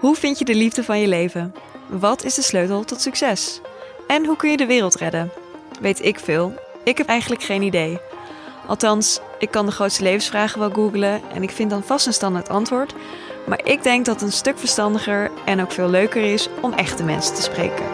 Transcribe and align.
Hoe 0.00 0.14
vind 0.16 0.38
je 0.38 0.44
de 0.44 0.54
liefde 0.54 0.84
van 0.84 1.00
je 1.00 1.08
leven? 1.08 1.54
Wat 1.88 2.24
is 2.24 2.34
de 2.34 2.42
sleutel 2.42 2.84
tot 2.84 3.00
succes? 3.00 3.60
En 4.06 4.24
hoe 4.24 4.36
kun 4.36 4.50
je 4.50 4.56
de 4.56 4.66
wereld 4.66 4.94
redden? 4.94 5.30
Weet 5.80 6.04
ik 6.04 6.18
veel. 6.18 6.54
Ik 6.84 6.98
heb 6.98 7.06
eigenlijk 7.06 7.42
geen 7.42 7.62
idee. 7.62 7.98
Althans, 8.66 9.20
ik 9.38 9.50
kan 9.50 9.66
de 9.66 9.72
grootste 9.72 10.02
levensvragen 10.02 10.58
wel 10.58 10.70
googlen 10.70 11.20
en 11.34 11.42
ik 11.42 11.50
vind 11.50 11.70
dan 11.70 11.82
vast 11.82 12.06
een 12.06 12.12
standaard 12.12 12.48
antwoord. 12.48 12.94
Maar 13.46 13.60
ik 13.64 13.82
denk 13.82 14.04
dat 14.04 14.14
het 14.14 14.24
een 14.24 14.36
stuk 14.36 14.58
verstandiger 14.58 15.30
en 15.44 15.60
ook 15.60 15.72
veel 15.72 15.88
leuker 15.88 16.32
is 16.32 16.48
om 16.60 16.72
echte 16.72 17.04
mensen 17.04 17.34
te 17.34 17.42
spreken. 17.42 17.89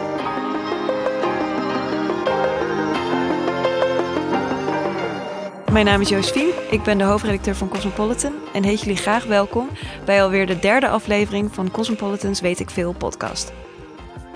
Mijn 5.77 5.89
naam 5.89 6.01
is 6.01 6.09
Josephine, 6.09 6.53
ik 6.69 6.83
ben 6.83 6.97
de 6.97 7.03
hoofdredacteur 7.03 7.55
van 7.55 7.69
Cosmopolitan 7.69 8.33
en 8.53 8.63
heet 8.63 8.79
jullie 8.79 8.97
graag 8.97 9.25
welkom 9.25 9.69
bij 10.05 10.23
alweer 10.23 10.45
de 10.47 10.59
derde 10.59 10.87
aflevering 10.87 11.53
van 11.53 11.71
Cosmopolitan's 11.71 12.41
Weet 12.41 12.59
ik 12.59 12.69
Veel 12.69 12.93
podcast. 12.93 13.53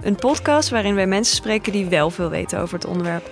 Een 0.02 0.16
podcast 0.16 0.70
waarin 0.70 0.95
wij 0.95 1.08
mensen 1.08 1.36
spreken 1.36 1.72
die 1.72 1.86
wel 1.86 2.09
veel 2.09 2.30
weten 2.30 2.59
over 2.59 2.73
het 2.76 2.86
onderwerp. 2.86 3.30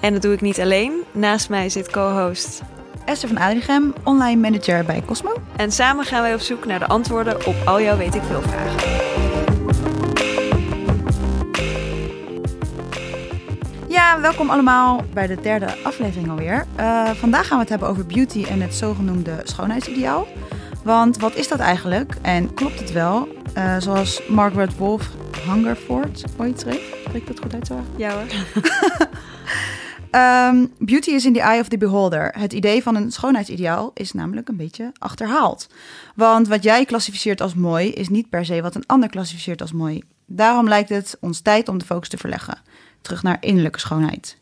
En 0.00 0.12
dat 0.12 0.22
doe 0.22 0.32
ik 0.32 0.40
niet 0.40 0.60
alleen. 0.60 0.92
Naast 1.12 1.48
mij 1.48 1.68
zit 1.68 1.90
co-host 1.90 2.62
Esther 3.04 3.28
van 3.28 3.38
Adrichem, 3.38 3.94
online 4.04 4.40
manager 4.40 4.84
bij 4.84 5.02
Cosmo. 5.06 5.32
En 5.56 5.72
samen 5.72 6.04
gaan 6.04 6.22
wij 6.22 6.34
op 6.34 6.40
zoek 6.40 6.64
naar 6.64 6.78
de 6.78 6.86
antwoorden 6.86 7.46
op 7.46 7.56
al 7.64 7.80
jouw 7.80 7.96
weet 7.96 8.14
ik 8.14 8.22
veel 8.22 8.42
vragen. 8.42 8.99
Ja, 14.10 14.20
welkom 14.20 14.50
allemaal 14.50 15.04
bij 15.12 15.26
de 15.26 15.40
derde 15.40 15.82
aflevering 15.82 16.30
alweer. 16.30 16.66
Uh, 16.78 17.10
vandaag 17.10 17.46
gaan 17.46 17.56
we 17.56 17.62
het 17.62 17.68
hebben 17.68 17.88
over 17.88 18.06
beauty 18.06 18.44
en 18.44 18.60
het 18.60 18.74
zogenoemde 18.74 19.40
schoonheidsideaal. 19.44 20.26
Want 20.84 21.18
wat 21.18 21.34
is 21.34 21.48
dat 21.48 21.58
eigenlijk 21.58 22.14
en 22.22 22.54
klopt 22.54 22.78
het 22.78 22.92
wel? 22.92 23.28
Uh, 23.56 23.76
zoals 23.78 24.28
Margaret 24.28 24.76
Wolf 24.76 25.10
Hungerford 25.46 26.24
ooit 26.36 26.60
schreef. 26.60 26.94
Spreek 27.04 27.22
ik 27.22 27.26
dat 27.26 27.40
goed 27.40 27.54
uit 27.54 27.66
zo? 27.66 27.80
Ja 27.96 28.12
hoor. 28.12 28.26
Um, 30.20 30.72
beauty 30.90 31.10
is 31.10 31.24
in 31.24 31.32
the 31.32 31.40
eye 31.40 31.60
of 31.60 31.68
the 31.68 31.78
beholder. 31.78 32.34
Het 32.38 32.52
idee 32.52 32.82
van 32.82 32.96
een 32.96 33.12
schoonheidsideaal 33.12 33.90
is 33.94 34.12
namelijk 34.12 34.48
een 34.48 34.56
beetje 34.56 34.92
achterhaald. 34.98 35.66
Want 36.14 36.48
wat 36.48 36.62
jij 36.62 36.84
klassificeert 36.84 37.40
als 37.40 37.54
mooi 37.54 37.90
is 37.90 38.08
niet 38.08 38.28
per 38.28 38.44
se 38.44 38.62
wat 38.62 38.74
een 38.74 38.86
ander 38.86 39.08
klassificeert 39.08 39.60
als 39.60 39.72
mooi. 39.72 40.02
Daarom 40.26 40.68
lijkt 40.68 40.88
het 40.88 41.16
ons 41.20 41.40
tijd 41.40 41.68
om 41.68 41.78
de 41.78 41.84
focus 41.84 42.08
te 42.08 42.16
verleggen. 42.16 42.58
Terug 43.02 43.22
naar 43.22 43.36
innerlijke 43.40 43.78
schoonheid. 43.78 44.38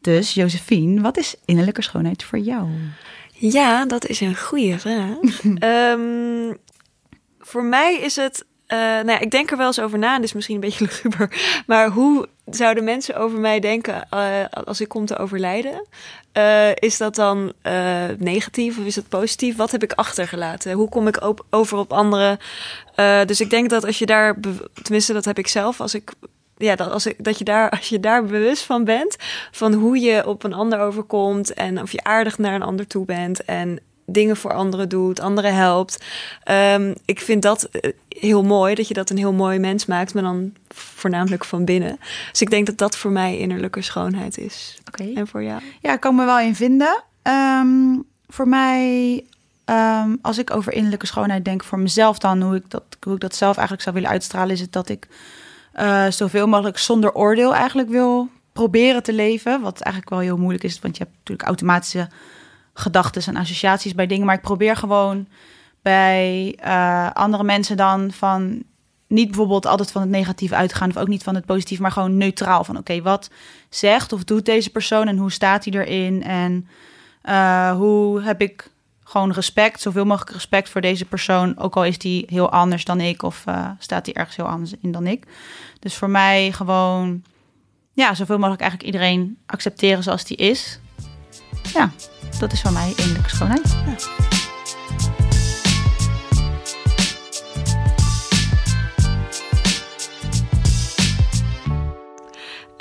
Dus 0.00 0.34
Josephine, 0.34 1.00
wat 1.00 1.16
is 1.16 1.34
innerlijke 1.44 1.82
schoonheid 1.82 2.24
voor 2.24 2.38
jou? 2.38 2.68
Ja, 3.32 3.86
dat 3.86 4.06
is 4.06 4.20
een 4.20 4.36
goede 4.36 4.78
vraag. 4.78 5.16
um, 5.60 6.56
voor 7.50 7.64
mij 7.64 7.98
is 8.00 8.16
het 8.16 8.44
uh, 8.72 8.78
nou 8.78 9.10
ja, 9.10 9.18
ik 9.18 9.30
denk 9.30 9.50
er 9.50 9.56
wel 9.56 9.66
eens 9.66 9.80
over 9.80 9.98
na, 9.98 10.10
en 10.10 10.16
dit 10.16 10.24
is 10.24 10.32
misschien 10.32 10.54
een 10.54 10.60
beetje 10.60 10.84
luguber. 10.86 11.62
Maar 11.66 11.88
hoe 11.88 12.28
zouden 12.46 12.84
mensen 12.84 13.16
over 13.16 13.38
mij 13.38 13.60
denken 13.60 14.06
uh, 14.14 14.44
als 14.64 14.80
ik 14.80 14.88
kom 14.88 15.06
te 15.06 15.16
overlijden? 15.16 15.86
Uh, 16.32 16.74
is 16.74 16.96
dat 16.96 17.14
dan 17.14 17.52
negatief 18.18 18.78
of 18.78 18.84
is 18.84 18.94
dat 18.94 19.08
positief? 19.08 19.56
Wat 19.56 19.70
heb 19.70 19.82
ik 19.82 19.92
achtergelaten? 19.92 20.72
Hoe 20.72 20.88
kom 20.88 21.08
ik 21.08 21.22
op, 21.22 21.46
over 21.50 21.78
op 21.78 21.92
anderen? 21.92 22.38
dus 23.26 23.40
ik 23.40 23.50
denk 23.50 23.70
dat 23.70 23.84
als 23.84 23.98
je 23.98 24.06
daar, 24.06 24.36
tenminste 24.82 25.12
dat 25.12 25.24
heb 25.24 25.38
ik 25.38 25.46
zelf, 25.46 25.80
als 25.80 25.94
ik 25.94 26.12
ja, 26.62 26.76
dat, 26.76 26.90
als, 26.90 27.08
dat 27.18 27.38
je 27.38 27.44
daar, 27.44 27.70
als 27.70 27.88
je 27.88 28.00
daar 28.00 28.24
bewust 28.24 28.62
van 28.62 28.84
bent, 28.84 29.16
van 29.50 29.72
hoe 29.72 29.98
je 29.98 30.26
op 30.26 30.44
een 30.44 30.52
ander 30.52 30.78
overkomt 30.78 31.54
en 31.54 31.82
of 31.82 31.92
je 31.92 32.04
aardig 32.04 32.38
naar 32.38 32.54
een 32.54 32.62
ander 32.62 32.86
toe 32.86 33.04
bent 33.04 33.44
en 33.44 33.80
dingen 34.06 34.36
voor 34.36 34.52
anderen 34.52 34.88
doet, 34.88 35.20
anderen 35.20 35.54
helpt. 35.54 36.04
Um, 36.50 36.94
ik 37.04 37.20
vind 37.20 37.42
dat 37.42 37.64
eh, 37.64 37.90
heel 38.08 38.42
mooi, 38.42 38.74
dat 38.74 38.88
je 38.88 38.94
dat 38.94 39.10
een 39.10 39.16
heel 39.16 39.32
mooi 39.32 39.58
mens 39.58 39.86
maakt, 39.86 40.14
maar 40.14 40.22
dan 40.22 40.52
voornamelijk 40.68 41.44
van 41.44 41.64
binnen. 41.64 41.98
Dus 42.30 42.40
ik 42.40 42.50
denk 42.50 42.66
dat 42.66 42.78
dat 42.78 42.96
voor 42.96 43.10
mij 43.10 43.38
innerlijke 43.38 43.82
schoonheid 43.82 44.38
is. 44.38 44.78
Oké. 44.86 45.12
En 45.14 45.26
voor 45.26 45.42
jou? 45.42 45.62
Ja, 45.80 45.92
ik 45.92 46.00
kan 46.00 46.14
me 46.14 46.24
wel 46.24 46.40
in 46.40 46.54
vinden. 46.54 47.02
Um, 47.22 48.04
voor 48.28 48.48
mij, 48.48 49.24
um, 49.64 50.18
als 50.22 50.38
ik 50.38 50.56
over 50.56 50.72
innerlijke 50.72 51.06
schoonheid 51.06 51.44
denk 51.44 51.64
voor 51.64 51.78
mezelf, 51.78 52.18
dan 52.18 52.42
hoe 52.42 52.56
ik 52.56 52.70
dat, 52.70 52.84
hoe 53.00 53.14
ik 53.14 53.20
dat 53.20 53.34
zelf 53.34 53.56
eigenlijk 53.56 53.82
zou 53.82 53.94
willen 53.94 54.10
uitstralen, 54.10 54.54
is 54.54 54.60
het 54.60 54.72
dat 54.72 54.88
ik 54.88 55.08
uh, 55.74 56.06
zoveel 56.10 56.46
mogelijk 56.46 56.78
zonder 56.78 57.12
oordeel 57.12 57.54
eigenlijk 57.54 57.88
wil 57.88 58.28
proberen 58.52 59.02
te 59.02 59.12
leven. 59.12 59.60
Wat 59.60 59.80
eigenlijk 59.80 60.14
wel 60.14 60.22
heel 60.22 60.36
moeilijk 60.36 60.64
is, 60.64 60.80
want 60.80 60.96
je 60.96 61.02
hebt 61.02 61.16
natuurlijk 61.16 61.48
automatische 61.48 62.08
gedachten 62.74 63.22
en 63.26 63.36
associaties 63.36 63.94
bij 63.94 64.06
dingen. 64.06 64.26
Maar 64.26 64.34
ik 64.34 64.42
probeer 64.42 64.76
gewoon 64.76 65.26
bij 65.82 66.58
uh, 66.64 67.10
andere 67.10 67.44
mensen 67.44 67.76
dan 67.76 68.12
van 68.12 68.62
niet 69.06 69.26
bijvoorbeeld 69.26 69.66
altijd 69.66 69.90
van 69.90 70.00
het 70.00 70.10
negatief 70.10 70.52
uitgaan 70.52 70.88
of 70.88 70.96
ook 70.96 71.08
niet 71.08 71.22
van 71.22 71.34
het 71.34 71.44
positief, 71.44 71.78
maar 71.78 71.92
gewoon 71.92 72.16
neutraal 72.16 72.64
van 72.64 72.76
oké, 72.76 73.02
wat 73.02 73.30
zegt 73.68 74.12
of 74.12 74.24
doet 74.24 74.44
deze 74.44 74.70
persoon 74.70 75.08
en 75.08 75.16
hoe 75.16 75.32
staat 75.32 75.64
hij 75.64 75.80
erin 75.80 76.22
en 76.22 76.68
uh, 77.24 77.76
hoe 77.76 78.22
heb 78.22 78.40
ik 78.40 78.70
gewoon 79.12 79.32
respect, 79.32 79.80
zoveel 79.80 80.04
mogelijk 80.04 80.30
respect 80.30 80.68
voor 80.68 80.80
deze 80.80 81.04
persoon, 81.04 81.58
ook 81.58 81.76
al 81.76 81.84
is 81.84 81.98
die 81.98 82.24
heel 82.28 82.50
anders 82.50 82.84
dan 82.84 83.00
ik 83.00 83.22
of 83.22 83.44
uh, 83.48 83.70
staat 83.78 84.06
hij 84.06 84.14
ergens 84.14 84.36
heel 84.36 84.46
anders 84.46 84.74
in 84.80 84.92
dan 84.92 85.06
ik. 85.06 85.26
Dus 85.78 85.96
voor 85.96 86.10
mij 86.10 86.52
gewoon 86.52 87.22
ja, 87.92 88.14
zoveel 88.14 88.38
mogelijk 88.38 88.60
eigenlijk 88.60 88.92
iedereen 88.92 89.38
accepteren 89.46 90.02
zoals 90.02 90.24
die 90.24 90.36
is. 90.36 90.78
Ja, 91.74 91.90
dat 92.38 92.52
is 92.52 92.60
van 92.60 92.72
mij 92.72 92.92
innerlijke 92.96 93.28
schoonheid. 93.28 93.76
Ja. 93.86 93.96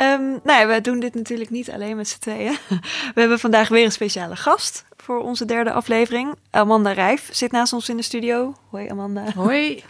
Um, 0.02 0.40
nou 0.44 0.60
ja, 0.60 0.68
we 0.68 0.82
doen 0.82 1.00
dit 1.00 1.16
natuurlijk 1.16 1.50
niet 1.50 1.72
alleen 1.72 1.96
met 1.96 2.08
z'n 2.08 2.20
tweeën. 2.20 2.58
We 3.14 3.20
hebben 3.20 3.40
vandaag 3.40 3.68
weer 3.68 3.86
een 3.86 3.92
speciale 3.92 4.36
gast 4.36 4.86
voor 5.02 5.20
onze 5.20 5.46
derde 5.46 5.72
aflevering. 5.72 6.36
Amanda 6.50 6.92
Rijf 6.92 7.30
zit 7.32 7.52
naast 7.52 7.74
ons 7.74 7.90
in 7.90 7.98
de 7.98 8.04
studio. 8.04 8.54
Hoi 8.70 8.90
Amanda. 8.90 9.32
Hoi. 9.36 9.84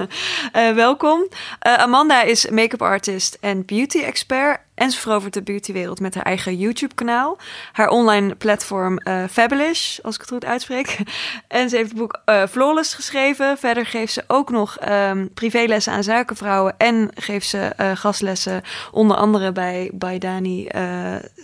uh, 0.55 0.73
welkom. 0.85 1.27
Uh, 1.67 1.73
Amanda 1.73 2.21
is 2.21 2.49
make-up 2.49 2.81
artist 2.81 3.37
en 3.39 3.65
beauty 3.65 3.99
expert. 3.99 4.59
En 4.81 4.91
ze 4.91 4.99
verovert 4.99 5.33
de 5.33 5.41
beautywereld 5.41 5.99
met 5.99 6.15
haar 6.15 6.23
eigen 6.23 6.57
YouTube-kanaal. 6.57 7.37
Haar 7.71 7.89
online 7.89 8.35
platform 8.35 8.99
uh, 9.03 9.23
Fabulous, 9.31 9.99
als 10.03 10.15
ik 10.15 10.21
het 10.21 10.29
goed 10.29 10.45
uitspreek. 10.45 10.97
en 11.47 11.69
ze 11.69 11.75
heeft 11.75 11.89
het 11.89 11.97
boek 11.97 12.21
uh, 12.25 12.47
Flawless 12.47 12.93
geschreven. 12.93 13.57
Verder 13.57 13.85
geeft 13.85 14.13
ze 14.13 14.23
ook 14.27 14.49
nog 14.49 14.77
um, 14.89 15.33
privélessen 15.33 15.93
aan 15.93 16.03
zakenvrouwen. 16.03 16.73
En 16.77 17.09
geeft 17.15 17.47
ze 17.47 17.73
uh, 17.77 17.91
gastlessen 17.95 18.61
onder 18.91 19.17
andere 19.17 19.51
bij 19.51 19.89
Baidani 19.93 20.67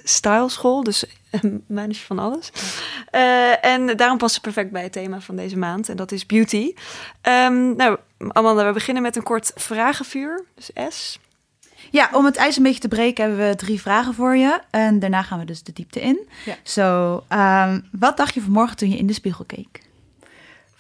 Style 0.04 0.50
School. 0.50 0.84
Dus 0.84 1.04
manager 1.68 2.06
van 2.06 2.20
alles. 2.20 2.52
en 3.62 3.98
daarom 3.98 4.18
past 4.18 4.36
ze 4.36 4.42
perfect 4.42 4.72
bij 4.72 4.84
het 4.84 4.92
thema 4.92 5.20
van 5.20 5.36
deze 5.36 5.58
maand. 5.58 5.90
En 5.90 5.96
dat 5.96 6.12
is 6.12 6.26
beauty. 6.26 6.74
Um, 7.22 7.76
nou, 7.76 7.98
Amanda, 8.28 8.66
we 8.66 8.74
beginnen 8.74 9.04
met 9.04 9.16
een 9.16 9.24
kort 9.24 9.52
vragenvuur. 9.56 10.46
Dus 10.56 10.72
S. 10.90 11.20
Ja, 11.92 12.10
om 12.14 12.26
het 12.26 12.36
ijs 12.36 12.58
een 12.58 12.64
beetje 12.64 12.80
te 12.80 12.88
breken 12.88 13.26
hebben 13.26 13.50
we 13.50 13.56
drie 13.56 13.82
vragen 13.82 14.14
voor 14.14 14.36
je. 14.36 14.60
En 14.70 15.00
daarna 15.00 15.22
gaan 15.22 15.40
we 15.40 15.46
dus 15.46 15.64
de 15.64 15.74
diepte 15.74 16.02
in. 16.02 16.28
Ja. 16.46 16.56
Zo, 16.64 17.24
um, 17.30 17.88
wat 17.92 18.18
dacht 18.18 18.34
je 18.34 18.42
vanmorgen 18.42 18.78
toen 18.78 18.90
je 18.90 18.98
in 18.98 19.08
de 19.08 19.14
spiegel 19.14 19.46
keek? 19.46 19.86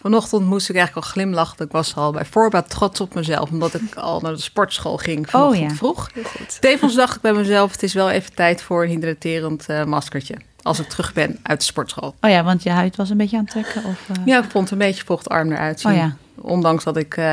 Vanochtend 0.02 0.46
moest 0.46 0.70
ik 0.70 0.76
eigenlijk 0.76 1.06
al 1.06 1.12
glimlachen. 1.12 1.66
Ik 1.66 1.72
was 1.72 1.96
al 1.96 2.12
bij 2.12 2.26
voorbaat 2.26 2.70
trots 2.70 3.02
op 3.02 3.14
mezelf, 3.14 3.50
omdat 3.50 3.74
ik 3.74 3.96
al 3.96 4.20
naar 4.20 4.34
de 4.34 4.42
sportschool 4.42 4.98
ging 4.98 5.30
vanochtend 5.30 5.64
oh, 5.64 5.70
ja. 5.70 5.76
vroeg. 5.76 6.10
Heel 6.14 6.24
goed. 6.24 6.62
Tevens 6.62 6.96
dacht 6.96 7.16
ik 7.16 7.22
bij 7.22 7.34
mezelf, 7.34 7.72
het 7.72 7.84
is 7.84 7.94
wel 7.94 8.10
even 8.10 8.34
tijd 8.36 8.62
voor 8.62 8.84
een 8.84 8.90
hydraterend 8.90 9.66
uh, 9.70 9.84
maskertje. 9.84 10.36
Als 10.62 10.80
ik 10.80 10.90
terug 10.90 11.14
ben 11.14 11.40
uit 11.44 11.60
de 11.60 11.66
sportschool. 11.66 12.16
Oh 12.22 12.30
ja, 12.30 12.44
want 12.44 12.64
je 12.64 12.70
huid 12.70 12.96
was 12.96 13.10
een 13.10 13.18
beetje 13.18 13.38
aan 13.38 13.44
het 13.44 13.52
trekken? 13.52 13.84
Of, 13.84 14.10
uh... 14.18 14.26
Ja, 14.26 14.44
ik 14.44 14.50
vond 14.50 14.72
een 14.72 14.78
beetje 14.78 15.06
vochtarm 15.06 15.52
eruit 15.52 15.80
zien. 15.80 15.92
Oh 15.92 15.98
ja. 15.98 16.16
Ondanks 16.36 16.84
dat 16.84 16.98
ik 16.98 17.18
uh, 17.18 17.26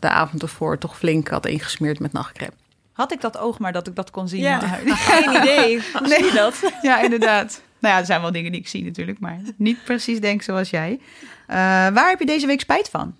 de 0.00 0.08
avond 0.08 0.42
ervoor 0.42 0.78
toch 0.78 0.98
flink 0.98 1.28
had 1.28 1.46
ingesmeerd 1.46 1.98
met 1.98 2.12
nachtcreme. 2.12 2.52
Had 2.96 3.12
ik 3.12 3.20
dat 3.20 3.38
oog 3.38 3.58
maar 3.58 3.72
dat 3.72 3.86
ik 3.86 3.94
dat 3.94 4.10
kon 4.10 4.28
zien? 4.28 4.40
Ja, 4.40 4.58
geen 5.10 5.42
idee. 5.42 5.82
Nee. 6.00 6.08
zie 6.08 6.24
je 6.24 6.32
dat? 6.34 6.72
Ja, 6.82 7.00
inderdaad. 7.00 7.62
Nou 7.78 7.94
ja, 7.94 8.00
er 8.00 8.06
zijn 8.06 8.20
wel 8.20 8.32
dingen 8.32 8.52
die 8.52 8.60
ik 8.60 8.68
zie 8.68 8.84
natuurlijk, 8.84 9.18
maar 9.18 9.40
niet 9.56 9.84
precies 9.84 10.20
denk 10.20 10.42
zoals 10.42 10.70
jij. 10.70 10.90
Uh, 10.92 11.56
waar 11.88 12.08
heb 12.08 12.18
je 12.18 12.26
deze 12.26 12.46
week 12.46 12.60
spijt 12.60 12.88
van? 12.88 13.14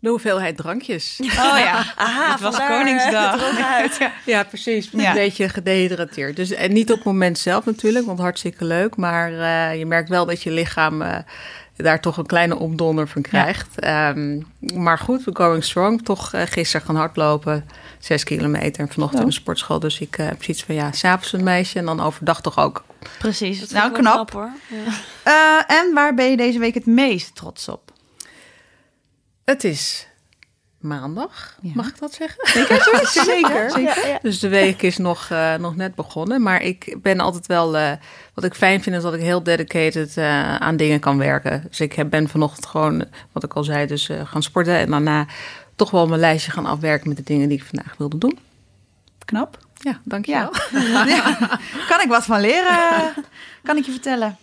De 0.00 0.08
hoeveelheid 0.08 0.56
drankjes. 0.56 1.20
Oh 1.38 1.58
ja, 1.58 1.84
Aha, 1.96 2.32
het 2.32 2.40
was 2.40 2.66
Koningsdag. 2.66 3.62
Uit. 3.64 3.96
ja. 3.98 4.12
ja, 4.34 4.44
precies. 4.44 4.92
Een 4.92 5.00
ja. 5.00 5.12
beetje 5.12 5.48
gedehydrateerd. 5.48 6.36
Dus, 6.36 6.50
en 6.50 6.72
niet 6.72 6.90
op 6.90 6.96
het 6.96 7.04
moment 7.04 7.38
zelf 7.38 7.64
natuurlijk, 7.64 8.06
want 8.06 8.18
hartstikke 8.18 8.64
leuk. 8.64 8.96
Maar 8.96 9.32
uh, 9.32 9.78
je 9.78 9.86
merkt 9.86 10.08
wel 10.08 10.26
dat 10.26 10.42
je 10.42 10.50
lichaam... 10.50 11.02
Uh, 11.02 11.16
daar 11.84 12.00
toch 12.00 12.16
een 12.16 12.26
kleine 12.26 12.58
opdonder 12.58 13.08
van 13.08 13.22
krijgt. 13.22 13.68
Ja. 13.76 14.08
Um, 14.08 14.46
maar 14.74 14.98
goed, 14.98 15.24
we 15.24 15.30
going 15.32 15.64
strong. 15.64 16.04
Toch 16.04 16.34
uh, 16.34 16.42
gisteren 16.44 16.86
gaan 16.86 16.96
hardlopen, 16.96 17.64
zes 17.98 18.24
kilometer. 18.24 18.80
En 18.80 18.88
vanochtend 18.88 19.20
oh. 19.20 19.26
in 19.26 19.34
de 19.34 19.40
sportschool. 19.40 19.78
Dus 19.78 20.00
ik 20.00 20.18
uh, 20.18 20.26
heb 20.26 20.44
zoiets 20.44 20.64
van, 20.64 20.74
ja, 20.74 20.92
s'avonds 20.92 21.32
een 21.32 21.44
meisje 21.44 21.78
en 21.78 21.84
dan 21.84 22.00
overdag 22.00 22.40
toch 22.40 22.58
ook. 22.58 22.84
Precies, 23.18 23.60
dat 23.60 23.70
nou 23.70 23.92
knap. 23.92 24.14
knap 24.14 24.32
hoor. 24.32 24.50
Ja. 25.24 25.66
Uh, 25.68 25.76
en 25.78 25.94
waar 25.94 26.14
ben 26.14 26.30
je 26.30 26.36
deze 26.36 26.58
week 26.58 26.74
het 26.74 26.86
meest 26.86 27.34
trots 27.34 27.68
op? 27.68 27.87
Het 29.48 29.64
is 29.64 30.06
maandag. 30.80 31.56
Ja. 31.60 31.70
Mag 31.74 31.88
ik 31.88 31.98
dat 31.98 32.12
zeggen? 32.14 32.48
Zeker, 33.24 33.70
zeker. 33.70 34.08
Ja. 34.08 34.18
Dus 34.22 34.38
de 34.38 34.48
week 34.48 34.82
is 34.82 34.96
nog, 34.96 35.28
eh, 35.30 35.54
nog 35.54 35.76
net 35.76 35.94
begonnen. 35.94 36.42
Maar 36.42 36.62
ik 36.62 36.96
ben 37.02 37.20
altijd 37.20 37.46
wel. 37.46 37.76
eh, 37.76 37.92
wat 38.34 38.44
ik 38.44 38.54
fijn 38.54 38.82
vind 38.82 38.96
is 38.96 39.02
dat 39.02 39.14
ik 39.14 39.20
heel 39.20 39.42
dedicated 39.42 40.16
eh, 40.16 40.56
aan 40.56 40.76
dingen 40.76 41.00
kan 41.00 41.18
werken. 41.18 41.64
Dus 41.68 41.80
ik 41.80 41.92
heb, 41.92 42.10
ben 42.10 42.28
vanochtend 42.28 42.66
gewoon, 42.66 43.04
wat 43.32 43.44
ik 43.44 43.52
al 43.54 43.64
zei, 43.64 43.86
dus 43.86 44.10
gaan 44.24 44.42
sporten. 44.42 44.76
En 44.78 44.90
daarna 44.90 45.26
toch 45.76 45.90
wel 45.90 46.06
mijn 46.06 46.20
lijstje 46.20 46.50
gaan 46.52 46.66
afwerken 46.66 47.08
met 47.08 47.16
de 47.16 47.22
dingen 47.22 47.48
die 47.48 47.58
ik 47.58 47.64
vandaag 47.64 47.94
wilde 47.98 48.18
doen. 48.18 48.38
Knap. 49.24 49.58
Ja, 49.74 50.00
dankjewel. 50.04 50.52
Ja. 51.06 51.36
Kan 51.88 52.00
ik 52.00 52.08
wat 52.08 52.24
van 52.24 52.40
leren? 52.40 53.12
Kan 53.62 53.76
ik 53.76 53.84
je 53.84 53.90
vertellen? 53.90 54.36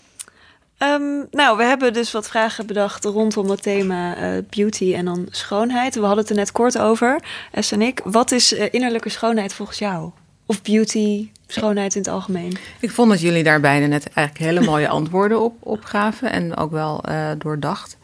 Ehm, 0.78 1.24
nou, 1.32 1.58
we 1.58 1.64
hebben 1.64 1.94
dus 1.94 2.12
wat 2.12 2.28
vragen 2.28 2.68
bedacht 2.68 3.06
rondom 3.06 3.50
het 3.50 3.62
thema 3.62 4.16
eh, 4.16 4.44
beauty 4.50 4.94
en 4.94 5.06
dan 5.06 5.28
schoonheid. 5.30 5.96
We 5.96 6.02
hadden 6.02 6.20
het 6.20 6.30
er 6.30 6.36
net 6.36 6.52
kort 6.52 6.78
over, 6.78 7.24
Es 7.52 7.72
en 7.72 7.82
ik. 7.82 8.02
Wat 8.04 8.32
is 8.32 8.54
eh, 8.54 8.68
innerlijke 8.72 9.10
schoonheid 9.10 9.54
volgens 9.54 9.78
jou? 9.78 10.12
Of 10.46 10.62
beauty, 10.62 11.30
schoonheid 11.48 11.96
in 11.96 12.02
het 12.02 12.10
algemeen? 12.10 12.58
Ik 12.80 12.92
vond 12.92 13.10
dat 13.10 13.22
jullie 13.22 13.44
daar 13.44 13.60
bijna 13.60 13.86
net 13.86 14.10
eigenlijk 14.14 14.46
hele 14.46 14.66
mooie 14.66 14.88
antwoorden 14.88 15.42
op, 15.42 15.56
op 15.60 15.84
gaven. 15.84 16.32
En 16.32 16.58
ook 16.58 16.72
wel 16.72 17.04
eh, 17.04 17.30
doordacht. 17.38 17.98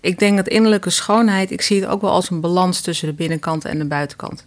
Ik 0.00 0.18
denk 0.18 0.36
dat 0.36 0.48
innerlijke 0.48 0.90
schoonheid, 0.90 1.50
ik 1.50 1.62
zie 1.62 1.80
het 1.80 1.90
ook 1.90 2.00
wel 2.00 2.10
als 2.10 2.30
een 2.30 2.40
balans 2.40 2.80
tussen 2.80 3.08
de 3.08 3.14
binnenkant 3.14 3.64
en 3.64 3.78
de 3.78 3.84
buitenkant. 3.84 4.44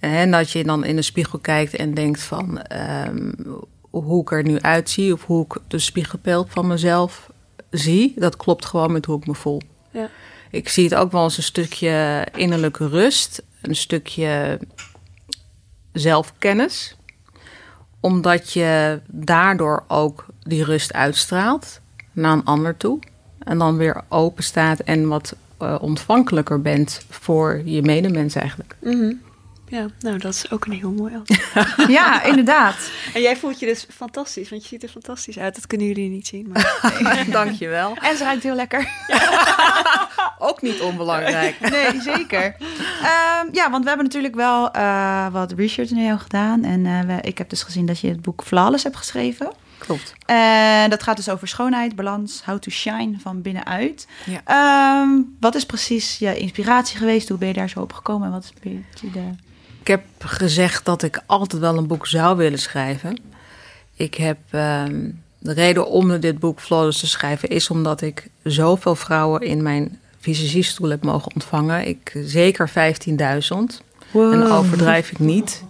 En 0.00 0.30
dat 0.30 0.50
je 0.50 0.64
dan 0.64 0.84
in 0.84 0.96
de 0.96 1.02
spiegel 1.02 1.38
kijkt 1.38 1.74
en 1.74 1.94
denkt 1.94 2.20
van 2.20 2.62
ehm, 2.62 3.30
hoe 3.90 4.22
ik 4.22 4.30
er 4.30 4.42
nu 4.42 4.60
uitzie 4.60 5.12
of 5.12 5.24
hoe 5.24 5.44
ik 5.44 5.56
de 5.68 5.78
spiegelbeeld 5.78 6.50
van 6.50 6.66
mezelf 6.66 7.30
zie, 7.70 8.12
dat 8.16 8.36
klopt 8.36 8.66
gewoon 8.66 8.92
met 8.92 9.06
hoe 9.06 9.18
ik 9.18 9.26
me 9.26 9.34
voel. 9.34 9.60
Ja. 9.90 10.08
Ik 10.50 10.68
zie 10.68 10.84
het 10.84 10.94
ook 10.94 11.12
wel 11.12 11.22
als 11.22 11.36
een 11.36 11.42
stukje 11.42 12.26
innerlijke 12.34 12.88
rust, 12.88 13.42
een 13.62 13.76
stukje 13.76 14.58
zelfkennis, 15.92 16.96
omdat 18.00 18.52
je 18.52 19.00
daardoor 19.06 19.84
ook 19.88 20.26
die 20.42 20.64
rust 20.64 20.92
uitstraalt 20.92 21.80
naar 22.12 22.32
een 22.32 22.44
ander 22.44 22.76
toe 22.76 22.98
en 23.38 23.58
dan 23.58 23.76
weer 23.76 24.02
open 24.08 24.44
staat 24.44 24.80
en 24.80 25.08
wat 25.08 25.36
eh, 25.58 25.76
ontvankelijker 25.80 26.62
bent 26.62 27.04
voor 27.08 27.62
je 27.64 27.82
medemens 27.82 28.34
eigenlijk. 28.34 28.76
Mhm. 28.80 29.12
Ja, 29.68 29.86
nou, 30.00 30.18
dat 30.18 30.34
is 30.34 30.50
ook 30.50 30.64
een 30.64 30.72
heel 30.72 30.90
mooi 30.90 31.14
antwoord. 31.14 31.46
Ja, 31.98 32.22
inderdaad. 32.22 32.90
En 33.14 33.20
jij 33.20 33.36
voelt 33.36 33.58
je 33.58 33.66
dus 33.66 33.86
fantastisch, 33.90 34.50
want 34.50 34.62
je 34.62 34.68
ziet 34.68 34.82
er 34.82 34.88
fantastisch 34.88 35.38
uit. 35.38 35.54
Dat 35.54 35.66
kunnen 35.66 35.86
jullie 35.86 36.08
niet 36.08 36.26
zien, 36.26 36.48
maar... 36.52 37.26
Dankjewel. 37.30 37.96
En 38.00 38.16
ze 38.16 38.24
ruikt 38.24 38.42
heel 38.42 38.54
lekker. 38.54 38.88
Ook 40.38 40.62
niet 40.62 40.80
onbelangrijk. 40.80 41.60
Nee, 41.60 42.00
zeker. 42.00 42.56
Ehm, 43.02 43.46
ja, 43.52 43.70
want 43.70 43.82
we 43.82 43.88
hebben 43.88 44.06
natuurlijk 44.06 44.34
wel 44.34 44.70
eh, 44.70 45.26
wat 45.32 45.52
research 45.52 45.90
naar 45.90 46.04
jou 46.04 46.18
gedaan. 46.18 46.64
En 46.64 46.86
eh, 46.86 47.00
we, 47.00 47.18
ik 47.20 47.38
heb 47.38 47.50
dus 47.50 47.62
gezien 47.62 47.86
dat 47.86 48.00
je 48.00 48.08
het 48.08 48.22
boek 48.22 48.42
Flawless 48.44 48.84
hebt 48.84 48.96
geschreven. 48.96 49.52
Klopt. 49.78 50.14
En 50.26 50.90
dat 50.90 51.02
gaat 51.02 51.16
dus 51.16 51.28
over 51.28 51.48
schoonheid, 51.48 51.96
balans, 51.96 52.42
how 52.44 52.58
to 52.58 52.70
shine 52.70 53.18
van 53.18 53.42
binnenuit. 53.42 54.06
Ja. 54.24 54.40
Ehm, 54.44 55.22
wat 55.40 55.54
is 55.54 55.66
precies 55.66 56.18
je 56.18 56.36
inspiratie 56.36 56.98
geweest? 56.98 57.28
Hoe 57.28 57.38
ben 57.38 57.48
je 57.48 57.54
daar 57.54 57.68
zo 57.68 57.80
op 57.80 57.92
gekomen? 57.92 58.26
En 58.26 58.32
wat 58.32 58.44
is 58.44 58.52
een 58.62 58.84
beetje 58.92 59.10
de... 59.10 59.46
Ik 59.88 59.94
heb 59.94 60.30
gezegd 60.30 60.84
dat 60.84 61.02
ik 61.02 61.20
altijd 61.26 61.62
wel 61.62 61.76
een 61.76 61.86
boek 61.86 62.06
zou 62.06 62.36
willen 62.36 62.58
schrijven. 62.58 63.18
Ik 63.94 64.14
heb 64.14 64.38
ehm, 64.50 65.10
de 65.38 65.52
reden 65.52 65.86
om 65.86 66.20
dit 66.20 66.38
boek 66.38 66.60
Flawless 66.60 67.00
te 67.00 67.06
schrijven 67.06 67.48
is 67.48 67.70
omdat 67.70 68.00
ik 68.00 68.28
zoveel 68.42 68.94
vrouwen 68.94 69.40
in 69.40 69.62
mijn 69.62 69.98
visagiestoel 70.20 70.90
heb 70.90 71.02
mogen 71.04 71.34
ontvangen. 71.34 71.86
Ik 71.86 72.12
zeker 72.24 72.70
15.000. 72.70 72.74
En 74.12 74.50
overdrijf 74.50 75.10
ik 75.10 75.18
niet. 75.18 75.64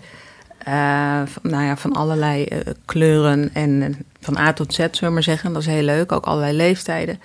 Eh, 0.59 1.23
van, 1.25 1.50
nou 1.50 1.65
ja, 1.65 1.76
van 1.76 1.93
allerlei 1.93 2.44
eh, 2.44 2.59
kleuren 2.85 3.50
en 3.53 3.97
van 4.20 4.37
A 4.37 4.53
tot 4.53 4.75
Z, 4.75 4.76
zullen 4.76 5.00
we 5.00 5.11
maar 5.11 5.23
zeggen. 5.23 5.53
Dat 5.53 5.62
is 5.62 5.69
heel 5.69 5.82
leuk, 5.82 6.12
ook 6.12 6.26
allerlei 6.26 6.56
leeftijden. 6.56 7.20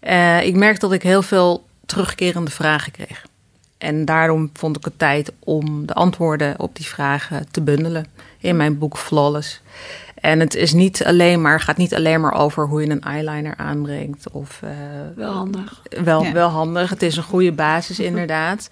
Eh, 0.00 0.46
ik 0.46 0.56
merk 0.56 0.80
dat 0.80 0.92
ik 0.92 1.02
heel 1.02 1.22
veel 1.22 1.64
terugkerende 1.86 2.50
vragen 2.50 2.92
kreeg. 2.92 3.30
En 3.82 4.04
daarom 4.04 4.50
vond 4.52 4.76
ik 4.76 4.84
het 4.84 4.98
tijd 4.98 5.32
om 5.38 5.86
de 5.86 5.94
antwoorden 5.94 6.58
op 6.60 6.76
die 6.76 6.86
vragen 6.86 7.46
te 7.50 7.60
bundelen 7.60 8.06
in 8.38 8.56
mijn 8.56 8.78
boek 8.78 8.96
Flawless. 8.98 9.60
En 10.14 10.40
het 10.40 10.54
is 10.54 10.72
niet 10.72 11.04
alleen 11.04 11.40
maar, 11.40 11.60
gaat 11.60 11.76
niet 11.76 11.94
alleen 11.94 12.20
maar 12.20 12.34
over 12.34 12.66
hoe 12.66 12.82
je 12.82 12.90
een 12.90 13.00
eyeliner 13.02 13.54
aanbrengt. 13.56 14.30
Of, 14.30 14.60
eh, 14.62 14.70
Wel 15.16 15.32
handig. 15.32 15.82
wel, 16.04 16.22
Ja. 16.22 16.32
wel 16.32 16.48
handig. 16.48 16.90
Het 16.90 17.02
is 17.02 17.16
een 17.16 17.22
goede 17.22 17.52
basis, 17.52 17.98
inderdaad. 18.10 18.70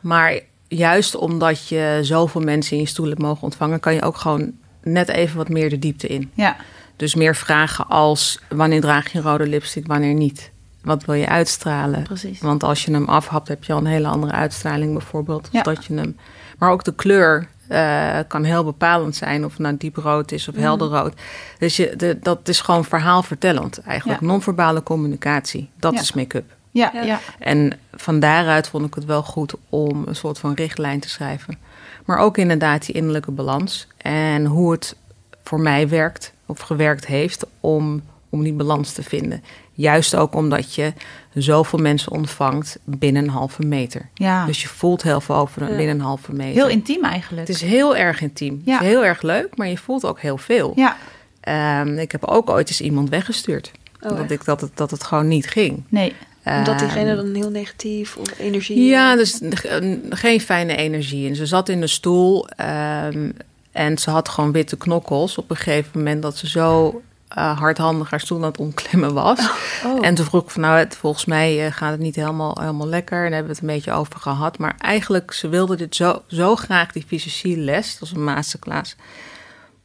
Maar 0.00 0.40
juist 0.68 1.16
omdat 1.16 1.68
je 1.68 1.98
zoveel 2.02 2.40
mensen 2.40 2.76
in 2.76 2.82
je 2.82 2.88
stoel 2.88 3.08
hebt 3.08 3.20
mogen 3.20 3.42
ontvangen, 3.42 3.80
kan 3.80 3.94
je 3.94 4.02
ook 4.02 4.16
gewoon 4.16 4.52
net 4.82 5.08
even 5.08 5.36
wat 5.36 5.48
meer 5.48 5.70
de 5.70 5.78
diepte 5.78 6.06
in. 6.06 6.30
Ja, 6.34 6.56
Dus 6.96 7.14
meer 7.14 7.36
vragen 7.36 7.86
als: 7.88 8.40
wanneer 8.48 8.80
draag 8.80 9.12
je 9.12 9.18
een 9.18 9.24
rode 9.24 9.46
lipstick, 9.46 9.86
wanneer 9.86 10.14
niet? 10.14 10.50
Wat 10.82 11.04
wil 11.04 11.14
je 11.14 11.28
uitstralen? 11.28 12.02
precies. 12.02 12.40
Want 12.40 12.62
als 12.62 12.84
je 12.84 12.92
hem 12.92 13.04
afhapt, 13.08 13.48
heb 13.48 13.64
je 13.64 13.72
al 13.72 13.78
een 13.78 13.86
hele 13.86 14.08
andere 14.08 14.32
uitstraling, 14.32 14.92
bijvoorbeeld. 14.92 15.48
Ja. 15.52 15.62
Dat 15.62 15.84
je 15.84 15.94
hem... 15.94 16.16
Maar 16.58 16.70
ook 16.70 16.84
de 16.84 16.94
kleur 16.94 17.48
eh, 17.68 18.18
kan 18.28 18.44
heel 18.44 18.64
bepalend 18.64 19.16
zijn, 19.16 19.44
of 19.44 19.50
het 19.52 19.60
nou 19.60 19.76
diep 19.76 19.96
rood 19.96 20.32
is 20.32 20.48
of 20.48 20.54
Mhm. 20.54 20.62
helder 20.62 20.88
rood. 20.88 21.14
Dus 21.58 21.76
je, 21.76 21.94
de, 21.96 22.18
dat 22.22 22.48
is 22.48 22.60
gewoon 22.60 22.84
verhaalvertellend, 22.84 23.80
eigenlijk. 23.80 24.20
Ja. 24.20 24.26
Non-verbale 24.26 24.82
communicatie, 24.82 25.70
dat 25.76 25.92
Ja. 25.94 26.00
is 26.00 26.12
make-up. 26.12 26.56
Ja. 26.70 26.90
ja. 27.04 27.20
En 27.38 27.72
van 27.94 28.20
daaruit 28.20 28.68
vond 28.68 28.86
ik 28.86 28.94
het 28.94 29.04
wel 29.04 29.22
goed 29.22 29.54
om 29.68 30.02
een 30.06 30.16
soort 30.16 30.38
van 30.38 30.52
richtlijn 30.54 31.00
te 31.00 31.08
schrijven. 31.08 31.58
Maar 32.04 32.18
ook 32.18 32.38
inderdaad 32.38 32.86
die 32.86 32.94
innerlijke 32.94 33.30
balans. 33.30 33.86
En 33.96 34.44
hoe 34.46 34.72
het 34.72 34.96
voor 35.44 35.60
mij 35.60 35.88
werkt 35.88 36.32
of 36.46 36.60
gewerkt 36.60 37.06
heeft 37.06 37.46
om, 37.60 38.02
om 38.30 38.42
die 38.42 38.52
balans 38.52 38.92
te 38.92 39.02
vinden. 39.02 39.42
Juist 39.72 40.14
ook 40.14 40.34
omdat 40.34 40.74
je 40.74 40.92
zoveel 41.34 41.78
mensen 41.78 42.12
ontvangt 42.12 42.78
binnen 42.84 43.22
een 43.22 43.28
halve 43.30 43.62
meter. 43.62 44.08
ja. 44.14 44.46
Dus 44.46 44.62
je 44.62 44.68
voelt 44.68 45.02
heel 45.02 45.20
veel 45.20 45.34
over 45.34 45.62
Ja. 45.70 45.76
binnen 45.76 45.94
een 45.94 46.00
halve 46.00 46.32
meter. 46.32 46.54
Heel 46.54 46.68
intiem 46.68 47.04
eigenlijk. 47.04 47.46
het 47.48 47.56
is 47.56 47.62
heel 47.62 47.96
erg 47.96 48.20
intiem. 48.20 48.62
Ja. 48.64 48.72
Het 48.72 48.82
is 48.82 48.88
heel 48.88 49.04
erg 49.04 49.22
leuk, 49.22 49.56
maar 49.56 49.68
je 49.68 49.78
voelt 49.78 50.04
ook 50.06 50.20
heel 50.20 50.38
veel. 50.38 50.72
Ja, 50.76 50.96
Ehm, 51.40 51.98
ik 51.98 52.12
heb 52.12 52.24
ook 52.24 52.50
ooit 52.50 52.68
eens 52.68 52.80
iemand 52.80 53.08
weggestuurd. 53.08 53.70
Oh, 54.00 54.08
dat, 54.08 54.18
echt? 54.18 54.30
ik, 54.30 54.44
dat, 54.44 54.60
het, 54.60 54.70
dat 54.74 54.90
het 54.90 55.02
gewoon 55.04 55.28
niet 55.28 55.46
ging. 55.48 55.82
nee. 55.88 56.12
Omdat 56.44 56.78
diegene 56.78 57.08
Ehm, 57.08 57.16
dan 57.16 57.34
heel 57.34 57.50
negatief 57.50 58.16
of 58.16 58.38
energie... 58.38 58.84
Ja, 58.84 59.16
dus 59.16 59.40
ge- 59.50 60.00
geen 60.10 60.40
fijne 60.40 60.76
energie. 60.76 61.28
En 61.28 61.36
ze 61.36 61.46
zat 61.46 61.68
in 61.68 61.80
de 61.80 61.86
stoel 61.86 62.48
ehm, 62.48 63.30
en 63.72 63.98
ze 63.98 64.10
had 64.10 64.28
gewoon 64.28 64.52
witte 64.52 64.76
knokkels. 64.76 65.38
Op 65.38 65.50
een 65.50 65.56
gegeven 65.56 65.90
moment 65.94 66.22
dat 66.22 66.36
ze 66.36 66.48
zo 66.48 67.02
eh, 67.28 67.58
hardhandig 67.58 68.10
haar 68.10 68.20
stoel 68.20 68.44
aan 68.44 68.54
het 68.90 69.12
was. 69.12 69.50
Oh. 69.84 70.06
En 70.06 70.14
toen 70.14 70.24
vroeg 70.24 70.42
ik 70.42 70.50
van 70.50 70.62
nou, 70.62 70.78
het, 70.78 70.96
volgens 70.96 71.24
mij 71.24 71.66
eh, 71.66 71.72
gaat 71.72 71.90
het 71.90 72.00
niet 72.00 72.14
helemaal, 72.14 72.56
helemaal 72.60 72.86
lekker. 72.86 73.16
En 73.16 73.22
daar 73.22 73.32
hebben 73.32 73.50
we 73.50 73.60
het 73.60 73.68
een 73.68 73.74
beetje 73.74 73.92
over 73.92 74.20
gehad. 74.20 74.58
Maar 74.58 74.74
eigenlijk, 74.78 75.32
ze 75.32 75.48
wilde 75.48 75.76
dit 75.76 75.96
zo, 75.96 76.22
zo 76.26 76.56
graag, 76.56 76.92
die 76.92 77.04
fysiologie-les. 77.06 77.90
Dat 77.90 78.00
was 78.00 78.12
een 78.12 78.24
masterclass. 78.24 78.96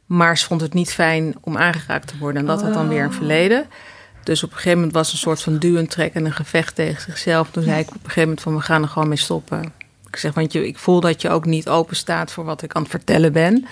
Maar 0.06 0.38
ze 0.38 0.46
vond 0.46 0.60
het 0.60 0.74
niet 0.74 0.92
fijn 0.92 1.34
om 1.40 1.56
aangeraakt 1.56 2.08
te 2.08 2.18
worden. 2.18 2.40
En 2.40 2.46
dat 2.46 2.62
had 2.62 2.74
dan 2.74 2.88
weer 2.88 3.04
een 3.04 3.12
verleden. 3.12 3.66
Dus 4.22 4.42
op 4.42 4.50
een 4.50 4.56
gegeven 4.56 4.78
moment 4.78 4.96
was 4.96 5.12
een 5.12 5.18
soort 5.18 5.42
van 5.42 5.58
duw 5.58 5.76
en 5.76 5.88
trek 5.88 6.14
en 6.14 6.24
een 6.24 6.32
gevecht 6.32 6.74
tegen 6.74 7.02
zichzelf. 7.02 7.50
Toen 7.50 7.62
zei 7.62 7.80
ik 7.80 7.88
op 7.88 7.94
een 7.94 8.00
gegeven 8.00 8.22
moment 8.22 8.40
van 8.40 8.54
we 8.54 8.60
gaan 8.60 8.82
er 8.82 8.88
gewoon 8.88 9.08
mee 9.08 9.18
stoppen. 9.18 9.72
Ik 10.10 10.16
zeg, 10.16 10.34
want 10.34 10.52
je, 10.52 10.66
ik 10.66 10.78
voel 10.78 11.00
dat 11.00 11.22
je 11.22 11.30
ook 11.30 11.44
niet 11.44 11.68
open 11.68 11.96
staat 11.96 12.32
voor 12.32 12.44
wat 12.44 12.62
ik 12.62 12.72
aan 12.72 12.82
het 12.82 12.90
vertellen 12.90 13.32
ben. 13.32 13.66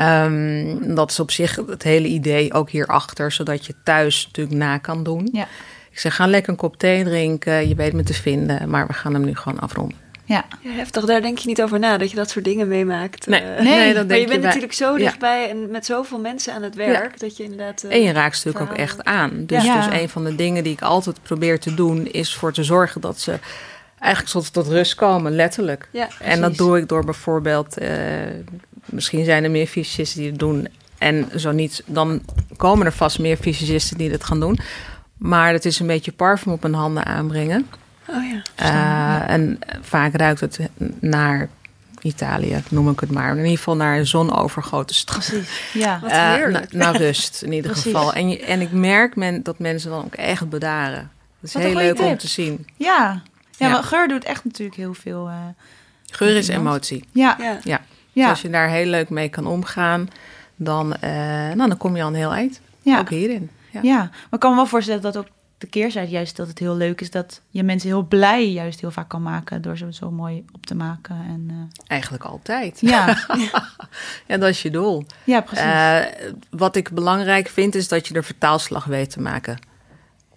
Ehm, 0.00 0.94
dat 0.94 1.10
is 1.10 1.20
op 1.20 1.30
zich 1.30 1.56
het 1.66 1.82
hele 1.82 2.08
idee 2.08 2.52
ook 2.52 2.70
hierachter, 2.70 3.32
zodat 3.32 3.66
je 3.66 3.74
thuis 3.84 4.24
natuurlijk 4.26 4.56
na 4.56 4.78
kan 4.78 5.02
doen. 5.04 5.28
Ja. 5.32 5.46
Ik 5.90 5.98
zeg, 6.00 6.14
ga 6.14 6.26
lekker 6.26 6.50
een 6.50 6.58
kop 6.58 6.76
thee 6.76 7.04
drinken, 7.04 7.68
je 7.68 7.74
weet 7.74 7.92
me 7.92 8.02
te 8.02 8.14
vinden, 8.14 8.70
maar 8.70 8.86
we 8.86 8.92
gaan 8.92 9.14
hem 9.14 9.24
nu 9.24 9.34
gewoon 9.36 9.60
afronden. 9.60 9.96
Ja. 10.26 10.44
Ja, 10.62 10.70
heftig. 10.70 11.04
Daar 11.04 11.22
denk 11.22 11.38
je 11.38 11.48
niet 11.48 11.62
over 11.62 11.78
na, 11.78 11.98
dat 11.98 12.10
je 12.10 12.16
dat 12.16 12.30
soort 12.30 12.44
dingen 12.44 12.68
meemaakt. 12.68 13.26
Nee, 13.26 13.40
Eh, 13.40 13.64
nee, 13.64 13.86
dat 13.86 13.94
maar 13.94 14.06
denk 14.06 14.20
je 14.20 14.26
bent 14.26 14.28
bij- 14.28 14.38
natuurlijk 14.38 14.72
zo 14.72 14.92
Ja. 14.92 14.96
dichtbij 15.04 15.50
en 15.50 15.70
met 15.70 15.86
zoveel 15.86 16.18
mensen 16.18 16.54
aan 16.54 16.62
het 16.62 16.74
werk, 16.74 17.20
dat 17.20 17.36
je 17.36 17.42
inderdaad... 17.42 17.82
eh, 17.82 17.92
En 17.96 18.02
je 18.02 18.12
raakt 18.12 18.38
ze 18.38 18.46
natuurlijk 18.46 18.72
ook 18.72 18.78
echt 18.78 19.04
aan. 19.04 19.42
Dus, 19.46 19.64
Ja. 19.64 19.86
dus 19.86 20.00
een 20.00 20.08
van 20.08 20.24
de 20.24 20.34
dingen 20.34 20.64
die 20.64 20.72
ik 20.72 20.82
altijd 20.82 21.22
probeer 21.22 21.60
te 21.60 21.74
doen, 21.74 22.06
is 22.06 22.34
voor 22.34 22.52
te 22.52 22.64
zorgen 22.64 23.00
dat 23.00 23.20
ze 23.20 23.38
eigenlijk 23.98 24.32
tot, 24.34 24.52
tot 24.52 24.66
rust 24.66 24.94
komen, 24.94 25.32
letterlijk. 25.34 25.88
Ja, 25.92 26.08
En 26.20 26.40
dat 26.40 26.56
doe 26.56 26.78
ik 26.78 26.88
door 26.88 27.04
bijvoorbeeld, 27.04 27.78
eh, 27.78 27.88
misschien 28.84 29.24
zijn 29.24 29.44
er 29.44 29.50
meer 29.50 29.66
fysicisten 29.66 30.20
die 30.20 30.30
het 30.30 30.38
doen. 30.38 30.68
En 30.98 31.28
zo 31.36 31.52
niet, 31.52 31.82
dan 31.86 32.20
komen 32.56 32.86
er 32.86 32.92
vast 32.92 33.18
meer 33.18 33.36
fysicisten 33.36 33.96
die 33.98 34.08
dit 34.08 34.24
gaan 34.24 34.40
doen. 34.40 34.58
Maar 35.18 35.52
het 35.52 35.64
is 35.64 35.78
een 35.80 35.86
beetje 35.86 36.12
parfum 36.12 36.52
op 36.52 36.62
hun 36.62 36.74
handen 36.74 37.04
aanbrengen. 37.04 37.66
Oh 38.08 38.24
ja. 38.30 38.42
Eh, 38.54 39.34
en 39.34 39.58
vaak 39.80 40.14
ruikt 40.16 40.40
het 40.40 40.58
naar 41.00 41.48
Italië, 42.00 42.62
noem 42.68 42.90
ik 42.90 43.00
het 43.00 43.10
maar. 43.10 43.30
In 43.30 43.36
ieder 43.42 43.56
geval 43.56 43.76
naar 43.76 44.06
zonovergoten 44.06 44.94
strand. 44.96 45.26
Precies. 45.28 45.60
Ja. 45.72 45.98
Wat 46.02 46.10
heerlijk. 46.10 46.72
na- 46.72 46.78
naar 46.90 46.96
rust 47.00 47.42
in 47.42 47.52
ieder 47.52 47.70
Precies. 47.70 47.92
geval. 47.92 48.12
En, 48.12 48.28
je, 48.28 48.40
en 48.44 48.60
ik 48.60 48.72
merk 48.72 49.16
men, 49.16 49.42
dat 49.42 49.58
mensen 49.58 49.90
dan 49.90 50.04
ook 50.04 50.14
echt 50.14 50.48
bedaren. 50.48 51.10
Dat 51.40 51.48
is 51.50 51.52
Wat 51.52 51.62
een 51.62 51.68
heel 51.68 51.78
leuk 51.78 52.00
om 52.00 52.16
te 52.18 52.28
zien. 52.28 52.66
Ja. 52.76 53.22
Ja, 53.56 53.82
geur 53.82 54.08
doet 54.08 54.24
echt 54.24 54.44
natuurlijk 54.44 54.76
heel 54.76 54.94
veel. 54.94 55.28
eh, 55.28 55.34
Geur 56.10 56.36
is 56.36 56.48
Iemand? 56.48 56.66
emotie. 56.66 57.04
ja, 57.12 57.36
Ja. 57.40 57.58
Ja. 57.64 57.80
Dus 58.14 58.22
ja, 58.22 58.28
als 58.30 58.42
je 58.42 58.50
daar 58.50 58.68
heel 58.68 58.86
leuk 58.86 59.10
mee 59.10 59.28
kan 59.28 59.46
omgaan, 59.46 60.08
dan, 60.56 60.94
eh, 60.96 61.10
nou, 61.54 61.68
dan 61.68 61.76
kom 61.76 61.96
je 61.96 62.02
al 62.02 62.08
een 62.08 62.14
heel 62.14 62.32
eind. 62.34 62.60
ja, 62.82 62.98
Ook 62.98 63.10
hierin. 63.10 63.50
Ja. 63.70 63.80
ja. 63.82 63.96
Maar 63.96 64.28
ik 64.30 64.38
kan 64.40 64.50
me 64.50 64.56
wel 64.56 64.66
voorstellen 64.66 65.02
dat 65.02 65.16
ook 65.16 65.26
de 65.58 65.66
keerzijde 65.66 66.10
juist 66.10 66.36
dat 66.36 66.48
het 66.48 66.58
heel 66.58 66.76
leuk 66.76 67.00
is 67.00 67.10
dat 67.10 67.40
je 67.50 67.62
mensen 67.62 67.88
heel 67.88 68.02
blij 68.02 68.50
juist 68.50 68.80
heel 68.80 68.90
vaak 68.90 69.08
kan 69.08 69.22
maken 69.22 69.62
door 69.62 69.76
ze 69.76 69.92
zo 69.92 70.10
mooi 70.10 70.44
op 70.52 70.66
te 70.66 70.74
maken. 70.74 71.16
En, 71.28 71.46
eh, 71.50 71.56
Eigenlijk 71.86 72.24
altijd. 72.24 72.80
ja, 72.80 73.16
En 74.26 74.40
dat 74.40 74.48
is 74.48 74.62
je 74.62 74.70
doel. 74.70 75.06
ja, 75.24 75.40
precies. 75.40 75.64
Eh, 75.64 76.00
wat 76.50 76.76
ik 76.76 76.90
belangrijk 76.90 77.48
vind, 77.48 77.74
is 77.74 77.88
dat 77.88 78.06
je 78.08 78.14
er 78.14 78.24
vertaalslag 78.24 78.84
weet 78.84 79.10
te 79.10 79.20
maken. 79.20 79.58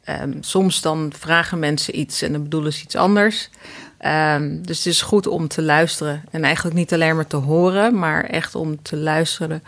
Ehm, 0.03 0.33
soms 0.39 0.81
dan 0.81 1.13
vragen 1.15 1.59
mensen 1.59 1.99
iets 1.99 2.21
en 2.21 2.31
dan 2.31 2.43
bedoelen 2.43 2.73
ze 2.73 2.83
iets 2.83 2.95
anders. 2.95 3.49
Ehm, 3.97 4.61
dus 4.61 4.77
het 4.77 4.85
is 4.87 5.01
goed 5.01 5.27
om 5.27 5.47
te 5.47 5.61
luisteren. 5.61 6.23
En 6.31 6.43
eigenlijk 6.43 6.75
niet 6.75 6.93
alleen 6.93 7.15
maar 7.15 7.27
te 7.27 7.35
horen, 7.37 7.99
maar 7.99 8.23
echt 8.23 8.55
om 8.55 8.81
te 8.81 8.97
luisteren 8.97 9.63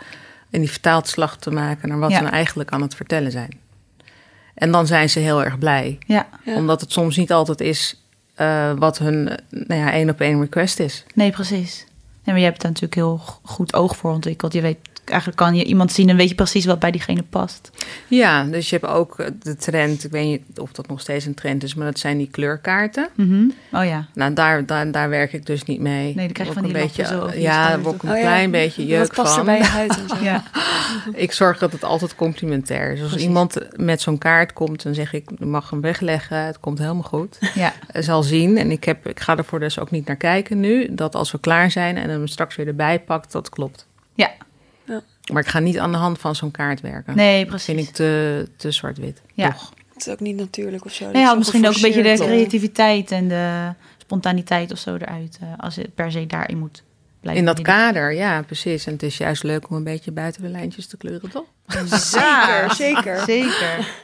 en 0.50 0.60
die 0.60 0.70
vertaalslag 0.70 1.36
te 1.36 1.50
maken 1.50 1.88
naar 1.88 1.98
wat 1.98 2.10
Ja. 2.10 2.16
ze 2.16 2.22
nou 2.22 2.34
eigenlijk 2.34 2.70
aan 2.70 2.82
het 2.82 2.94
vertellen 2.94 3.30
zijn. 3.30 3.58
En 4.54 4.72
dan 4.72 4.86
zijn 4.86 5.10
ze 5.10 5.18
heel 5.18 5.44
erg 5.44 5.58
blij. 5.58 5.98
ja, 6.06 6.28
Ja. 6.44 6.54
Omdat 6.54 6.80
het 6.80 6.92
soms 6.92 7.16
niet 7.16 7.32
altijd 7.32 7.60
is 7.60 8.02
eh, 8.34 8.72
wat 8.78 8.98
hun 8.98 9.24
nou 9.50 9.80
ja, 9.80 9.92
één 9.92 10.10
op 10.10 10.20
één 10.20 10.40
request 10.40 10.78
is. 10.80 11.04
nee, 11.14 11.30
precies. 11.30 11.84
Nee, 12.24 12.34
maar 12.34 12.38
je 12.38 12.44
hebt 12.50 12.60
daar 12.62 12.70
natuurlijk 12.70 12.94
heel 13.00 13.20
goed 13.42 13.74
oog 13.74 13.96
voor 13.96 14.12
ontwikkeld. 14.12 14.52
Je 14.52 14.60
weet, 14.60 14.78
eigenlijk 15.10 15.40
kan 15.40 15.54
je 15.54 15.64
iemand 15.64 15.92
zien 15.92 16.08
en 16.08 16.16
weet 16.16 16.28
je 16.28 16.34
precies 16.34 16.64
wat 16.64 16.78
bij 16.78 16.90
diegene 16.90 17.22
past. 17.22 17.70
Ja, 18.08 18.44
dus 18.44 18.70
je 18.70 18.76
hebt 18.80 18.92
ook 18.92 19.18
eh, 19.18 19.26
de 19.42 19.56
trend, 19.56 20.04
ik 20.04 20.10
weet 20.10 20.26
niet 20.26 20.58
of 20.58 20.72
dat 20.72 20.88
nog 20.88 21.00
steeds 21.00 21.24
een 21.24 21.34
trend 21.34 21.62
is, 21.62 21.74
maar 21.74 21.86
dat 21.86 21.98
zijn 21.98 22.18
die 22.18 22.28
kleurkaarten. 22.30 23.08
Mhm. 23.14 23.44
Oh 23.72 23.84
ja, 23.84 24.06
Nou, 24.14 24.32
daar, 24.34 24.66
daar, 24.66 24.90
daar 24.90 25.08
werk 25.08 25.32
ik 25.32 25.46
dus 25.46 25.62
niet 25.64 25.80
mee. 25.80 26.04
Nee, 26.14 26.24
dan 26.24 26.32
krijg 26.32 26.48
je 26.48 26.54
van 26.54 26.64
die 26.64 26.74
een 26.74 26.80
beetje, 26.82 27.04
zo 27.06 27.30
Ja, 27.34 27.68
daar 27.68 27.80
word 27.82 27.94
ik 27.94 28.02
een 28.02 28.08
Oh 28.10 28.16
ja. 28.16 28.22
klein 28.22 28.50
beetje 28.50 28.82
Wat 28.82 28.90
jeuk 28.90 29.14
past 29.14 29.30
er 29.30 29.36
van. 29.36 29.44
bij 29.44 29.58
je 29.58 29.64
huid 29.64 29.98
en 29.98 30.08
zo. 30.08 30.16
ja. 30.30 30.42
Ik 31.14 31.32
zorg 31.32 31.58
dat 31.58 31.72
het 31.72 31.84
altijd 31.84 32.14
complementair 32.14 32.92
is. 32.92 33.00
Als 33.00 33.08
Precies. 33.08 33.26
iemand 33.26 33.58
met 33.76 34.00
zo'n 34.00 34.18
kaart 34.18 34.52
komt, 34.52 34.82
dan 34.82 34.94
zeg 34.94 35.12
ik, 35.12 35.30
je 35.38 35.44
mag 35.46 35.70
hem 35.70 35.80
wegleggen. 35.80 36.44
Het 36.44 36.60
komt 36.60 36.78
helemaal 36.78 37.02
goed. 37.02 37.38
ja. 37.54 37.72
Hij 37.86 38.02
zal 38.02 38.22
zien, 38.22 38.58
en 38.58 38.70
ik, 38.70 38.84
heb, 38.84 39.06
ik 39.08 39.20
ga 39.20 39.36
ervoor 39.36 39.60
dus 39.60 39.78
ook 39.78 39.90
niet 39.90 40.06
naar 40.06 40.16
kijken 40.16 40.60
nu, 40.60 40.94
dat 40.94 41.14
als 41.14 41.30
we 41.32 41.40
klaar 41.40 41.70
zijn 41.70 41.96
en 41.96 42.10
hem 42.10 42.26
straks 42.26 42.56
weer 42.56 42.66
erbij 42.66 43.00
pakt, 43.00 43.32
dat 43.32 43.48
klopt. 43.48 43.86
Ja. 44.14 44.30
Maar 45.32 45.42
ik 45.42 45.48
ga 45.48 45.58
niet 45.58 45.78
aan 45.78 45.92
de 45.92 45.98
hand 45.98 46.18
van 46.18 46.34
zo'n 46.36 46.50
kaart 46.50 46.80
werken. 46.80 47.16
Nee, 47.16 47.44
Dat 47.46 47.62
vind 47.62 47.76
precies. 47.76 47.88
ik 47.90 47.94
te, 47.94 48.48
te 48.56 48.70
zwart-wit. 48.70 49.20
Ja. 49.34 49.50
Toch? 49.52 49.72
Het 49.94 50.06
is 50.06 50.12
ook 50.12 50.20
niet 50.20 50.36
natuurlijk 50.36 50.84
of 50.84 50.92
zo. 50.92 51.10
Nee, 51.10 51.36
misschien 51.36 51.66
ook 51.66 51.74
een 51.74 51.80
beetje 51.82 52.02
de 52.02 52.08
eh, 52.08 52.16
creativiteit 52.18 53.10
en 53.10 53.28
de 53.28 53.72
spontaniteit 53.98 54.72
of 54.72 54.78
zo 54.78 54.94
eruit. 54.94 55.38
eh, 55.40 55.48
als 55.56 55.74
je 55.74 55.88
per 55.94 56.12
se 56.12 56.26
daarin 56.26 56.58
moet 56.58 56.82
blijven. 57.20 57.42
In 57.42 57.54
dat 57.54 57.62
kader, 57.62 58.12
ja, 58.14 58.42
precies. 58.42 58.86
En 58.86 58.92
het 58.92 59.02
is 59.02 59.16
juist 59.16 59.42
leuk 59.42 59.70
om 59.70 59.76
een 59.76 59.84
beetje 59.84 60.10
buiten 60.12 60.42
de 60.42 60.48
lijntjes 60.48 60.86
te 60.86 60.96
kleuren, 60.96 61.30
toch? 61.30 61.44
Zeker, 62.00 62.74
zeker. 62.74 63.18
Zeker. 63.36 63.78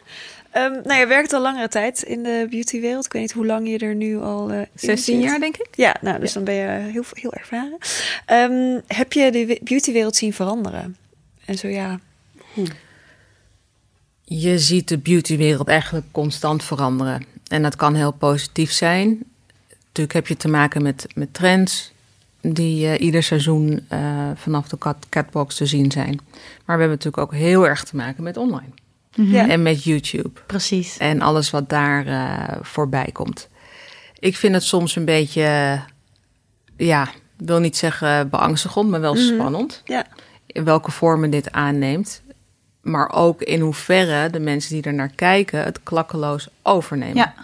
Ehm, 0.51 0.73
nou, 0.85 1.01
je 1.01 1.07
werkt 1.07 1.33
al 1.33 1.41
langere 1.41 1.69
tijd 1.69 2.03
in 2.03 2.23
de 2.23 2.47
beautywereld. 2.51 3.05
Ik 3.05 3.13
weet 3.13 3.23
niet 3.23 3.33
hoe 3.33 3.47
lang 3.47 3.69
je 3.69 3.79
er 3.79 3.95
nu 3.95 4.19
al 4.21 4.51
eh 4.51 4.59
in 4.59 4.67
16 4.75 5.15
zit. 5.21 5.25
jaar, 5.31 5.39
denk 5.41 5.57
ik. 5.57 5.69
Ja, 5.75 5.97
nou, 6.01 6.21
dus 6.21 6.33
dan 6.33 6.45
ben 6.45 6.55
je 6.55 6.67
heel, 6.93 7.05
heel 7.13 7.33
ervaren. 7.33 7.79
Ehm, 8.27 8.81
heb 8.87 9.13
je 9.13 9.31
de 9.31 9.47
we- 9.47 9.61
beautywereld 9.63 10.17
zien 10.17 10.33
veranderen? 10.33 10.97
En 11.47 11.59
zo 11.59 11.69
ja, 11.69 12.01
Je 14.25 14.59
ziet 14.59 14.89
de 14.89 14.99
beautywereld 14.99 15.69
eigenlijk 15.69 16.07
constant 16.11 16.65
veranderen. 16.65 17.25
En 17.49 17.63
dat 17.63 17.77
kan 17.77 17.95
heel 17.95 18.13
positief 18.13 18.73
zijn. 18.73 19.09
Natuurlijk 19.87 20.13
heb 20.13 20.27
je 20.27 20.37
te 20.37 20.49
maken 20.49 20.83
met, 20.83 21.07
met 21.15 21.35
trends 21.35 21.93
die 22.41 22.87
eh, 22.89 23.01
ieder 23.07 23.23
seizoen 23.23 23.85
eh, 23.89 24.31
vanaf 24.35 24.69
de 24.69 24.79
cat, 24.79 24.97
catbox 25.09 25.55
te 25.57 25.67
zien 25.67 25.91
zijn. 25.91 26.21
Maar 26.65 26.77
we 26.77 26.83
hebben 26.83 26.89
natuurlijk 26.89 27.19
ook 27.19 27.33
heel 27.35 27.67
erg 27.67 27.85
te 27.85 27.97
maken 27.97 28.23
met 28.23 28.37
online. 28.37 28.69
Mhm. 29.17 29.31
Ja. 29.33 29.49
En 29.49 29.63
met 29.63 29.85
YouTube. 29.85 30.41
Precies. 30.47 30.97
En 30.97 31.21
alles 31.21 31.51
wat 31.51 31.69
daar 31.69 32.07
eh, 32.07 32.57
voorbij 32.63 33.11
komt. 33.13 33.49
Ik 34.19 34.37
vind 34.37 34.55
het 34.55 34.63
soms 34.63 34.97
een 34.97 35.05
beetje, 35.05 35.81
ja, 36.77 37.03
ik 37.39 37.47
wil 37.47 37.59
niet 37.61 37.77
zeggen 37.77 38.29
beangstigend, 38.31 38.91
maar 38.91 39.01
wel 39.01 39.15
Mhm. 39.15 39.23
spannend. 39.35 39.83
ja, 39.85 40.07
In 40.57 40.65
welke 40.65 40.91
vormen 40.91 41.31
dit 41.31 41.53
aanneemt. 41.53 42.23
Maar 42.81 43.13
ook 43.13 43.43
in 43.43 43.61
hoeverre 43.61 44.31
de 44.31 44.41
mensen 44.41 44.75
die 44.75 44.83
er 44.83 44.95
naar 44.95 45.13
kijken 45.15 45.65
het 45.65 45.83
klakkeloos 45.83 46.49
overnemen. 46.63 47.17
Ja. 47.17 47.35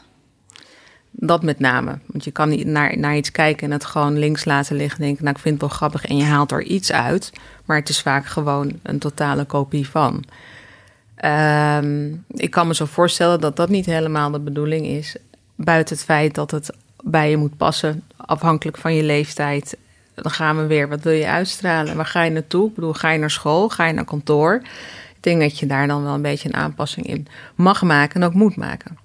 Dat 1.10 1.42
met 1.42 1.58
name. 1.58 1.98
Want 2.06 2.24
je 2.24 2.30
kan 2.30 2.48
niet 2.48 2.66
naar, 2.66 2.98
naar 2.98 3.16
iets 3.16 3.30
kijken 3.30 3.66
en 3.66 3.72
het 3.72 3.84
gewoon 3.84 4.18
links 4.18 4.44
laten 4.44 4.76
liggen. 4.76 4.98
En 4.98 5.04
denken, 5.04 5.24
nou 5.24 5.36
ik 5.36 5.42
vind 5.42 5.60
het 5.60 5.68
wel 5.68 5.78
grappig 5.78 6.04
en 6.04 6.16
je 6.16 6.24
haalt 6.24 6.52
er 6.52 6.62
iets 6.62 6.92
uit. 6.92 7.32
Maar 7.64 7.76
het 7.76 7.88
is 7.88 8.02
vaak 8.02 8.26
gewoon 8.26 8.72
een 8.82 8.98
totale 8.98 9.44
kopie 9.44 9.88
van. 9.88 10.24
Ehm, 11.14 12.12
ik 12.28 12.50
kan 12.50 12.66
me 12.66 12.74
zo 12.74 12.84
voorstellen 12.84 13.40
dat 13.40 13.56
dat 13.56 13.68
niet 13.68 13.86
helemaal 13.86 14.30
de 14.30 14.40
bedoeling 14.40 14.86
is. 14.86 15.16
Buiten 15.54 15.96
het 15.96 16.04
feit 16.04 16.34
dat 16.34 16.50
het 16.50 16.70
bij 17.04 17.30
je 17.30 17.36
moet 17.36 17.56
passen, 17.56 18.02
afhankelijk 18.16 18.76
van 18.76 18.94
je 18.94 19.02
leeftijd. 19.02 19.76
Dan 20.14 20.30
gaan 20.30 20.56
we 20.56 20.66
weer, 20.66 20.88
wat 20.88 21.02
wil 21.02 21.12
je 21.12 21.26
uitstralen? 21.26 21.96
Waar 21.96 22.06
ga 22.06 22.22
je 22.22 22.30
naartoe? 22.30 22.68
Ik 22.68 22.74
bedoel, 22.74 22.92
ga 22.92 23.10
je 23.10 23.18
naar 23.18 23.30
school? 23.30 23.68
Ga 23.68 23.86
je 23.86 23.92
naar 23.92 24.04
kantoor? 24.04 24.54
Ik 25.16 25.22
denk 25.22 25.40
dat 25.40 25.58
je 25.58 25.66
daar 25.66 25.86
dan 25.86 26.02
wel 26.02 26.14
een 26.14 26.22
beetje 26.22 26.48
een 26.48 26.54
aanpassing 26.54 27.06
in 27.06 27.26
mag 27.54 27.82
maken 27.82 28.20
en 28.20 28.26
ook 28.26 28.34
moet 28.34 28.56
maken. 28.56 28.98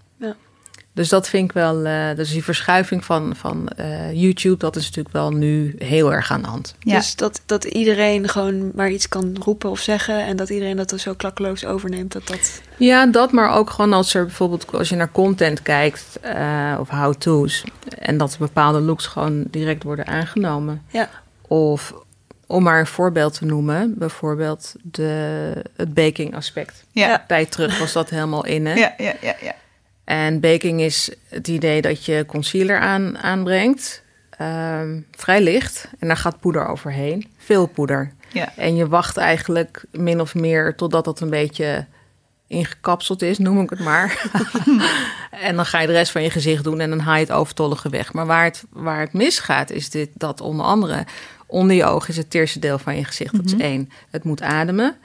Dus 0.97 1.09
dat 1.09 1.29
vind 1.29 1.49
ik 1.49 1.51
wel, 1.51 1.85
eh, 1.85 2.15
dus 2.15 2.31
die 2.31 2.43
verschuiving 2.43 3.05
van, 3.05 3.35
van 3.35 3.67
eh, 3.67 4.13
YouTube, 4.13 4.57
dat 4.57 4.75
is 4.75 4.83
natuurlijk 4.85 5.15
wel 5.15 5.31
nu 5.31 5.75
heel 5.77 6.13
erg 6.13 6.31
aan 6.31 6.41
de 6.41 6.47
hand. 6.47 6.75
Ja. 6.79 6.95
Dus 6.95 7.15
dat, 7.15 7.41
dat 7.45 7.63
iedereen 7.63 8.29
gewoon 8.29 8.71
maar 8.75 8.89
iets 8.89 9.07
kan 9.07 9.37
roepen 9.43 9.69
of 9.69 9.79
zeggen... 9.79 10.25
en 10.25 10.35
dat 10.35 10.49
iedereen 10.49 10.77
dat 10.77 10.91
er 10.91 10.99
zo 10.99 11.13
klakkeloos 11.13 11.65
overneemt. 11.65 12.11
Dat 12.11 12.27
dat... 12.27 12.61
Ja, 12.77 13.05
dat, 13.05 13.31
maar 13.31 13.55
ook 13.55 13.69
gewoon 13.69 13.93
als 13.93 14.13
er 14.13 14.25
bijvoorbeeld 14.25 14.73
als 14.73 14.89
je 14.89 14.95
naar 14.95 15.11
content 15.11 15.61
kijkt 15.61 16.19
eh, 16.21 16.77
of 16.79 16.89
how-to's 16.89 17.63
en 17.99 18.17
dat 18.17 18.37
bepaalde 18.39 18.79
looks 18.79 19.07
gewoon 19.07 19.43
direct 19.49 19.83
worden 19.83 20.07
aangenomen. 20.07 20.83
Ja. 20.87 21.09
Of 21.47 21.93
om 22.47 22.63
maar 22.63 22.79
een 22.79 22.87
voorbeeld 22.87 23.33
te 23.33 23.45
noemen, 23.45 23.93
bijvoorbeeld 23.97 24.75
de, 24.83 25.53
het 25.75 25.93
baking 25.93 26.35
aspect. 26.35 26.85
Ja. 26.91 27.07
Ja. 27.07 27.23
Tijd 27.27 27.51
terug 27.51 27.79
was 27.79 27.93
dat 27.93 28.09
helemaal 28.09 28.45
in. 28.45 28.65
Hè? 28.65 28.73
Ja, 28.73 28.93
ja, 28.97 29.13
ja, 29.21 29.35
ja. 29.41 29.55
En 30.07 30.39
baking 30.39 30.81
is 30.81 31.09
het 31.29 31.47
idee 31.47 31.81
dat 31.81 32.05
je 32.05 32.25
concealer 32.27 32.79
aan, 32.79 33.17
aanbrengt, 33.17 34.03
ehm, 34.29 34.99
vrij 35.11 35.41
licht, 35.41 35.89
en 35.99 36.07
daar 36.07 36.17
gaat 36.17 36.39
poeder 36.39 36.67
overheen. 36.67 37.27
Veel 37.37 37.65
poeder. 37.65 38.11
Ja. 38.31 38.49
En 38.55 38.75
je 38.75 38.87
wacht 38.87 39.17
eigenlijk 39.17 39.83
min 39.91 40.21
of 40.21 40.35
meer 40.35 40.75
totdat 40.75 41.05
dat 41.05 41.19
een 41.19 41.29
beetje 41.29 41.85
ingekapseld 42.47 43.21
is, 43.21 43.37
noem 43.37 43.61
ik 43.61 43.69
het 43.69 43.79
maar. 43.79 44.29
en 45.47 45.55
dan 45.55 45.65
ga 45.65 45.79
je 45.79 45.87
de 45.87 45.93
rest 45.93 46.11
van 46.11 46.23
je 46.23 46.29
gezicht 46.29 46.63
doen 46.63 46.79
en 46.79 46.89
dan 46.89 46.99
haal 46.99 47.15
je 47.15 47.21
het 47.21 47.31
overtollige 47.31 47.89
weg. 47.89 48.13
Maar 48.13 48.25
waar 48.25 48.43
het, 48.43 48.63
waar 48.69 48.99
het 48.99 49.13
misgaat 49.13 49.69
is 49.69 49.89
dit, 49.89 50.09
dat 50.13 50.41
onder 50.41 50.65
andere 50.65 51.05
onder 51.47 51.75
je 51.75 51.85
ogen 51.85 52.09
is 52.09 52.17
het 52.17 52.33
eerste 52.33 52.59
deel 52.59 52.79
van 52.79 52.95
je 52.95 53.03
gezicht. 53.03 53.35
Dat 53.35 53.45
is 53.45 53.55
één. 53.57 53.89
Het 54.09 54.23
moet 54.23 54.41
ademen. 54.41 54.95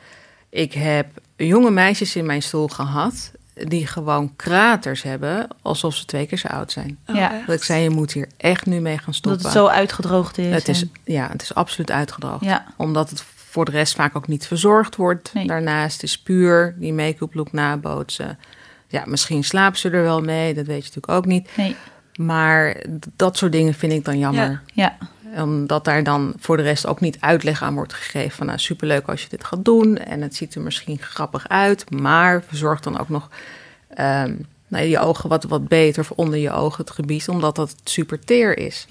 Ik 0.50 0.72
heb 0.72 1.06
jonge 1.36 1.70
meisjes 1.70 2.16
in 2.16 2.26
mijn 2.26 2.42
stoel 2.42 2.68
gehad 2.68 3.30
die 3.68 3.86
gewoon 3.86 4.36
kraters 4.36 5.02
hebben 5.02 5.48
alsof 5.62 5.94
ze 5.94 6.04
twee 6.04 6.26
keer 6.26 6.38
zo 6.38 6.46
oud 6.48 6.72
zijn. 6.72 6.98
Oh, 7.06 7.16
Ja. 7.16 7.34
echt? 7.34 7.46
Dat 7.46 7.56
ik 7.56 7.62
zei, 7.62 7.82
je 7.82 7.90
moet 7.90 8.12
hier 8.12 8.28
echt 8.36 8.66
nu 8.66 8.80
mee 8.80 8.96
gaan 8.96 9.04
Dat 9.06 9.14
stoppen. 9.14 9.42
het 9.42 9.52
zo 9.52 9.66
uitgedroogd 9.66 10.38
is. 10.38 10.54
Het 10.54 10.68
is, 10.68 10.84
ja, 11.04 11.28
het 11.32 11.42
is 11.42 11.54
absoluut 11.54 11.90
uitgedroogd. 11.90 12.44
Ja. 12.44 12.64
Omdat 12.76 13.10
het 13.10 13.22
voor 13.50 13.64
de 13.64 13.70
rest 13.70 13.94
vaak 13.94 14.16
ook 14.16 14.28
niet 14.28 14.46
verzorgd 14.46 14.96
wordt. 14.96 15.34
Nee. 15.34 15.46
Daarnaast 15.46 16.02
is 16.02 16.18
puur 16.18 16.74
die 16.78 16.92
make-up 16.92 17.34
look 17.34 17.52
nabootsen. 17.52 18.38
Ja, 18.88 19.02
misschien 19.06 19.44
slapen 19.44 19.78
ze 19.78 19.90
er 19.90 20.02
wel 20.02 20.20
mee. 20.20 20.54
Dat 20.54 20.66
weet 20.66 20.76
je 20.86 20.92
natuurlijk 20.94 21.12
ook 21.12 21.26
niet. 21.26 21.48
Nee. 21.56 21.76
Maar 22.16 22.82
dat 23.16 23.36
soort 23.36 23.52
dingen 23.52 23.74
vind 23.74 23.92
ik 23.92 24.04
dan 24.04 24.18
jammer. 24.18 24.62
Ja. 24.74 24.96
Omdat 25.36 25.84
daar 25.84 26.02
dan 26.02 26.34
voor 26.38 26.56
de 26.56 26.62
rest 26.62 26.86
ook 26.86 27.00
niet 27.00 27.16
uitleg 27.20 27.62
aan 27.62 27.74
wordt 27.74 27.92
gegeven. 27.92 28.36
Van 28.36 28.46
nou, 28.46 28.58
superleuk 28.58 29.08
als 29.08 29.22
je 29.22 29.28
dit 29.28 29.44
gaat 29.44 29.64
doen. 29.64 29.96
En 29.96 30.20
het 30.22 30.34
ziet 30.36 30.54
er 30.54 30.60
misschien 30.60 30.98
grappig 30.98 31.48
uit. 31.48 31.90
Maar 31.90 32.42
verzorg 32.46 32.80
dan 32.80 32.98
ook 32.98 33.08
nog 33.08 33.28
ehm 33.94 34.34
nou, 34.68 34.84
je 34.84 34.98
ogen 34.98 35.28
wat, 35.28 35.44
wat 35.44 35.68
beter. 35.68 36.00
Of 36.02 36.10
onder 36.10 36.38
je 36.38 36.50
ogen 36.52 36.84
het 36.84 36.90
gebied. 36.94 37.28
Omdat 37.28 37.56
dat 37.56 37.74
super 37.84 38.24
teer 38.24 38.58
is. 38.58 38.86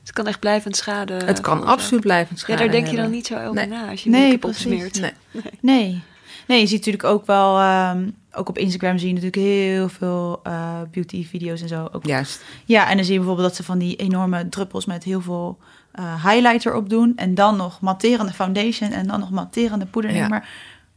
Het 0.00 0.12
kan 0.12 0.26
echt 0.26 0.40
blijvend 0.40 0.76
schade 0.76 1.14
het 1.14 1.40
kan 1.40 1.64
absoluut 1.64 2.02
blijven 2.02 2.34
Ja, 2.34 2.40
schade 2.42 2.58
daar 2.58 2.70
denk 2.70 2.86
je 2.86 2.96
dan 2.96 3.10
niet 3.10 3.26
zo 3.26 3.34
over 3.34 3.54
Nee. 3.54 3.66
na 3.66 3.88
als 3.90 4.04
je 4.04 4.10
Nee, 4.10 4.22
make-up 4.22 4.40
precies. 4.40 4.64
opsmeert. 4.64 5.00
Nee. 5.00 5.12
Nee. 5.60 6.02
Nee, 6.46 6.60
je 6.60 6.66
ziet 6.66 6.78
natuurlijk 6.78 7.04
ook 7.04 7.26
wel... 7.26 7.58
ehm, 7.58 8.08
ook 8.36 8.48
op 8.48 8.58
Instagram 8.58 8.98
zie 8.98 9.08
je 9.08 9.14
natuurlijk 9.14 9.42
heel 9.42 9.88
veel 9.88 10.40
eh, 10.42 10.80
beauty-video's 10.90 11.62
en 11.62 11.68
zo. 11.68 11.88
Ook 11.92 12.06
Juist. 12.06 12.42
Ja, 12.64 12.88
en 12.90 12.94
dan 12.96 13.04
zie 13.04 13.12
je 13.12 13.18
bijvoorbeeld 13.18 13.48
dat 13.48 13.56
ze 13.56 13.62
van 13.64 13.78
die 13.78 13.96
enorme 13.96 14.48
druppels 14.48 14.84
met 14.86 15.04
heel 15.04 15.20
veel 15.20 15.58
eh, 15.92 16.24
highlighter 16.30 16.74
op 16.74 16.88
doen. 16.88 17.12
En 17.16 17.34
dan 17.34 17.56
nog 17.56 17.80
matterende 17.80 18.32
foundation 18.32 18.90
en 18.92 19.06
dan 19.06 19.20
nog 19.20 19.30
matterende 19.30 19.86
poeder. 19.86 20.14
Ja. 20.14 20.28
Maar 20.28 20.48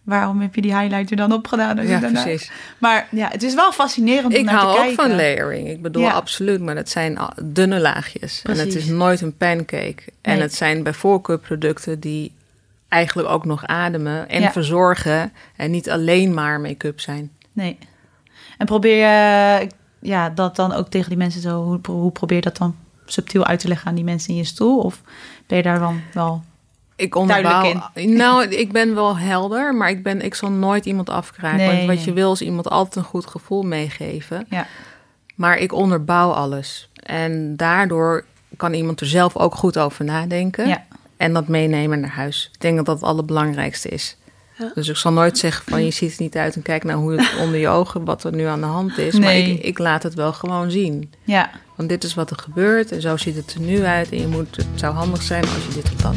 waarom 0.04 0.42
heb 0.42 0.56
je 0.56 0.62
die 0.62 0.78
highlighter 0.78 1.16
dan 1.18 1.32
opgedaan? 1.34 1.78
als 1.80 1.88
Ja, 1.88 2.00
daarna- 2.00 2.22
precies. 2.24 2.52
Maar 2.78 3.08
ja, 3.12 3.28
het 3.32 3.44
is 3.44 3.54
wel 3.56 3.72
fascinerend 3.72 4.26
om 4.26 4.32
Ik 4.40 4.46
naar 4.46 4.56
hou 4.56 4.66
te 4.74 4.78
ook 4.80 4.86
kijken. 4.86 5.04
van 5.06 5.16
layering. 5.16 5.70
Ik 5.70 5.82
bedoel, 5.82 6.02
Ja. 6.04 6.12
absoluut. 6.12 6.62
Maar 6.62 6.76
dat 6.76 6.90
zijn 6.90 7.18
dunne 7.44 7.80
laagjes. 7.80 8.42
En 8.44 8.58
het 8.58 8.76
is 8.76 8.86
nooit 8.86 9.22
een 9.22 9.38
pancake. 9.38 10.04
En 10.22 10.40
het 10.42 10.54
zijn 10.56 10.84
bij 10.84 10.94
voorkeur 10.94 11.40
producten 11.40 12.00
die 12.00 12.32
eigenlijk 12.90 13.30
ook 13.30 13.46
nog 13.46 13.66
ademen 13.66 14.30
en 14.30 14.42
Ja. 14.42 14.52
verzorgen. 14.52 15.34
En 15.56 15.72
niet 15.72 15.90
alleen 15.90 16.34
maar 16.34 16.60
make-up 16.62 17.00
zijn. 17.00 17.32
Nee. 17.54 17.78
En 18.58 18.66
probeer 18.66 18.98
je 18.98 19.68
ja, 20.00 20.30
dat 20.30 20.56
dan 20.56 20.74
ook 20.74 20.88
tegen 20.90 21.10
die 21.10 21.18
mensen 21.18 21.42
zo... 21.42 21.64
Hoe, 21.64 21.80
hoe 21.86 22.12
probeer 22.12 22.38
je 22.38 22.44
dat 22.44 22.58
dan 22.58 22.76
subtiel 23.06 23.46
uit 23.46 23.60
te 23.60 23.68
leggen 23.68 23.88
aan 23.88 23.96
die 23.96 24.04
mensen 24.04 24.30
in 24.30 24.36
je 24.36 24.44
stoel? 24.44 24.80
Of 24.80 25.02
ben 25.48 25.58
je 25.58 25.64
daar 25.64 25.80
dan 25.80 26.02
wel... 26.14 26.42
Ik 26.96 27.16
onderbouw. 27.16 27.92
Nou, 27.94 28.46
ik 28.48 28.72
ben 28.72 28.96
wel 28.96 29.18
helder, 29.18 29.76
maar 29.76 29.90
ik, 29.90 30.04
ben, 30.04 30.22
ik 30.22 30.36
zal 30.36 30.52
nooit 30.52 30.86
iemand 30.86 31.10
afkraken. 31.10 31.58
Nee, 31.58 31.68
want 31.68 31.80
wat 31.88 31.96
nee. 31.96 32.06
je 32.06 32.14
wil 32.14 32.32
is 32.32 32.42
iemand 32.42 32.70
altijd 32.70 32.96
een 32.96 33.04
goed 33.04 33.26
gevoel 33.26 33.64
meegeven. 33.64 34.46
Ja, 34.50 34.68
Maar 35.36 35.58
ik 35.58 35.74
onderbouw 35.74 36.32
alles. 36.32 36.90
En 37.04 37.56
daardoor 37.56 38.26
kan 38.58 38.74
iemand 38.74 39.02
er 39.02 39.08
zelf 39.08 39.38
ook 39.38 39.56
goed 39.56 39.78
over 39.78 40.06
nadenken. 40.06 40.68
ja. 40.68 40.86
En 41.18 41.34
dat 41.34 41.48
meenemen 41.48 42.00
naar 42.00 42.10
huis. 42.10 42.50
Ik 42.54 42.62
denk 42.62 42.76
dat 42.78 42.86
dat 42.86 42.96
het 42.96 43.04
allerbelangrijkste 43.10 43.90
is. 43.90 44.18
Ja. 44.58 44.72
Dus 44.74 44.88
ik 44.88 44.96
zal 44.96 45.12
nooit 45.14 45.38
zeggen 45.38 45.64
van 45.70 45.86
je 45.86 45.92
ziet 45.92 46.16
er 46.18 46.22
niet 46.22 46.36
uit 46.36 46.56
en 46.56 46.62
kijk 46.62 46.84
naar 46.84 46.96
hoe 46.96 47.12
het 47.12 47.36
onder 47.44 47.60
je 47.60 47.68
ogen, 47.68 48.06
wat 48.06 48.24
er 48.24 48.34
nu 48.36 48.44
aan 48.44 48.60
de 48.60 48.66
hand 48.66 48.98
is. 48.98 49.14
Maar 49.14 49.22
Nee. 49.22 49.54
ik, 49.54 49.64
ik 49.64 49.78
laat 49.78 50.04
het 50.04 50.14
wel 50.14 50.34
gewoon 50.34 50.72
zien. 50.72 51.12
ja. 51.24 51.50
Want 51.76 51.90
dit 51.90 52.04
is 52.04 52.14
wat 52.14 52.30
er 52.30 52.38
gebeurt 52.38 52.92
en 52.92 53.02
zo 53.02 53.18
ziet 53.18 53.36
het 53.36 53.54
er 53.54 53.60
nu 53.62 53.84
uit. 53.84 54.12
En 54.12 54.20
je 54.20 54.28
moet, 54.28 54.56
het 54.56 54.66
zou 54.76 54.94
handig 54.94 55.22
zijn 55.22 55.44
als 55.44 55.66
je 55.68 55.74
dit 55.74 55.92
of 55.94 56.02
dat. 56.02 56.16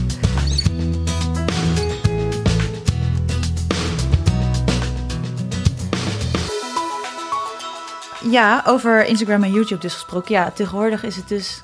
Ja, 8.30 8.62
over 8.66 9.04
Instagram 9.06 9.42
en 9.42 9.52
YouTube 9.52 9.80
dus 9.80 9.92
gesproken. 9.94 10.34
Ja, 10.34 10.50
tegenwoordig 10.50 11.02
is 11.04 11.16
het 11.16 11.28
dus 11.28 11.62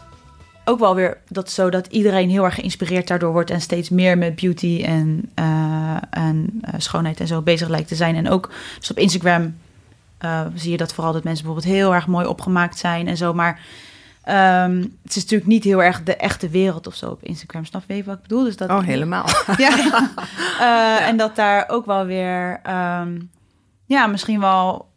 ook 0.69 0.79
wel 0.79 0.95
weer 0.95 1.19
dat 1.29 1.51
zo 1.51 1.71
dat 1.71 1.87
iedereen 1.87 2.31
heel 2.31 2.45
erg 2.45 2.55
geïnspireerd 2.55 3.09
daardoor 3.09 3.33
wordt 3.33 3.51
en 3.51 3.61
steeds 3.61 3.91
meer 3.91 4.19
met 4.19 4.37
beauty 4.37 4.83
en, 4.85 5.31
eh, 5.35 5.97
en 6.11 6.59
eh, 6.61 6.75
schoonheid 6.77 7.21
en 7.21 7.27
zo 7.27 7.43
bezig 7.43 7.69
lijkt 7.69 7.89
te 7.89 7.95
zijn. 7.95 8.17
En 8.17 8.31
ook 8.31 8.51
dus 8.79 8.91
op 8.91 8.99
Instagram 8.99 9.57
eh, 10.19 10.41
zie 10.55 10.71
je 10.71 10.77
dat 10.77 10.95
vooral 10.95 11.13
dat 11.13 11.25
mensen 11.25 11.45
bijvoorbeeld 11.45 11.75
heel 11.75 11.95
erg 11.95 12.07
mooi 12.07 12.27
opgemaakt 12.27 12.79
zijn 12.79 13.09
en 13.09 13.17
zo. 13.17 13.35
Maar 13.35 13.61
ehm, 14.23 14.77
het 15.03 15.17
is 15.17 15.23
natuurlijk 15.23 15.51
niet 15.51 15.65
heel 15.65 15.83
erg 15.83 16.03
de 16.03 16.17
echte 16.17 16.49
wereld 16.49 16.87
of 16.87 16.95
zo 16.95 17.11
op 17.11 17.23
Instagram. 17.23 17.65
Snap 17.65 17.83
je 17.87 18.05
wat 18.05 18.17
ik 18.17 18.23
bedoel? 18.23 18.45
Dus 18.45 18.57
dat, 18.57 18.71
Oh, 18.71 18.83
helemaal. 18.83 19.27
ja. 19.57 20.11
En 21.09 21.17
dat 21.17 21.37
daar 21.37 21.69
ook 21.69 21.87
wel 21.87 22.05
weer, 22.05 22.61
ehm, 22.63 23.21
ja, 23.85 24.07
misschien 24.07 24.41
wel 24.41 24.89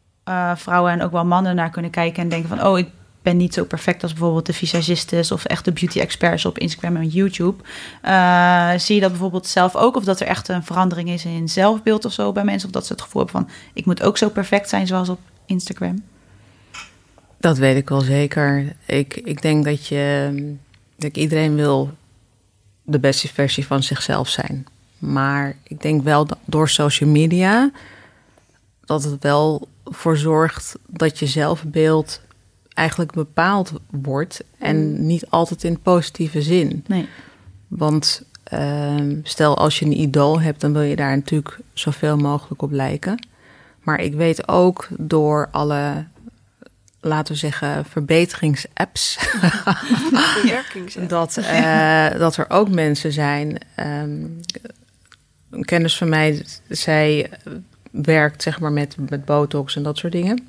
vrouwen 0.55 0.91
en 0.91 1.01
ook 1.01 1.11
wel 1.11 1.25
mannen 1.25 1.55
naar 1.55 1.69
kunnen 1.69 1.91
kijken 1.91 2.23
en 2.23 2.29
denken 2.29 2.49
van, 2.49 2.65
oh, 2.65 2.77
ik 2.77 2.87
ben 3.21 3.37
niet 3.37 3.53
zo 3.53 3.63
perfect 3.63 4.03
als 4.03 4.13
bijvoorbeeld 4.13 4.45
de 4.45 4.53
visagistes 4.53 5.31
of 5.31 5.45
echte 5.45 5.71
beauty 5.71 5.99
experts 5.99 6.45
op 6.45 6.57
Instagram 6.57 6.95
en 6.95 7.07
YouTube. 7.07 7.63
Eh, 8.01 8.71
zie 8.77 8.95
je 8.95 9.01
dat 9.01 9.09
bijvoorbeeld 9.11 9.47
zelf 9.47 9.75
ook, 9.75 9.95
of 9.95 10.03
dat 10.03 10.19
er 10.19 10.27
echt 10.27 10.47
een 10.47 10.63
verandering 10.63 11.09
is 11.09 11.25
in 11.25 11.49
zelfbeeld 11.49 12.05
of 12.05 12.13
zo 12.13 12.31
bij 12.31 12.43
mensen, 12.43 12.67
of 12.67 12.73
dat 12.73 12.85
ze 12.85 12.93
het 12.93 13.01
gevoel 13.01 13.25
hebben 13.25 13.41
van, 13.41 13.55
ik 13.73 13.85
moet 13.85 14.03
ook 14.03 14.17
zo 14.17 14.29
perfect 14.29 14.69
zijn 14.69 14.87
zoals 14.87 15.09
op 15.09 15.19
Instagram. 15.45 16.03
Dat 17.39 17.57
weet 17.57 17.77
ik 17.77 17.89
wel 17.89 18.01
zeker. 18.01 18.75
Ik, 18.85 19.15
ik 19.15 19.41
denk 19.41 19.65
dat 19.65 19.87
je. 19.87 20.57
Dat 20.95 21.17
iedereen 21.17 21.55
wil 21.55 21.91
de 22.83 22.99
beste 22.99 23.27
versie 23.27 23.65
van 23.65 23.83
zichzelf 23.83 24.29
zijn. 24.29 24.65
Maar 24.97 25.55
ik 25.63 25.81
denk 25.81 26.03
wel 26.03 26.25
dat 26.25 26.37
door 26.45 26.69
social 26.69 27.09
media. 27.09 27.71
dat 28.85 29.03
het 29.03 29.23
wel 29.23 29.67
voor 29.85 30.17
zorgt 30.17 30.75
dat 30.87 31.19
je 31.19 31.27
zelfbeeld 31.27 32.21
eigenlijk 32.79 33.11
bepaald 33.11 33.71
wordt. 33.89 34.43
En 34.57 35.05
niet 35.05 35.29
altijd 35.29 35.63
in 35.63 35.79
positieve 35.79 36.41
zin. 36.41 36.83
Nee. 36.87 37.07
Want 37.67 38.23
ehm, 38.43 39.19
stel 39.23 39.57
als 39.57 39.79
je 39.79 39.85
een 39.85 39.99
idool 39.99 40.41
hebt, 40.41 40.61
dan 40.61 40.73
wil 40.73 40.81
je 40.81 40.95
daar 40.95 41.15
natuurlijk 41.15 41.59
zoveel 41.73 42.17
mogelijk 42.17 42.61
op 42.61 42.71
lijken. 42.71 43.27
Maar 43.83 44.01
ik 44.01 44.13
weet 44.13 44.47
ook 44.47 44.87
door 44.97 45.47
alle, 45.51 46.05
laten 46.99 47.33
we 47.33 47.39
zeggen, 47.39 47.85
verbeteringsapps, 47.85 49.19
dat, 51.07 51.37
eh, 51.37 52.09
dat 52.17 52.37
er 52.37 52.45
ook 52.49 52.69
mensen 52.69 53.11
zijn. 53.11 53.57
ehm, 53.75 54.25
een 55.49 55.65
kennis 55.65 55.97
van 55.97 56.09
mij, 56.09 56.45
zij 56.67 57.29
werkt 57.91 58.41
zeg 58.41 58.59
maar 58.59 58.71
met, 58.71 58.95
met 59.09 59.25
botox 59.25 59.75
en 59.75 59.83
dat 59.83 59.97
soort 59.97 60.13
dingen. 60.13 60.47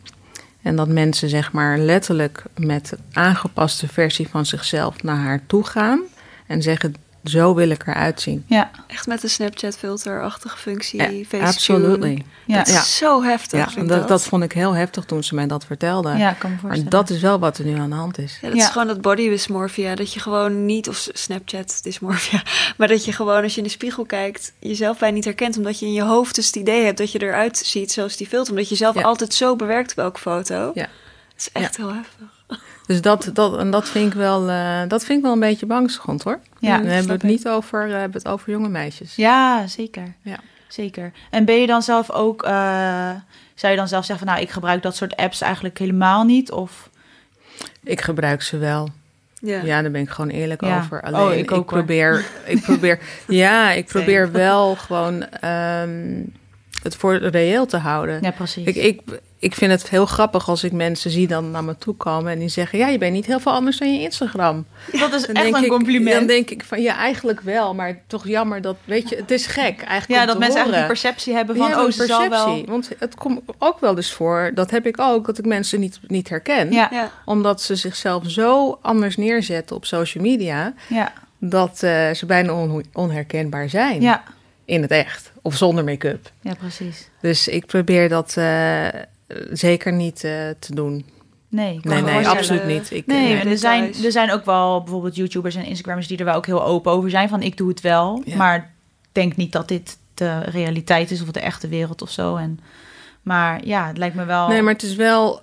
En 0.63 0.77
dat 0.77 0.89
mensen 0.89 1.29
zeg 1.29 1.53
maar 1.53 1.79
letterlijk 1.79 2.43
met 2.57 2.97
aangepaste 3.13 3.89
versie 3.89 4.29
van 4.29 4.47
zichzelf 4.47 5.03
naar 5.03 5.17
haar 5.17 5.47
toe 5.47 5.65
gaan 5.65 6.01
en 6.47 6.63
zeggen: 6.63 6.95
Zo 7.25 7.55
wil 7.55 7.71
ik 7.71 7.87
eruit 7.87 8.21
zien. 8.21 8.45
Ja, 8.47 8.71
Echt 8.87 9.07
met 9.07 9.21
de 9.21 9.29
Snapchat-filterachtige 9.29 10.57
functie. 10.57 11.27
Ja, 11.31 11.41
absolutely. 11.47 12.25
ja, 12.47 12.57
Dat 12.57 12.67
is 12.69 12.75
Ja. 12.75 12.81
zo 12.83 13.23
heftig. 13.23 13.75
Ja, 13.75 13.81
en 13.81 13.87
dat, 13.87 14.09
dat 14.09 14.25
vond 14.25 14.43
ik 14.43 14.53
heel 14.53 14.73
heftig 14.75 15.05
toen 15.05 15.25
ze 15.25 15.35
mij 15.35 15.47
dat 15.47 15.65
vertelde. 15.65 16.09
ja, 16.17 16.33
kan 16.33 16.51
me 16.51 16.55
maar 16.57 16.61
voorstellen. 16.61 16.91
dat 16.91 17.11
is 17.11 17.21
wel 17.21 17.39
wat 17.39 17.59
er 17.59 17.65
nu 17.65 17.79
aan 17.79 17.91
de 17.91 17.97
hand 17.97 18.19
is. 18.19 18.39
Ja, 18.41 18.49
dat 18.49 18.57
Ja. 18.57 18.65
is 18.65 18.71
gewoon 18.71 18.87
dat 18.87 19.01
body 19.01 19.29
dysmorphia. 19.29 19.95
Dat 19.95 20.13
je 20.13 20.21
gewoon 20.21 20.65
niet, 20.67 20.89
of 20.89 21.09
Snapchat 21.13 21.79
dysmorphia, 21.83 22.43
maar 22.79 22.89
dat 22.89 23.05
je 23.05 23.13
gewoon 23.13 23.43
als 23.43 23.53
je 23.53 23.59
in 23.59 23.67
de 23.67 23.73
spiegel 23.73 24.05
kijkt, 24.05 24.53
jezelf 24.59 24.99
bijna 24.99 25.15
niet 25.15 25.25
herkent. 25.25 25.57
Omdat 25.57 25.79
je 25.79 25.87
in 25.87 25.93
je 25.93 26.03
hoofd 26.03 26.35
dus 26.35 26.47
het 26.47 26.57
idee 26.57 26.85
hebt 26.85 26.99
dat 26.99 27.13
je 27.13 27.23
eruit 27.23 27.59
ziet 27.59 27.93
zoals 27.93 28.17
die 28.17 28.27
filter. 28.27 28.53
Omdat 28.53 28.69
je 28.69 28.75
zelf 28.77 28.95
Ja. 28.95 29.03
altijd 29.03 29.35
zo 29.35 29.57
bewerkt 29.57 29.95
bij 29.95 30.05
elke 30.05 30.21
foto. 30.21 30.71
Ja. 30.75 30.83
Dat 30.83 30.91
is 31.37 31.49
echt 31.53 31.77
heel 31.77 31.95
heftig. 31.95 32.39
Dus 32.91 33.01
dat, 33.01 33.31
dat, 33.33 33.59
en 33.59 33.71
dat, 33.71 33.89
vind 33.89 34.07
ik 34.13 34.19
wel, 34.19 34.49
eh, 34.49 34.81
dat 34.89 35.05
vind 35.05 35.19
ik 35.19 35.25
wel 35.25 35.33
een 35.33 35.41
beetje 35.41 35.67
beangstigend 35.67 36.23
hoor. 36.23 36.39
Ja, 36.59 36.69
Dan 36.77 36.87
hebben 36.87 36.97
we 36.97 37.03
snap 37.03 37.21
het 37.21 37.23
niet 37.31 37.49
over, 37.49 37.85
eh, 37.87 37.91
hebben 37.93 38.19
het 38.23 38.29
over 38.29 38.51
jonge 38.51 38.69
meisjes. 38.69 39.15
Ja, 39.17 39.67
zeker. 39.67 40.15
Ja. 40.23 40.39
Zeker. 40.69 41.13
En 41.31 41.45
ben 41.45 41.55
je 41.61 41.67
dan 41.67 41.83
zelf 41.83 42.11
ook, 42.11 42.43
eh, 42.43 43.11
zou 43.55 43.73
je 43.73 43.79
dan 43.79 43.89
zelf 43.89 44.05
zeggen 44.05 44.27
van 44.27 44.35
nou, 44.35 44.47
ik 44.47 44.51
gebruik 44.53 44.83
dat 44.83 44.97
soort 44.97 45.17
apps 45.17 45.41
eigenlijk 45.41 45.79
helemaal 45.79 46.25
niet? 46.25 46.51
Of 46.51 46.91
Ik 47.85 48.01
gebruik 48.01 48.43
ze 48.43 48.59
wel. 48.59 48.89
Ja. 49.41 49.63
Ja, 49.63 49.83
daar 49.83 49.91
ben 49.91 50.01
ik 50.01 50.11
gewoon 50.11 50.31
eerlijk 50.31 50.65
Ja. 50.65 50.79
over. 50.79 50.99
Oh, 50.99 51.13
Alleen 51.13 51.39
ik 51.39 51.51
ook, 51.53 51.67
probeer, 51.67 52.27
ik 52.45 52.63
probeer, 52.71 52.99
ja, 53.29 53.71
ik 53.71 53.87
probeer 53.87 54.33
wel 54.33 54.75
gewoon 54.75 55.29
ehm, 55.29 56.23
het 56.83 56.97
voor 56.97 57.17
reëel 57.17 57.67
te 57.67 57.77
houden. 57.77 58.19
ja, 58.23 58.31
precies. 58.31 58.67
Ik, 58.67 58.75
ik, 58.77 59.01
ik 59.39 59.55
vind 59.55 59.71
het 59.73 59.89
heel 59.91 60.07
grappig 60.07 60.49
als 60.49 60.65
ik 60.65 60.73
mensen 60.73 61.11
zie 61.11 61.27
dan 61.27 61.51
naar 61.51 61.65
me 61.65 61.79
toe 61.79 61.95
komen 61.95 62.33
en 62.33 62.39
die 62.39 62.49
zeggen: 62.49 62.79
Ja, 62.79 62.89
je 62.89 62.99
bent 62.99 63.13
niet 63.13 63.27
heel 63.27 63.41
veel 63.41 63.53
anders 63.53 63.79
dan 63.79 63.93
je 63.95 64.01
Instagram. 64.01 64.67
dat 64.93 65.13
is 65.13 65.27
Dan 65.27 65.35
echt 65.35 65.55
een 65.55 65.63
ik- 65.65 65.69
compliment. 65.71 66.15
Dan 66.17 66.27
denk 66.27 66.51
ik 66.51 66.65
van 66.65 66.83
ja, 66.83 66.97
eigenlijk 66.97 67.41
wel, 67.41 67.75
maar 67.75 68.01
toch 68.07 68.29
jammer 68.29 68.61
dat, 68.63 68.77
weet 68.85 69.09
je, 69.09 69.17
het 69.17 69.31
is 69.31 69.47
gek 69.47 69.81
eigenlijk. 69.83 70.09
ja, 70.09 70.21
om 70.21 70.27
dat 70.27 70.35
te 70.35 70.39
mensen 70.41 70.61
horen. 70.61 70.75
eigenlijk 70.75 70.77
die 70.77 70.87
perceptie 70.87 71.35
hebben 71.35 71.57
van 71.57 71.69
Ja, 71.69 71.85
oh, 71.85 71.91
zal 71.91 72.29
wel. 72.29 72.65
Want 72.67 72.91
het 72.99 73.15
komt 73.15 73.41
ook 73.59 73.81
wel 73.81 73.97
eens 73.97 74.13
voor, 74.13 74.51
dat 74.55 74.71
heb 74.71 74.87
ik 74.87 75.01
ook, 75.01 75.27
dat 75.27 75.39
ik 75.39 75.45
mensen 75.47 75.81
niet, 75.81 76.01
niet 76.07 76.29
herken. 76.29 76.73
Ja, 76.73 76.89
Ja. 76.93 77.11
Omdat 77.25 77.63
ze 77.63 77.75
zichzelf 77.77 78.23
zo 78.31 78.79
anders 78.83 79.17
neerzetten 79.17 79.77
op 79.77 79.85
social 79.85 80.25
media, 80.25 80.75
ja, 80.89 81.13
dat 81.39 81.83
eh, 81.83 82.11
ze 82.11 82.27
bijna 82.27 82.53
on- 82.53 82.85
onherkenbaar 82.93 83.69
zijn 83.69 84.01
ja, 84.03 84.23
in 84.71 84.83
het 84.83 84.91
echt. 84.91 85.33
Of 85.43 85.57
zonder 85.57 85.85
make-up. 85.85 86.31
ja, 86.41 86.55
precies. 86.55 87.09
Dus 87.21 87.49
ik 87.49 87.67
probeer 87.67 88.09
dat 88.09 88.37
eh, 88.37 88.87
zeker 89.53 89.93
niet 89.93 90.25
eh, 90.25 90.33
te 90.59 90.75
doen. 90.75 91.05
Nee, 91.49 91.81
Nee, 91.83 92.03
nee, 92.03 92.29
absoluut 92.29 92.67
niet. 92.67 92.91
Ik, 92.91 93.07
Nee, 93.07 93.29
nee. 93.29 93.41
en 93.41 93.49
er 93.49 93.59
zijn, 93.59 93.95
er 94.05 94.13
zijn 94.13 94.33
ook 94.33 94.45
wel 94.45 94.83
bijvoorbeeld 94.83 95.17
YouTubers 95.17 95.55
en 95.55 95.65
Instagrammers 95.65 96.07
die 96.07 96.19
er 96.19 96.25
wel 96.25 96.35
ook 96.35 96.47
heel 96.47 96.65
open 96.65 96.93
over 96.93 97.11
zijn. 97.11 97.29
Van 97.29 97.43
ik 97.43 97.57
doe 97.57 97.69
het 97.69 97.81
wel, 97.81 98.23
Ja. 98.25 98.37
maar 98.37 98.57
ik 98.57 98.65
denk 99.13 99.37
niet 99.37 99.53
dat 99.53 99.69
dit 99.69 99.99
de 100.15 100.39
realiteit 100.39 101.11
is 101.11 101.23
of 101.23 101.31
de 101.31 101.41
echte 101.41 101.69
wereld 101.69 102.03
of 102.03 102.11
zo. 102.11 102.37
En, 102.37 102.61
maar 103.23 103.65
ja, 103.65 103.87
het 103.87 103.99
lijkt 103.99 104.15
me 104.15 104.25
wel. 104.25 104.49
Nee, 104.49 104.63
maar 104.63 104.73
het 104.73 104.83
is 104.83 104.95
wel 104.97 105.43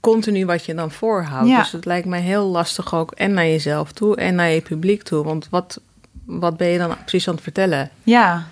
continu 0.00 0.46
wat 0.46 0.64
je 0.64 0.74
dan 0.74 0.90
voorhoudt. 0.90 1.48
Ja. 1.48 1.58
Dus 1.58 1.72
het 1.72 1.84
lijkt 1.84 2.06
mij 2.06 2.20
heel 2.20 2.46
lastig 2.46 2.94
ook 2.94 3.12
en 3.12 3.32
naar 3.32 3.46
jezelf 3.46 3.92
toe 3.92 4.16
en 4.16 4.34
naar 4.34 4.50
je 4.50 4.60
publiek 4.60 5.02
toe. 5.02 5.24
Want 5.24 5.48
wat, 5.50 5.80
wat 6.24 6.56
ben 6.56 6.68
je 6.68 6.78
dan 6.78 6.96
precies 6.98 7.28
aan 7.28 7.34
het 7.34 7.42
vertellen? 7.42 7.90
Ja, 8.02 8.46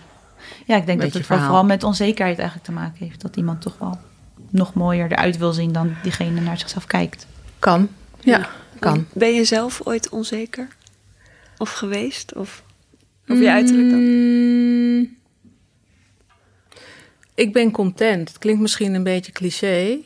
ja 0.66 0.76
ik 0.76 0.86
denk 0.86 0.98
Met 0.98 1.12
dat 1.12 1.22
het 1.22 1.26
vooral 1.26 1.64
met 1.64 1.82
onzekerheid 1.84 2.38
eigenlijk 2.38 2.68
te 2.68 2.74
maken 2.74 3.04
heeft. 3.06 3.20
Dat 3.20 3.36
iemand 3.36 3.60
toch 3.62 3.78
wel 3.78 3.98
nog 4.50 4.74
mooier 4.74 5.12
eruit 5.12 5.36
wil 5.36 5.52
zien 5.52 5.72
dan 5.72 5.94
diegene 6.02 6.40
naar 6.40 6.58
zichzelf 6.58 6.86
kijkt. 6.86 7.26
Kan. 7.58 7.88
Ja, 8.20 8.38
Ja. 8.38 8.48
kan. 8.78 9.06
Ben 9.12 9.34
je 9.34 9.44
zelf 9.44 9.80
ooit 9.84 10.08
onzeker? 10.08 10.68
Of 11.58 11.72
geweest? 11.72 12.34
Of 12.34 12.62
over 13.28 13.42
je 13.42 13.50
uiterlijk 13.50 13.90
dan? 13.90 13.98
Mm, 14.00 15.16
Ik 17.34 17.52
ben 17.52 17.70
content. 17.70 18.28
Het 18.28 18.38
klinkt 18.38 18.60
misschien 18.60 18.94
een 18.94 19.02
beetje 19.02 19.32
cliché. 19.32 19.98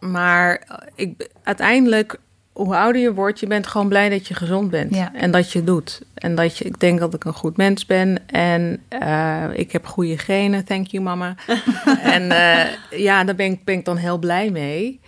Maar 0.00 0.66
ik, 0.94 1.28
uiteindelijk 1.42 2.18
hoe 2.54 2.76
ouder 2.76 3.02
je 3.02 3.14
wordt, 3.14 3.40
je 3.40 3.46
bent 3.46 3.66
gewoon 3.66 3.88
blij 3.88 4.08
dat 4.08 4.26
je 4.26 4.34
gezond 4.34 4.70
bent. 4.70 4.94
Ja. 4.94 5.14
En 5.14 5.30
dat 5.30 5.52
je 5.52 5.64
doet. 5.64 6.00
En 6.14 6.34
dat 6.34 6.58
je, 6.58 6.64
ik 6.64 6.80
denk 6.80 6.98
dat 6.98 7.14
ik 7.14 7.24
een 7.24 7.34
goed 7.34 7.56
mens 7.56 7.86
ben. 7.86 8.28
En 8.28 8.82
eh, 8.88 9.44
ik 9.52 9.72
heb 9.72 9.86
goede 9.86 10.18
genen. 10.18 10.64
Thank 10.64 10.86
you, 10.86 11.02
mama. 11.02 11.34
en 12.16 12.30
eh, 12.30 12.66
ja, 12.90 13.24
daar 13.24 13.34
ben 13.34 13.52
ik, 13.52 13.64
ben 13.64 13.74
ik 13.74 13.84
dan 13.84 13.96
heel 13.96 14.18
blij 14.18 14.50
mee. 14.50 15.00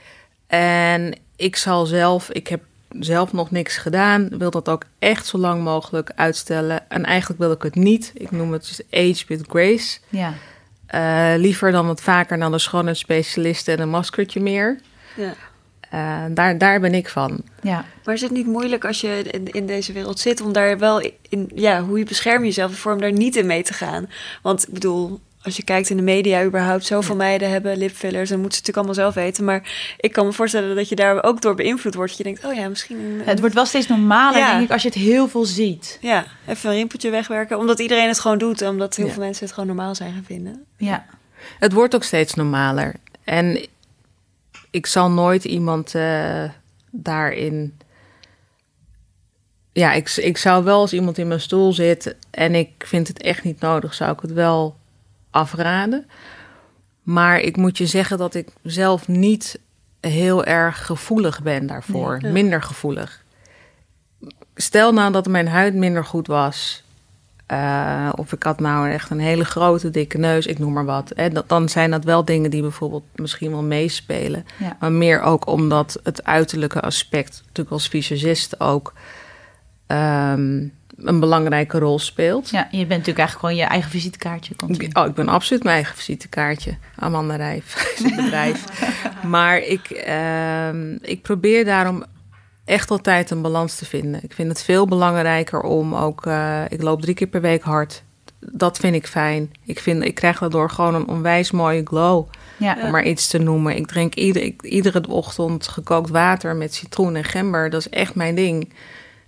En 0.46 1.14
ik 1.37 1.56
zal 1.56 1.87
zelf, 1.87 2.30
ik 2.30 2.48
heb 2.48 2.61
zelf 2.88 3.32
nog 3.32 3.50
niks 3.50 3.76
gedaan. 3.76 4.28
Wil 4.38 4.50
dat 4.50 4.68
ook 4.68 4.85
echt 4.98 5.26
zo 5.26 5.38
lang 5.38 5.62
mogelijk 5.62 6.12
uitstellen. 6.14 6.90
En 6.90 7.04
eigenlijk 7.04 7.40
wil 7.40 7.52
ik 7.52 7.62
het 7.62 7.74
niet. 7.74 8.12
Ik 8.14 8.30
noem 8.30 8.52
het 8.52 8.66
dus 8.66 8.80
age 9.00 9.24
with 9.28 9.44
grace. 9.48 9.98
Ja. 10.09 10.35
Eh, 10.87 11.32
liever 11.37 11.72
dan 11.72 11.87
wat 11.87 12.00
vaker 12.00 12.38
naar 12.38 12.50
de 12.50 12.59
schoonheidsspecialist 12.59 13.68
en 13.68 13.80
een 13.80 13.88
maskertje 13.88 14.40
meer. 14.40 14.80
Ja. 15.16 15.35
Eh, 15.90 16.25
daar, 16.31 16.59
daar 16.59 16.81
ben 16.81 16.94
ik 16.94 17.09
van. 17.09 17.40
Ja. 17.62 17.85
Maar 18.05 18.14
is 18.14 18.20
het 18.20 18.31
niet 18.31 18.46
moeilijk 18.46 18.85
als 18.85 19.01
je 19.01 19.22
in, 19.31 19.51
in 19.51 19.66
deze 19.66 19.92
wereld 19.92 20.18
zit 20.18 20.40
om 20.40 20.53
daar 20.53 20.79
wel 20.79 21.11
in, 21.29 21.51
ja, 21.55 21.83
hoe 21.83 21.99
je 21.99 22.05
bescherm 22.05 22.44
jezelf 22.44 22.70
ervoor 22.70 22.92
om 22.92 23.01
daar 23.01 23.12
niet 23.12 23.37
in 23.37 23.46
mee 23.46 23.62
te 23.62 23.72
gaan? 23.72 24.11
Want 24.42 24.66
ik 24.68 24.75
bedoel, 24.75 25.20
als 25.42 25.57
je 25.57 25.62
kijkt 25.64 25.90
in 25.90 25.96
de 25.96 26.03
media 26.03 26.44
überhaupt, 26.44 26.85
zoveel 26.85 27.16
meiden 27.16 27.51
hebben 27.51 27.77
lipfillers 27.77 28.31
en 28.31 28.40
moeten 28.40 28.59
ze 28.59 28.64
natuurlijk 28.66 28.77
allemaal 28.77 28.94
zelf 29.12 29.14
weten. 29.14 29.44
Maar 29.44 29.94
ik 30.01 30.12
kan 30.12 30.27
me 30.27 30.33
voorstellen 30.33 30.77
dat 30.77 30.88
je 30.88 30.94
daar 30.94 31.22
ook 31.25 31.40
door 31.40 31.55
beïnvloed 31.55 31.94
wordt. 31.94 32.11
Dat 32.11 32.18
je 32.18 32.25
denkt, 32.25 32.44
oh 32.44 32.55
ja, 32.55 32.68
misschien. 32.68 33.20
Het 33.25 33.40
wordt 33.40 33.55
wel 33.55 33.66
steeds 33.66 33.87
normaler, 33.87 34.38
Ja. 34.38 34.51
denk 34.51 34.64
ik, 34.64 34.70
als 34.70 34.83
je 34.83 34.88
het 34.88 34.99
heel 34.99 35.29
veel 35.29 35.44
ziet. 35.44 35.99
Ja, 36.01 36.25
even 36.46 36.70
een 36.70 36.77
rimpeltje 36.77 37.11
wegwerken. 37.11 37.59
Omdat 37.59 37.79
iedereen 37.79 38.09
het 38.09 38.20
gewoon 38.20 38.38
doet. 38.38 38.62
Omdat 38.62 38.96
heel 38.96 39.07
Ja. 39.07 39.12
veel 39.12 39.22
mensen 39.22 39.44
het 39.44 39.55
gewoon 39.55 39.68
normaal 39.68 39.94
zijn 39.94 40.12
gaan 40.12 40.25
vinden. 40.27 40.64
Ja. 40.77 41.05
Het 41.59 41.72
wordt 41.72 41.94
ook 41.94 42.05
steeds 42.05 42.35
normaler. 42.35 42.94
En 43.25 43.66
ik 44.77 44.87
zal 44.87 45.11
nooit 45.11 45.45
iemand 45.45 45.95
eh, 45.95 46.45
daarin. 46.91 47.79
Ja, 49.73 49.93
ik, 49.93 50.11
ik 50.11 50.37
zou 50.37 50.65
wel 50.65 50.81
als 50.81 50.93
iemand 50.93 51.19
in 51.19 51.29
mijn 51.29 51.41
stoel 51.41 51.73
zit 51.73 52.17
en 52.31 52.55
ik 52.55 52.71
vind 52.79 53.09
het 53.09 53.23
echt 53.23 53.45
niet 53.45 53.61
nodig, 53.61 53.95
zou 53.95 54.12
ik 54.12 54.21
het 54.21 54.33
wel 54.33 54.77
afraden. 55.31 56.07
Maar 57.03 57.41
ik 57.41 57.57
moet 57.57 57.79
je 57.79 57.87
zeggen 57.87 58.19
dat 58.19 58.35
ik 58.35 58.49
zelf 58.62 59.09
niet 59.09 59.59
heel 60.01 60.45
erg 60.45 60.87
gevoelig 60.87 61.43
ben 61.43 61.67
daarvoor. 61.67 62.19
Nee. 62.21 62.33
Minder 62.33 62.62
gevoelig. 62.62 63.23
Stel 64.55 64.93
nou 64.93 65.12
dat 65.12 65.27
mijn 65.29 65.49
huid 65.49 65.75
minder 65.75 66.05
goed 66.05 66.27
was. 66.27 66.85
Eh, 67.46 68.09
of 68.16 68.32
ik 68.32 68.42
had 68.42 68.61
nou 68.61 68.90
echt 68.90 69.11
een 69.11 69.18
hele 69.18 69.44
grote, 69.44 69.90
dikke 69.90 70.18
neus, 70.18 70.46
ik 70.46 70.59
noem 70.59 70.72
maar 70.72 70.85
wat. 70.85 71.12
Hè, 71.14 71.30
dat, 71.30 71.48
dan 71.48 71.68
zijn 71.68 71.90
dat 71.90 72.04
wel 72.04 72.24
dingen 72.24 72.50
die 72.50 72.62
bijvoorbeeld 72.62 73.04
misschien 73.14 73.50
wel 73.50 73.62
meespelen. 73.62 74.46
Ja. 74.59 74.76
Maar 74.80 74.92
meer 74.92 75.20
ook 75.20 75.46
omdat 75.46 76.00
het 76.02 76.24
uiterlijke 76.24 76.80
aspect, 76.80 77.40
natuurlijk 77.42 77.70
als 77.70 77.88
visagist 77.88 78.61
ook, 78.61 78.92
ehm, 79.87 80.64
een 80.96 81.20
belangrijke 81.20 81.78
rol 81.78 81.98
speelt. 81.98 82.50
ja, 82.50 82.68
je 82.70 82.76
bent 82.78 82.88
natuurlijk 82.88 83.18
eigenlijk 83.18 83.38
gewoon 83.38 83.56
je 83.56 83.72
eigen 83.72 83.90
visitekaartje. 83.90 84.56
continu. 84.56 84.90
Oh, 84.92 85.06
ik 85.06 85.14
ben 85.14 85.28
absoluut 85.28 85.62
mijn 85.62 85.74
eigen 85.74 85.96
visitekaartje. 85.96 86.76
Amanda 86.98 87.37
Rijf 87.37 87.74
is 87.96 88.16
bedrijf. 88.16 88.64
maar 89.37 89.59
ik, 89.59 89.90
ehm, 89.90 90.96
ik 91.00 91.22
probeer 91.22 91.64
daarom 91.64 92.04
echt 92.66 92.90
altijd 92.90 93.31
een 93.31 93.42
balans 93.42 93.74
te 93.74 93.85
vinden. 93.85 94.20
Ik 94.22 94.33
vind 94.33 94.48
het 94.48 94.62
veel 94.62 94.87
belangrijker 94.87 95.61
om 95.61 95.94
ook... 95.94 96.26
eh, 96.26 96.61
ik 96.68 96.83
loop 96.83 97.00
drie 97.02 97.14
keer 97.14 97.26
per 97.26 97.40
week 97.40 97.62
hard. 97.62 98.02
Dat 98.40 98.79
vind 98.79 98.94
ik 98.94 99.07
fijn. 99.07 99.52
Ik, 99.64 99.79
vind, 99.81 100.05
ik 100.05 100.14
krijg 100.14 100.38
daardoor 100.38 100.70
gewoon 100.70 100.94
een 100.94 101.09
onwijs 101.09 101.50
mooie 101.50 101.83
glow. 101.85 102.26
Ja. 102.57 102.76
Om 102.83 102.90
maar 102.90 103.05
iets 103.05 103.29
te 103.29 103.38
noemen. 103.38 103.76
Ik 103.76 103.87
drink 103.87 104.14
ieder, 104.14 104.42
ik- 104.42 104.62
iedere 104.62 105.09
ochtend 105.09 105.68
gekookt 105.68 106.11
water 106.11 106.57
met 106.57 106.74
citroen 106.74 107.16
en 107.16 107.24
gember. 107.24 107.70
Dat 107.70 107.81
is 107.81 107.88
echt 107.88 108.14
mijn 108.14 108.35
ding. 108.35 108.72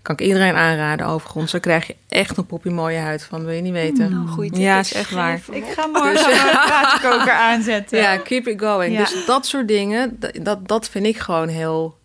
Kan 0.02 0.14
ik 0.18 0.26
iedereen 0.26 0.54
aanraden 0.54 1.06
overigens. 1.06 1.50
Zo 1.50 1.58
krijg 1.58 1.86
je 1.86 1.96
echt 2.08 2.36
een 2.36 2.46
poppie 2.46 2.70
mooie 2.72 2.98
huid 2.98 3.22
van. 3.24 3.44
Wil 3.44 3.54
je 3.54 3.60
niet 3.62 3.72
weten. 3.72 4.10
Nou, 4.10 4.48
tip. 4.50 4.56
Ja, 4.60 4.78
is 4.78 4.92
echt 4.92 5.10
waar. 5.10 5.40
Ik 5.50 5.64
ga 5.76 5.86
morgen 5.86 6.30
een 6.32 6.52
waterkoker 6.68 7.32
aanzetten. 7.32 7.98
Ja, 7.98 8.16
keep 8.16 8.46
it 8.46 8.60
going. 8.60 8.92
Ja. 8.92 8.98
Dus 8.98 9.24
dat 9.26 9.46
soort 9.46 9.68
dingen, 9.68 10.20
dat, 10.42 10.68
dat 10.68 10.88
vind 10.88 11.06
ik 11.06 11.18
gewoon 11.18 11.48
heel, 11.48 11.97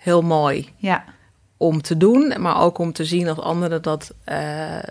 heel 0.00 0.22
mooi 0.22 0.68
Ja. 0.76 1.04
om 1.56 1.82
te 1.82 1.96
doen. 1.96 2.34
Maar 2.38 2.60
ook 2.60 2.78
om 2.78 2.92
te 2.92 3.04
zien 3.04 3.28
als 3.28 3.38
anderen 3.38 3.82
dat 3.82 4.14
eh, 4.24 4.38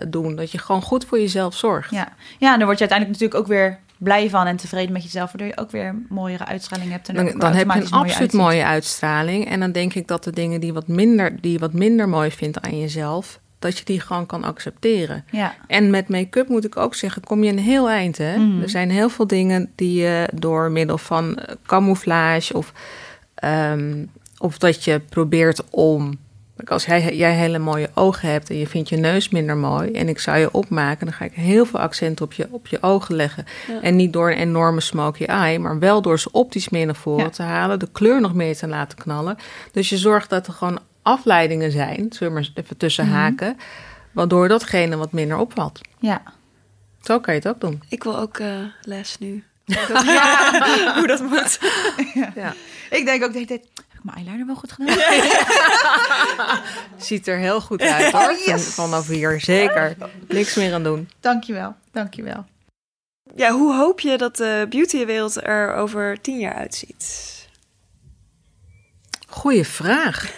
doen. 0.08 0.36
Dat 0.36 0.52
je 0.52 0.58
gewoon 0.58 0.82
goed 0.82 1.04
voor 1.04 1.18
jezelf 1.18 1.54
zorgt. 1.54 1.90
Ja. 1.90 2.08
ja, 2.38 2.52
en 2.52 2.58
dan 2.58 2.66
word 2.66 2.78
je 2.78 2.88
uiteindelijk 2.88 3.08
natuurlijk 3.20 3.40
ook 3.40 3.46
weer 3.46 3.78
blij 3.98 4.30
van 4.30 4.46
en 4.46 4.56
tevreden 4.56 4.92
met 4.92 5.02
jezelf, 5.02 5.32
waardoor 5.32 5.46
je 5.46 5.56
ook 5.58 5.70
weer 5.70 5.94
mooiere 6.08 6.44
uitstraling 6.46 6.90
hebt. 6.90 7.08
En 7.08 7.14
Dan, 7.14 7.38
dan 7.38 7.52
heb 7.52 7.70
je 7.72 7.80
een 7.80 7.90
absoluut 7.90 8.32
mooie 8.32 8.64
uitstraling. 8.64 9.46
En 9.48 9.60
dan 9.60 9.72
denk 9.72 9.94
ik 9.94 10.08
dat 10.08 10.24
de 10.24 10.30
dingen 10.32 10.60
die, 10.60 10.72
wat 10.72 10.88
minder, 10.88 11.40
die 11.40 11.52
je 11.52 11.58
wat 11.58 11.72
minder 11.72 12.08
mooi 12.08 12.30
vindt 12.30 12.60
aan 12.60 12.78
jezelf... 12.80 13.40
dat 13.58 13.78
je 13.78 13.84
die 13.84 14.00
gewoon 14.00 14.26
kan 14.26 14.44
accepteren. 14.44 15.24
Ja, 15.30 15.54
En 15.66 15.90
met 15.90 16.08
make-up 16.08 16.48
moet 16.48 16.64
ik 16.64 16.76
ook 16.76 16.94
zeggen, 16.94 17.22
kom 17.24 17.44
je 17.44 17.52
een 17.52 17.58
heel 17.58 17.90
eind. 17.90 18.18
Hè? 18.18 18.36
Mhm. 18.36 18.62
Er 18.62 18.68
zijn 18.70 18.90
heel 18.90 19.08
veel 19.08 19.26
dingen 19.26 19.72
die 19.74 20.00
je 20.02 20.28
door 20.34 20.70
middel 20.70 20.98
van 20.98 21.36
eh, 21.36 21.54
camouflage 21.66 22.54
of, 22.56 22.72
ehm, 23.34 24.04
of 24.42 24.58
dat 24.58 24.84
je 24.84 25.00
probeert 25.00 25.70
om. 25.70 26.18
Als 26.66 26.84
jij, 26.84 27.16
jij 27.16 27.32
hele 27.34 27.58
mooie 27.58 27.90
ogen 27.94 28.28
hebt 28.30 28.50
en 28.50 28.56
je 28.58 28.66
vindt 28.66 28.88
je 28.88 28.96
neus 28.96 29.28
minder 29.28 29.56
mooi 29.56 29.92
en 29.92 30.08
ik 30.08 30.18
zou 30.18 30.38
je 30.38 30.52
opmaken, 30.52 31.06
dan 31.06 31.14
ga 31.14 31.24
ik 31.24 31.32
heel 31.32 31.64
veel 31.66 31.80
accent 31.80 32.20
op 32.20 32.32
je, 32.32 32.48
op 32.50 32.66
je 32.66 32.82
ogen 32.82 33.14
leggen. 33.14 33.44
Ja. 33.68 33.80
En 33.82 33.96
niet 33.96 34.12
door 34.12 34.30
een 34.30 34.36
enorme 34.38 34.80
smoky 34.80 35.24
eye, 35.24 35.58
maar 35.58 35.78
wel 35.78 36.02
door 36.02 36.18
ze 36.18 36.30
optisch 36.32 36.68
meer 36.68 36.86
naar 36.86 36.94
voren 36.96 37.24
Ja. 37.24 37.30
te 37.30 37.42
halen, 37.42 37.78
de 37.78 37.88
kleur 37.92 38.20
nog 38.20 38.34
meer 38.34 38.56
te 38.56 38.66
laten 38.68 38.98
knallen. 38.98 39.36
Dus 39.72 39.88
je 39.88 39.96
zorgt 39.96 40.30
dat 40.30 40.46
er 40.46 40.52
gewoon 40.52 40.78
afleidingen 41.02 41.70
zijn, 41.72 42.06
zullen 42.10 42.34
we 42.34 42.40
maar 42.40 42.50
even 42.54 42.76
tussen 42.76 43.04
Mhm. 43.06 43.14
haken, 43.14 43.56
waardoor 44.12 44.48
datgene 44.48 44.96
wat 44.96 45.12
minder 45.12 45.36
opvalt. 45.36 45.80
ja. 45.98 46.22
Zo 47.02 47.20
kan 47.20 47.34
je 47.34 47.40
het 47.40 47.48
ook 47.48 47.60
doen. 47.60 47.82
Ik 47.88 48.02
wil 48.04 48.18
ook 48.18 48.38
eh, 48.38 48.48
les 48.82 49.18
nu. 49.18 49.44
Ja, 49.64 50.94
hoe 50.98 51.06
dat 51.06 51.20
moet. 51.22 51.58
Ja. 52.34 52.54
Ik 52.90 53.04
denk 53.04 53.24
ook, 53.24 53.32
de 53.32 53.38
hele 53.38 53.46
tijd, 53.46 53.66
ik 54.00 54.04
mijn 54.04 54.16
eyeliner 54.16 54.46
wel 54.46 54.56
goed 54.56 54.72
gedaan? 54.72 54.96
Ziet 57.08 57.26
er 57.26 57.38
heel 57.38 57.60
goed 57.60 57.80
uit 57.82 58.12
hoor. 58.12 58.30
Oh, 58.30 58.38
yes. 58.46 58.64
Van- 58.64 58.88
Vanaf 58.88 59.06
hier, 59.06 59.40
zeker. 59.40 59.96
Niks 60.28 60.54
meer 60.54 60.74
aan 60.74 60.82
doen. 60.82 61.08
Dankjewel, 61.20 61.74
dankjewel. 61.92 62.44
Ja, 63.34 63.52
hoe 63.52 63.74
hoop 63.74 64.00
je 64.00 64.18
dat 64.18 64.36
de 64.36 64.66
beautywereld 64.70 65.44
er 65.46 65.74
over 65.74 66.20
tien 66.20 66.38
jaar 66.38 66.54
uitziet? 66.54 67.38
Goeie 69.28 69.64
vraag. 69.64 70.32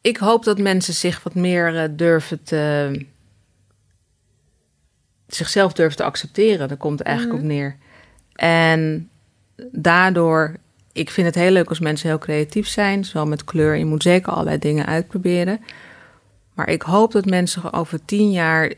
Ik 0.00 0.16
hoop 0.16 0.44
dat 0.44 0.58
mensen 0.58 0.94
zich 0.94 1.22
wat 1.22 1.34
meer 1.34 1.82
eh, 1.82 1.88
durven 1.90 2.42
te. 2.42 3.06
zichzelf 5.26 5.72
durven 5.72 5.96
te 5.96 6.04
accepteren. 6.04 6.68
Daar 6.68 6.76
komt 6.76 6.98
het 6.98 7.08
eigenlijk 7.08 7.38
op 7.38 7.44
neer. 7.44 7.76
En 8.34 9.10
daardoor. 9.72 10.56
Ik 10.92 11.10
vind 11.10 11.26
het 11.26 11.34
heel 11.34 11.50
leuk 11.50 11.68
als 11.68 11.78
mensen 11.78 12.08
heel 12.08 12.18
creatief 12.18 12.68
zijn, 12.68 13.04
zowel 13.04 13.26
met 13.26 13.44
kleur. 13.44 13.74
Je 13.76 13.84
moet 13.84 14.02
zeker 14.02 14.32
allerlei 14.32 14.58
dingen 14.58 14.86
uitproberen. 14.86 15.60
Maar 16.54 16.68
ik 16.68 16.82
hoop 16.82 17.12
dat 17.12 17.24
mensen 17.24 17.72
over 17.72 18.04
tien 18.04 18.30
jaar 18.30 18.72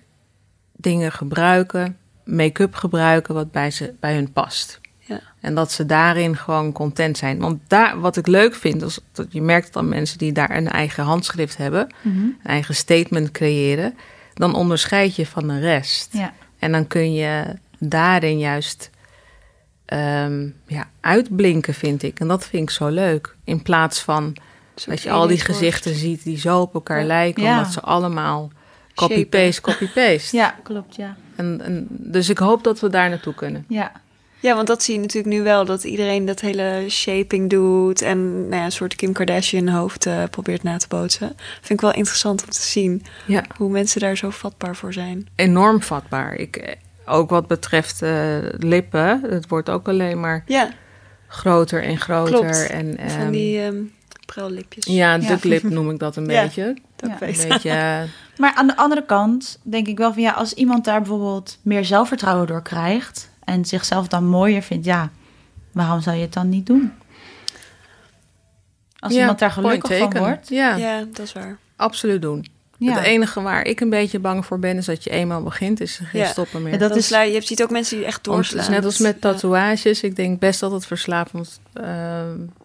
dingen 0.77 1.13
gebruiken, 1.13 1.97
make-up 2.25 2.75
gebruiken 2.75 3.35
wat 3.35 3.51
bij, 3.51 3.71
ze, 3.71 3.95
bij 4.01 4.15
hun 4.15 4.33
past. 4.33 4.81
Ja. 4.99 5.21
En 5.41 5.55
dat 5.55 5.73
ze 5.73 5.87
daarin 5.87 6.37
gewoon 6.37 6.73
content 6.73 7.19
zijn. 7.19 7.39
Want 7.39 7.61
daar, 7.67 8.01
wat 8.01 8.17
ik 8.17 8.27
leuk 8.27 8.55
vind, 8.55 8.83
is 8.83 8.99
dat 9.13 9.27
je 9.31 9.43
merkt 9.43 9.73
dat 9.73 9.85
mensen 9.85 10.19
die 10.19 10.33
daar 10.33 10.57
een 10.57 10.69
eigen 10.69 11.05
handschrift 11.05 11.57
hebben, 11.57 11.95
Mhm. 12.03 12.17
een 12.19 12.37
eigen 12.43 12.75
statement 12.75 13.31
creëren, 13.31 13.95
dan 14.35 14.55
onderscheid 14.55 15.17
je 15.17 15.27
van 15.27 15.49
de 15.49 15.59
rest. 15.59 16.09
Ja, 16.13 16.33
En 16.59 16.73
dan 16.73 16.87
kun 16.87 17.13
je 17.13 17.45
daarin 17.79 18.39
juist 18.39 18.91
ehm, 19.87 20.49
ja, 20.67 20.89
uitblinken, 21.01 21.75
vind 21.75 22.03
ik. 22.03 22.21
En 22.21 22.29
dat 22.29 22.47
vind 22.47 22.63
ik 22.63 22.71
zo 22.71 22.89
leuk. 22.89 23.35
In 23.45 23.63
plaats 23.63 24.01
van 24.01 24.37
dat 24.87 25.03
je 25.03 25.11
al 25.11 25.27
die 25.27 25.41
gezichten 25.41 25.95
ziet 25.95 26.23
die 26.25 26.39
zo 26.39 26.61
op 26.61 26.75
elkaar 26.75 27.01
Ja. 27.01 27.07
lijken, 27.07 27.43
Ja. 27.43 27.57
omdat 27.57 27.73
ze 27.73 27.81
allemaal 27.81 28.51
copy-paste, 28.95 29.61
copy-paste. 29.61 30.37
ja 30.37 30.55
klopt, 30.63 30.97
ja. 30.97 31.17
En, 31.37 31.61
en, 31.65 31.87
dus 31.91 32.29
ik 32.29 32.39
hoop 32.39 32.65
dat 32.65 32.81
we 32.81 32.89
daar 32.89 33.09
naartoe 33.09 33.35
kunnen. 33.35 33.65
Ja, 33.69 33.93
Ja, 34.41 34.55
want 34.55 34.67
dat 34.67 34.83
zie 34.83 34.95
je 34.95 35.01
natuurlijk 35.01 35.35
nu 35.35 35.43
wel, 35.43 35.65
dat 35.65 35.85
iedereen 35.85 36.25
dat 36.25 36.41
hele 36.41 36.85
shaping 36.89 37.51
doet 37.51 38.03
en 38.03 38.41
nou 38.41 38.55
ja, 38.57 38.65
een 38.65 38.73
soort 38.73 38.95
Kim 38.95 39.13
Kardashian 39.13 39.69
hoofd 39.69 40.07
eh, 40.07 40.23
probeert 40.31 40.63
na 40.63 40.77
te 40.77 40.87
bootsen. 40.89 41.33
Vind 41.55 41.71
ik 41.71 41.81
wel 41.81 41.93
interessant 41.95 42.45
om 42.45 42.51
te 42.51 42.63
zien 42.63 43.03
Ja. 43.27 43.45
hoe 43.57 43.71
mensen 43.71 44.01
daar 44.01 44.17
zo 44.17 44.31
vatbaar 44.31 44.77
voor 44.77 44.93
zijn. 44.93 45.29
enorm 45.37 45.83
vatbaar. 45.83 46.35
Ik, 46.35 46.77
ook 47.07 47.31
wat 47.31 47.47
betreft 47.47 48.03
eh, 48.03 48.37
lippen, 48.59 49.21
het 49.31 49.49
wordt 49.49 49.71
ook 49.71 49.89
alleen 49.89 50.21
maar 50.21 50.43
Ja, 50.47 50.69
groter 51.27 51.83
en 51.83 51.99
groter. 51.99 52.33
Klopt. 52.39 52.67
En, 52.71 52.97
van 52.99 53.21
ehm, 53.21 53.31
die 53.31 53.61
ehm 53.61 53.77
prellipjes. 54.27 54.85
ja, 54.85 55.15
Ja. 55.15 55.29
ducklip 55.29 55.63
noem 55.77 55.91
ik 55.91 55.99
dat 55.99 56.17
een 56.17 56.27
Ja. 56.27 56.43
beetje. 56.43 56.77
dat 56.97 57.09
Ja. 57.11 57.27
Een 57.27 57.49
beetje 57.49 58.05
Maar 58.43 58.53
aan 58.55 58.67
de 58.67 58.77
andere 58.77 59.05
kant 59.05 59.59
denk 59.63 59.87
ik 59.87 59.99
wel 59.99 60.13
van 60.13 60.23
ja, 60.23 60.31
als 60.33 60.53
iemand 60.53 60.85
daar 60.85 60.99
bijvoorbeeld 61.01 61.59
meer 61.63 61.85
zelfvertrouwen 61.85 62.47
door 62.47 62.63
krijgt 62.63 63.31
en 63.45 63.65
zichzelf 63.65 64.09
dan 64.09 64.25
mooier 64.27 64.63
vindt, 64.63 64.85
ja, 64.85 65.11
waarom 65.73 66.01
zou 66.01 66.17
je 66.17 66.23
het 66.23 66.33
dan 66.33 66.49
niet 66.49 66.67
doen? 66.67 66.93
Als 68.99 69.13
Ja, 69.15 69.21
iemand 69.21 69.39
daar 69.39 69.51
gelukkig 69.51 69.99
van 69.99 70.13
wordt. 70.19 70.49
Ja, 70.49 70.77
Ja, 70.77 70.99
dat 71.05 71.19
is 71.19 71.33
waar. 71.33 71.59
absoluut 71.77 72.23
doen. 72.23 72.47
Ja. 72.79 72.95
Het 72.95 73.05
enige 73.05 73.43
waar 73.43 73.65
ik 73.65 73.81
een 73.81 73.91
beetje 73.91 74.19
bang 74.19 74.47
voor 74.47 74.59
ben, 74.59 74.77
is 74.77 74.85
dat 74.85 75.05
je 75.05 75.11
eenmaal 75.11 75.43
begint, 75.43 75.81
is 75.81 75.99
er 75.99 76.07
geen 76.07 76.21
Ja. 76.21 76.27
stoppen 76.27 76.63
meer. 76.63 76.73
Ja, 76.73 76.79
dat 76.79 76.89
Dat 76.89 76.99
is-. 76.99 77.09
Je 77.09 77.41
ziet 77.43 77.63
ook 77.63 77.71
mensen 77.71 77.97
die 77.97 78.07
echt 78.07 78.25
doorslaan. 78.25 78.61
is 78.63 78.69
net 78.69 78.85
als 78.85 78.99
met 78.99 79.21
tatoeages. 79.21 80.03
Ik 80.03 80.17
denk 80.17 80.39
best 80.39 80.61
dat 80.61 80.73
het 80.73 80.87
verslavend 80.87 81.61
eh, 81.73 82.21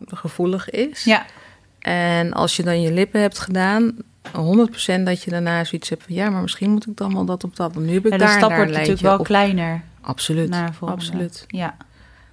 gevoelig 0.07 0.69
is. 0.69 1.03
Ja, 1.03 1.25
En 1.79 2.33
als 2.33 2.55
je 2.55 2.63
dan 2.63 2.81
je 2.81 2.91
lippen 2.91 3.21
hebt 3.21 3.39
gedaan, 3.39 3.95
100% 4.31 5.03
dat 5.03 5.23
je 5.23 5.29
daarna 5.31 5.63
zoiets 5.63 5.89
hebt 5.89 6.03
van... 6.03 6.15
ja, 6.15 6.29
maar 6.29 6.41
misschien 6.41 6.69
moet 6.71 6.87
ik 6.87 6.97
dan 6.97 7.13
wel 7.13 7.25
dat 7.25 7.43
op 7.43 7.55
dat. 7.55 7.73
Want 7.73 7.85
nu 7.85 7.93
heb 7.93 8.05
ik 8.05 8.11
ja 8.11 8.17
daar 8.17 8.27
de 8.27 8.33
en 8.33 8.39
stap 8.39 8.55
wordt 8.55 8.71
natuurlijk 8.71 8.99
wel 9.01 9.17
op. 9.17 9.25
kleiner. 9.25 9.81
Absoluut, 10.01 10.55
absoluut. 10.79 11.43
Ja. 11.47 11.75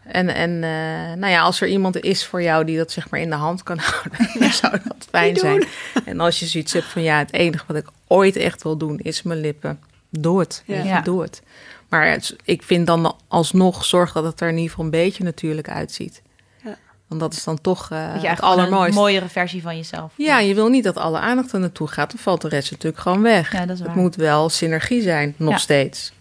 En, 0.09 0.29
en 0.29 0.51
eh, 0.65 1.19
nou 1.19 1.27
ja, 1.33 1.41
als 1.41 1.61
er 1.61 1.69
iemand 1.69 2.01
is 2.01 2.27
voor 2.27 2.43
jou 2.43 2.65
die 2.65 2.77
dat 2.77 2.93
zeg 2.93 3.11
maar 3.11 3.21
in 3.21 3.31
de 3.31 3.37
hand 3.37 3.63
kan 3.63 3.79
houden, 3.91 4.29
dan 4.39 4.53
zou 4.53 4.73
dat 4.85 5.07
fijn 5.11 5.37
zijn. 5.37 5.65
En 6.05 6.21
als 6.21 6.39
je 6.39 6.47
zoiets 6.47 6.73
hebt 6.73 6.87
van 6.87 7.03
ja, 7.03 7.19
het 7.19 7.33
enige 7.33 7.65
wat 7.67 7.77
ik 7.77 7.87
ooit 8.07 8.37
echt 8.37 8.63
wil 8.63 8.77
doen 8.77 8.99
is 8.99 9.23
mijn 9.23 9.41
lippen. 9.41 9.81
Doe 10.11 10.39
het, 10.39 10.63
Ja. 10.67 10.83
Ja. 10.83 11.01
doe 11.01 11.23
het. 11.23 11.43
Maar 11.89 12.11
het- 12.11 12.37
ik 12.45 12.63
vind 12.63 12.87
dan 12.87 13.17
alsnog 13.29 13.85
zorg 13.85 14.13
dat 14.13 14.25
het 14.25 14.41
er 14.41 14.49
in 14.49 14.55
ieder 14.55 14.71
geval 14.71 14.85
een 14.85 14.91
beetje 14.91 15.25
natuurlijk 15.25 15.69
uitziet. 15.69 16.23
Ja. 16.65 16.77
Want 17.09 17.21
dat 17.21 17.33
is 17.33 17.45
dan 17.45 17.61
toch 17.61 17.83
eh, 17.83 17.89
Dat 17.91 17.99
je 18.23 18.29
het 18.29 18.41
eigenlijk 18.41 18.69
gewoon 18.73 18.85
een 18.87 18.95
mooiere 18.95 19.29
versie 19.29 19.63
van 19.63 19.77
jezelf. 19.77 20.13
Ja, 20.17 20.39
je 20.39 20.55
wil 20.55 20.69
niet 20.69 20.85
dat 20.85 20.97
alle 20.97 21.19
aandacht 21.19 21.53
er 21.53 21.61
naartoe 21.61 21.89
gaat. 21.89 22.11
Dan 22.11 22.21
valt 22.21 22.41
de 22.41 22.49
rest 22.49 22.71
natuurlijk 22.71 23.03
gewoon 23.03 23.23
weg. 23.23 23.53
Ja, 23.53 23.67
dat 23.67 23.77
is 23.79 23.83
het 23.83 23.95
moet 23.95 24.17
wel 24.17 24.49
synergie 24.49 25.03
zijn, 25.03 25.35
nog 25.37 25.51
Ja. 25.53 25.59
steeds. 25.59 26.13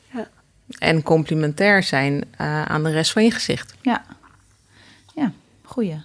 En 0.79 1.03
complementair 1.03 1.83
zijn 1.83 2.23
eh, 2.37 2.65
aan 2.65 2.83
de 2.83 2.91
rest 2.91 3.11
van 3.11 3.23
je 3.23 3.31
gezicht. 3.31 3.75
Ja, 3.81 4.05
ja 5.15 5.31
goeie. 5.63 6.01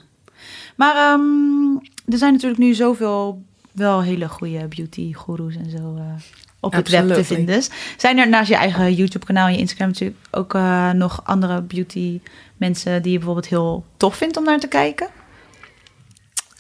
Maar 0.77 0.97
ehm, 0.97 1.75
er 2.13 2.19
zijn 2.19 2.33
natuurlijk 2.33 2.61
nu 2.61 2.75
zoveel 2.75 3.43
wel 3.73 4.03
hele 4.03 4.29
goede 4.29 4.69
beauty-goeroes 4.69 5.57
en 5.57 5.71
zo 5.71 5.97
eh, 5.97 6.15
op 6.61 6.73
het 6.73 6.89
web 6.89 7.13
te 7.13 7.25
vinden. 7.25 7.63
Zijn 7.97 8.19
er 8.19 8.29
naast 8.29 8.49
je 8.49 8.57
eigen 8.57 8.95
YouTube-kanaal 8.95 9.47
en 9.47 9.53
je 9.53 9.59
Instagram 9.59 9.89
natuurlijk 9.89 10.19
ook 10.31 10.55
eh, 10.55 10.91
nog 10.91 11.21
andere 11.25 11.63
beauty-mensen 11.63 13.03
die 13.03 13.13
je 13.13 13.19
bijvoorbeeld 13.19 13.49
heel 13.49 13.85
tof 13.97 14.17
vindt 14.17 14.37
om 14.37 14.45
naar 14.45 14.61
te 14.61 14.69
kijken? 14.69 15.09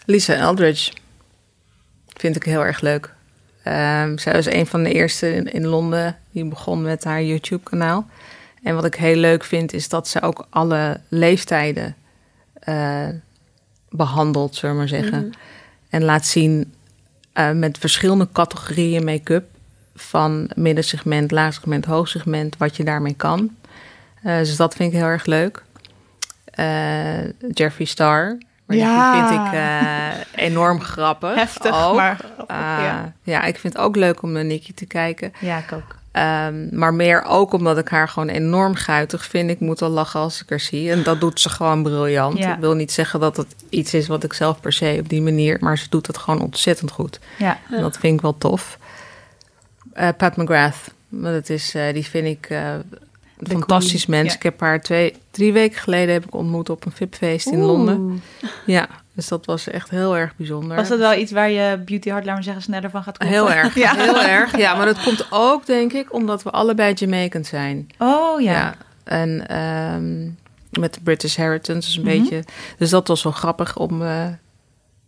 Lisa 0.04 0.34
Eldridge 0.34 0.92
vind 2.06 2.36
ik 2.36 2.42
heel 2.42 2.64
erg 2.64 2.80
leuk. 2.80 3.14
Ehm, 3.62 4.18
zij 4.18 4.32
was 4.32 4.46
een 4.46 4.66
van 4.66 4.82
de 4.82 4.92
eerste 4.92 5.34
in, 5.34 5.52
in 5.52 5.66
Londen 5.66 6.18
die 6.30 6.44
begon 6.44 6.82
met 6.82 7.04
haar 7.04 7.22
YouTube-kanaal. 7.22 8.06
En 8.62 8.74
wat 8.74 8.84
ik 8.84 8.94
heel 8.94 9.16
leuk 9.16 9.44
vind, 9.44 9.72
is 9.72 9.88
dat 9.88 10.08
ze 10.08 10.22
ook 10.22 10.46
alle 10.50 11.00
leeftijden 11.08 11.96
eh, 12.54 13.08
behandelt, 13.90 14.54
zullen 14.54 14.74
we 14.74 14.80
maar 14.80 14.88
zeggen. 14.88 15.18
Mhm. 15.18 15.32
En 15.88 16.02
laat 16.02 16.26
zien 16.26 16.74
eh, 17.32 17.50
met 17.50 17.78
verschillende 17.78 18.28
categorieën 18.32 19.04
make-up. 19.04 19.50
Van 19.94 20.50
middensegment, 20.54 21.30
laagsegment, 21.30 21.84
hoogsegment, 21.84 22.56
wat 22.56 22.76
je 22.76 22.84
daarmee 22.84 23.14
kan. 23.14 23.56
Eh, 24.22 24.36
dus 24.36 24.56
dat 24.56 24.74
vind 24.74 24.92
ik 24.92 24.98
heel 24.98 25.08
erg 25.08 25.26
leuk. 25.26 25.62
Jeffree 27.52 27.86
Star. 27.86 28.38
Maar 28.78 28.88
Ja. 28.88 29.28
Die 29.28 29.36
vind 29.36 29.46
ik 29.46 29.52
eh, 29.52 30.44
enorm 30.46 30.80
grappig. 30.80 31.34
Heftig, 31.34 31.84
ook. 31.86 31.96
maar 31.96 32.16
Ah, 32.46 32.56
ja. 32.58 33.12
ja. 33.22 33.42
ik 33.42 33.58
vind 33.58 33.72
het 33.72 33.82
ook 33.82 33.96
leuk 33.96 34.22
om 34.22 34.32
naar 34.32 34.44
Nikki 34.44 34.74
te 34.74 34.86
kijken. 34.86 35.32
Ja, 35.38 35.58
ik 35.58 35.72
ook. 35.72 35.96
Ehm, 36.12 36.78
maar 36.78 36.94
meer 36.94 37.22
ook 37.24 37.52
omdat 37.52 37.78
ik 37.78 37.88
haar 37.88 38.08
gewoon 38.08 38.28
enorm 38.28 38.74
guitig 38.74 39.24
vind. 39.24 39.50
Ik 39.50 39.60
moet 39.60 39.82
al 39.82 39.88
lachen 39.88 40.20
als 40.20 40.42
ik 40.42 40.50
haar 40.50 40.60
zie. 40.60 40.90
En 40.90 41.02
dat 41.02 41.20
doet 41.20 41.40
ze 41.40 41.48
gewoon 41.48 41.82
briljant. 41.82 42.38
Ja. 42.38 42.54
Ik 42.54 42.60
wil 42.60 42.74
niet 42.74 42.92
zeggen 42.92 43.20
dat 43.20 43.36
het 43.36 43.54
iets 43.68 43.94
is 43.94 44.06
wat 44.06 44.24
ik 44.24 44.32
zelf 44.32 44.60
per 44.60 44.72
se 44.72 44.96
op 45.00 45.08
die 45.08 45.22
manier... 45.22 45.56
maar 45.60 45.78
ze 45.78 45.86
doet 45.88 46.06
het 46.06 46.18
gewoon 46.18 46.40
ontzettend 46.40 46.90
goed. 46.90 47.20
Ja, 47.38 47.58
En 47.70 47.80
dat 47.80 47.98
vind 47.98 48.14
ik 48.14 48.20
wel 48.20 48.38
tof. 48.38 48.78
Eh, 49.92 50.08
Pat 50.16 50.36
McGrath. 50.36 50.76
Dat 51.08 51.48
is, 51.48 51.74
eh, 51.74 51.92
die 51.92 52.06
vind 52.06 52.26
ik 52.26 52.46
eh, 52.50 52.74
fantastisch 53.48 54.06
mens. 54.06 54.28
ja. 54.28 54.34
Ik 54.34 54.42
heb 54.42 54.60
haar 54.60 54.80
twee, 54.80 55.14
drie 55.30 55.52
weken 55.52 55.80
geleden 55.80 56.12
heb 56.14 56.24
ik 56.24 56.34
ontmoet 56.34 56.70
op 56.70 56.84
een 56.84 56.92
VIP-feest 56.92 57.46
in 57.46 57.58
Londen. 57.60 58.22
Ja, 58.66 58.88
dus 59.14 59.28
dat 59.28 59.46
was 59.46 59.68
echt 59.68 59.90
heel 59.90 60.16
erg 60.16 60.36
bijzonder. 60.36 60.76
Was 60.76 60.88
dat 60.88 60.98
wel 60.98 61.14
iets 61.14 61.32
waar 61.32 61.50
je 61.50 61.78
beauty 61.84 62.10
hart, 62.10 62.24
laat 62.24 62.34
maar 62.34 62.42
zeggen, 62.44 62.62
sneller 62.62 62.90
van 62.90 63.02
gaat 63.02 63.18
kloppen? 63.18 63.38
Heel 63.38 63.52
erg, 63.52 63.74
Ja. 63.84 63.94
heel 63.94 64.22
erg. 64.22 64.56
Ja, 64.56 64.74
maar 64.74 64.86
dat 64.86 65.02
komt 65.02 65.26
ook, 65.30 65.66
denk 65.66 65.92
ik, 65.92 66.12
omdat 66.14 66.42
we 66.42 66.50
allebei 66.50 66.92
Jamaicans 66.94 67.48
zijn. 67.48 67.86
Oh 67.98 68.40
ja. 68.40 68.52
Ja. 68.52 68.74
En 69.04 69.48
ehm, 69.48 70.22
met 70.80 70.94
de 70.94 71.00
British 71.02 71.36
Heritage, 71.36 71.78
dus 71.78 71.96
een 71.96 72.02
Mhm. 72.02 72.10
beetje. 72.18 72.44
Dus 72.78 72.90
dat 72.90 73.08
was 73.08 73.22
wel 73.22 73.32
grappig 73.32 73.76
om, 73.78 74.02
eh, 74.02 74.26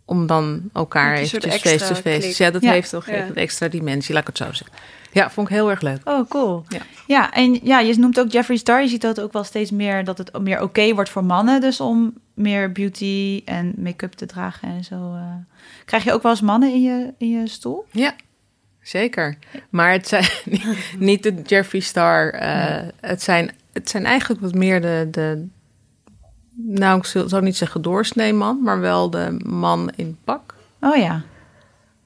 om 0.05 0.27
dan 0.27 0.63
elkaar 0.73 1.17
eventjes 1.17 1.55
face-to-face. 1.57 2.43
Ja, 2.45 2.51
dat 2.51 2.63
Ja. 2.63 2.71
heeft 2.73 2.91
toch 2.91 3.09
een 3.09 3.35
extra 3.37 3.69
dimensie, 3.69 4.13
laat 4.15 4.23
ik 4.23 4.29
het 4.29 4.37
zo 4.39 4.45
zeggen. 4.53 4.77
Ja, 5.15 5.31
vond 5.31 5.49
ik 5.49 5.55
heel 5.55 5.71
erg 5.71 5.81
leuk. 5.81 6.01
Oh, 6.09 6.29
cool. 6.29 6.65
Ja. 6.69 6.79
Ja. 7.07 7.33
en 7.33 7.59
ja, 7.63 7.81
je 7.81 7.99
noemt 7.99 8.21
ook 8.21 8.31
Jeffree 8.31 8.57
Star. 8.57 8.83
Je 8.83 8.89
ziet 8.89 9.01
dat 9.01 9.21
ook 9.21 9.33
wel 9.33 9.45
steeds 9.45 9.71
meer, 9.71 10.05
dat 10.05 10.19
het 10.19 10.39
meer 10.39 10.63
oké 10.63 10.95
wordt 10.95 11.11
voor 11.11 11.25
mannen. 11.25 11.61
Dus 11.61 11.81
om 11.81 12.15
meer 12.35 12.73
beauty 12.73 13.43
en 13.45 13.75
make-up 13.77 14.13
te 14.13 14.27
dragen 14.27 14.69
en 14.69 14.85
zo. 14.85 14.95
eh. 15.15 15.35
Krijg 15.85 16.05
je 16.05 16.13
ook 16.13 16.23
wel 16.23 16.31
eens 16.33 16.41
mannen 16.41 16.73
in 16.73 16.83
je, 16.83 17.13
in 17.19 17.29
je 17.31 17.49
stoel? 17.49 17.85
Ja, 17.91 18.15
zeker. 18.81 19.39
Maar 19.71 19.93
het 19.93 20.09
zijn 20.09 20.27
niet 20.99 21.23
de 21.23 21.35
Jeffree 21.47 21.81
Star. 21.81 22.29
eh, 22.31 22.83
het, 23.01 23.23
zijn, 23.23 23.51
het 23.73 23.91
zijn 23.91 24.05
eigenlijk 24.05 24.41
wat 24.41 24.55
meer 24.55 24.81
de, 24.81 25.09
de 25.11 25.47
nou, 26.57 26.99
ik 26.99 27.05
zou 27.05 27.29
zou 27.29 27.43
niet 27.43 27.57
zeggen 27.57 27.83
doorsnee 27.83 28.33
man, 28.33 28.63
maar 28.63 28.81
wel 28.81 29.11
de 29.11 29.37
man 29.47 29.91
in 29.97 30.17
pak. 30.25 30.55
Oh 30.81 30.97
ja. 30.97 31.23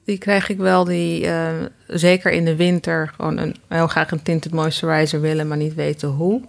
Die 0.09 0.17
krijg 0.17 0.49
ik 0.49 0.57
wel, 0.57 0.83
die 0.83 1.27
eh, 1.27 1.49
zeker 1.87 2.31
in 2.31 2.45
de 2.45 2.55
winter 2.55 3.11
gewoon 3.15 3.37
een, 3.37 3.55
heel 3.67 3.87
graag 3.87 4.11
een 4.11 4.21
tinted 4.21 4.51
moisturizer 4.51 5.21
willen, 5.21 5.47
maar 5.47 5.57
niet 5.57 5.75
weten 5.75 6.09
hoe. 6.09 6.41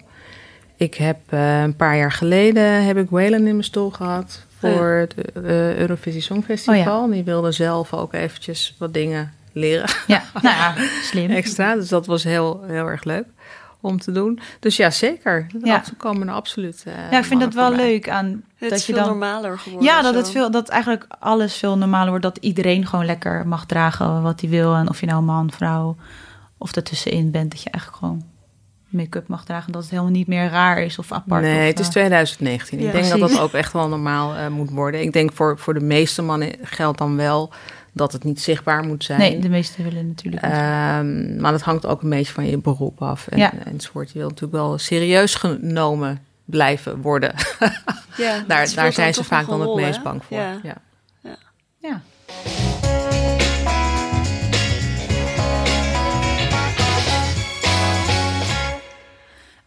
Ik 0.76 0.94
heb 0.94 1.16
eh, 1.28 1.62
een 1.62 1.76
paar 1.76 1.96
jaar 1.96 2.12
geleden 2.12 2.84
heb 2.84 2.96
ik 2.96 3.10
Waylon 3.10 3.38
in 3.38 3.44
mijn 3.44 3.64
stoel 3.64 3.90
gehad 3.90 4.46
voor 4.58 4.86
het 4.86 5.14
eh, 5.14 5.76
Eurovisie 5.76 6.20
Songfestival. 6.20 7.04
Oh 7.04 7.12
Die 7.12 7.24
wilde 7.24 7.52
zelf 7.52 7.94
ook 7.94 8.14
eventjes 8.14 8.74
wat 8.78 8.94
dingen 8.94 9.32
leren 9.52 9.88
Ja, 10.06 10.22
nou 10.42 10.56
ja, 10.56 10.74
slim. 11.10 11.30
extra. 11.30 11.74
Dus 11.74 11.88
dat 11.88 12.06
was 12.06 12.24
heel, 12.24 12.64
heel 12.66 12.86
erg 12.86 13.04
leuk 13.04 13.26
om 13.80 13.98
te 14.00 14.12
doen. 14.12 14.40
Dus 14.60 14.76
ja, 14.76 14.90
zeker. 14.90 15.46
Ja. 15.52 15.58
Ja. 15.74 15.82
komen 15.96 16.28
er 16.28 16.34
absoluut. 16.34 16.82
eh, 16.86 17.10
Ja, 17.10 17.18
ik 17.18 17.24
vind 17.24 17.40
dat 17.40 17.54
wel 17.54 17.66
voorbij. 17.66 17.86
leuk 17.90 18.08
aan 18.10 18.26
Het 18.56 18.68
dat 18.70 18.78
is 18.78 18.86
je 18.86 18.92
veel 18.92 19.02
dan. 19.02 19.10
normaler 19.18 19.58
geworden. 19.58 19.88
Ja, 19.88 20.02
dat 20.02 20.12
zo. 20.12 20.18
het 20.18 20.30
veel, 20.30 20.50
dat 20.50 20.68
eigenlijk 20.68 21.06
alles 21.18 21.56
veel 21.56 21.78
normaler 21.78 22.08
wordt. 22.08 22.22
Dat 22.22 22.36
iedereen 22.40 22.86
gewoon 22.86 23.04
lekker 23.04 23.46
mag 23.46 23.66
dragen 23.66 24.22
wat 24.22 24.40
hij 24.40 24.50
wil. 24.50 24.74
En 24.74 24.88
of 24.88 25.00
je 25.00 25.06
nou 25.06 25.22
man, 25.22 25.50
vrouw 25.50 25.96
of 26.58 26.76
ertussenin 26.76 27.30
bent, 27.30 27.50
dat 27.50 27.62
je 27.62 27.70
eigenlijk 27.70 28.02
gewoon 28.04 28.22
make-up 28.88 29.28
mag 29.28 29.44
dragen. 29.44 29.72
Dat 29.72 29.82
het 29.82 29.90
helemaal 29.90 30.10
niet 30.12 30.26
meer 30.26 30.48
raar 30.48 30.82
is 30.82 30.98
of 30.98 31.12
apart. 31.12 31.42
Nee, 31.42 31.60
of, 31.60 31.66
het 31.66 31.78
is 31.78 31.86
eh, 31.86 31.92
2019. 31.92 32.78
Ja, 32.80 32.86
ik 32.86 32.92
denk 32.92 33.04
dat 33.08 33.18
precies. 33.18 33.36
dat 33.36 33.44
ook 33.44 33.52
echt 33.52 33.72
wel 33.72 33.88
normaal 33.88 34.34
eh, 34.34 34.48
moet 34.48 34.70
worden. 34.70 35.00
Ik 35.02 35.12
denk 35.12 35.32
voor, 35.32 35.58
voor 35.58 35.74
de 35.74 35.80
meeste 35.80 36.22
mannen 36.22 36.52
geldt 36.62 36.98
dan 36.98 37.16
wel 37.16 37.52
dat 37.92 38.12
het 38.12 38.24
niet 38.24 38.40
zichtbaar 38.40 38.84
moet 38.84 39.04
zijn. 39.04 39.18
Nee, 39.18 39.38
de 39.38 39.48
meesten 39.48 39.84
willen 39.84 40.08
natuurlijk 40.08 40.44
niet. 40.44 40.52
Ehm, 40.52 41.40
maar 41.40 41.52
dat 41.52 41.60
hangt 41.62 41.86
ook 41.86 42.02
een 42.02 42.08
beetje 42.10 42.32
van 42.32 42.46
je 42.46 42.58
beroep 42.58 43.02
af. 43.02 43.28
En, 43.28 43.38
Ja. 43.38 43.52
enzovoort. 43.64 44.10
Je 44.10 44.18
wilt 44.18 44.30
natuurlijk 44.30 44.62
wel 44.62 44.78
serieus 44.78 45.34
genomen 45.34 46.22
blijven 46.44 47.00
worden. 47.00 47.34
Ja, 48.16 48.38
daar 48.48 48.74
daar 48.74 48.92
zijn 48.92 49.14
ze 49.14 49.24
vaak 49.24 49.46
dan 49.46 49.60
het 49.60 49.74
meest 49.74 49.96
hè? 49.96 50.02
bang 50.02 50.24
voor. 50.24 50.36
Ja. 50.36 50.58
Ja. 50.62 51.36
ja. 51.78 52.00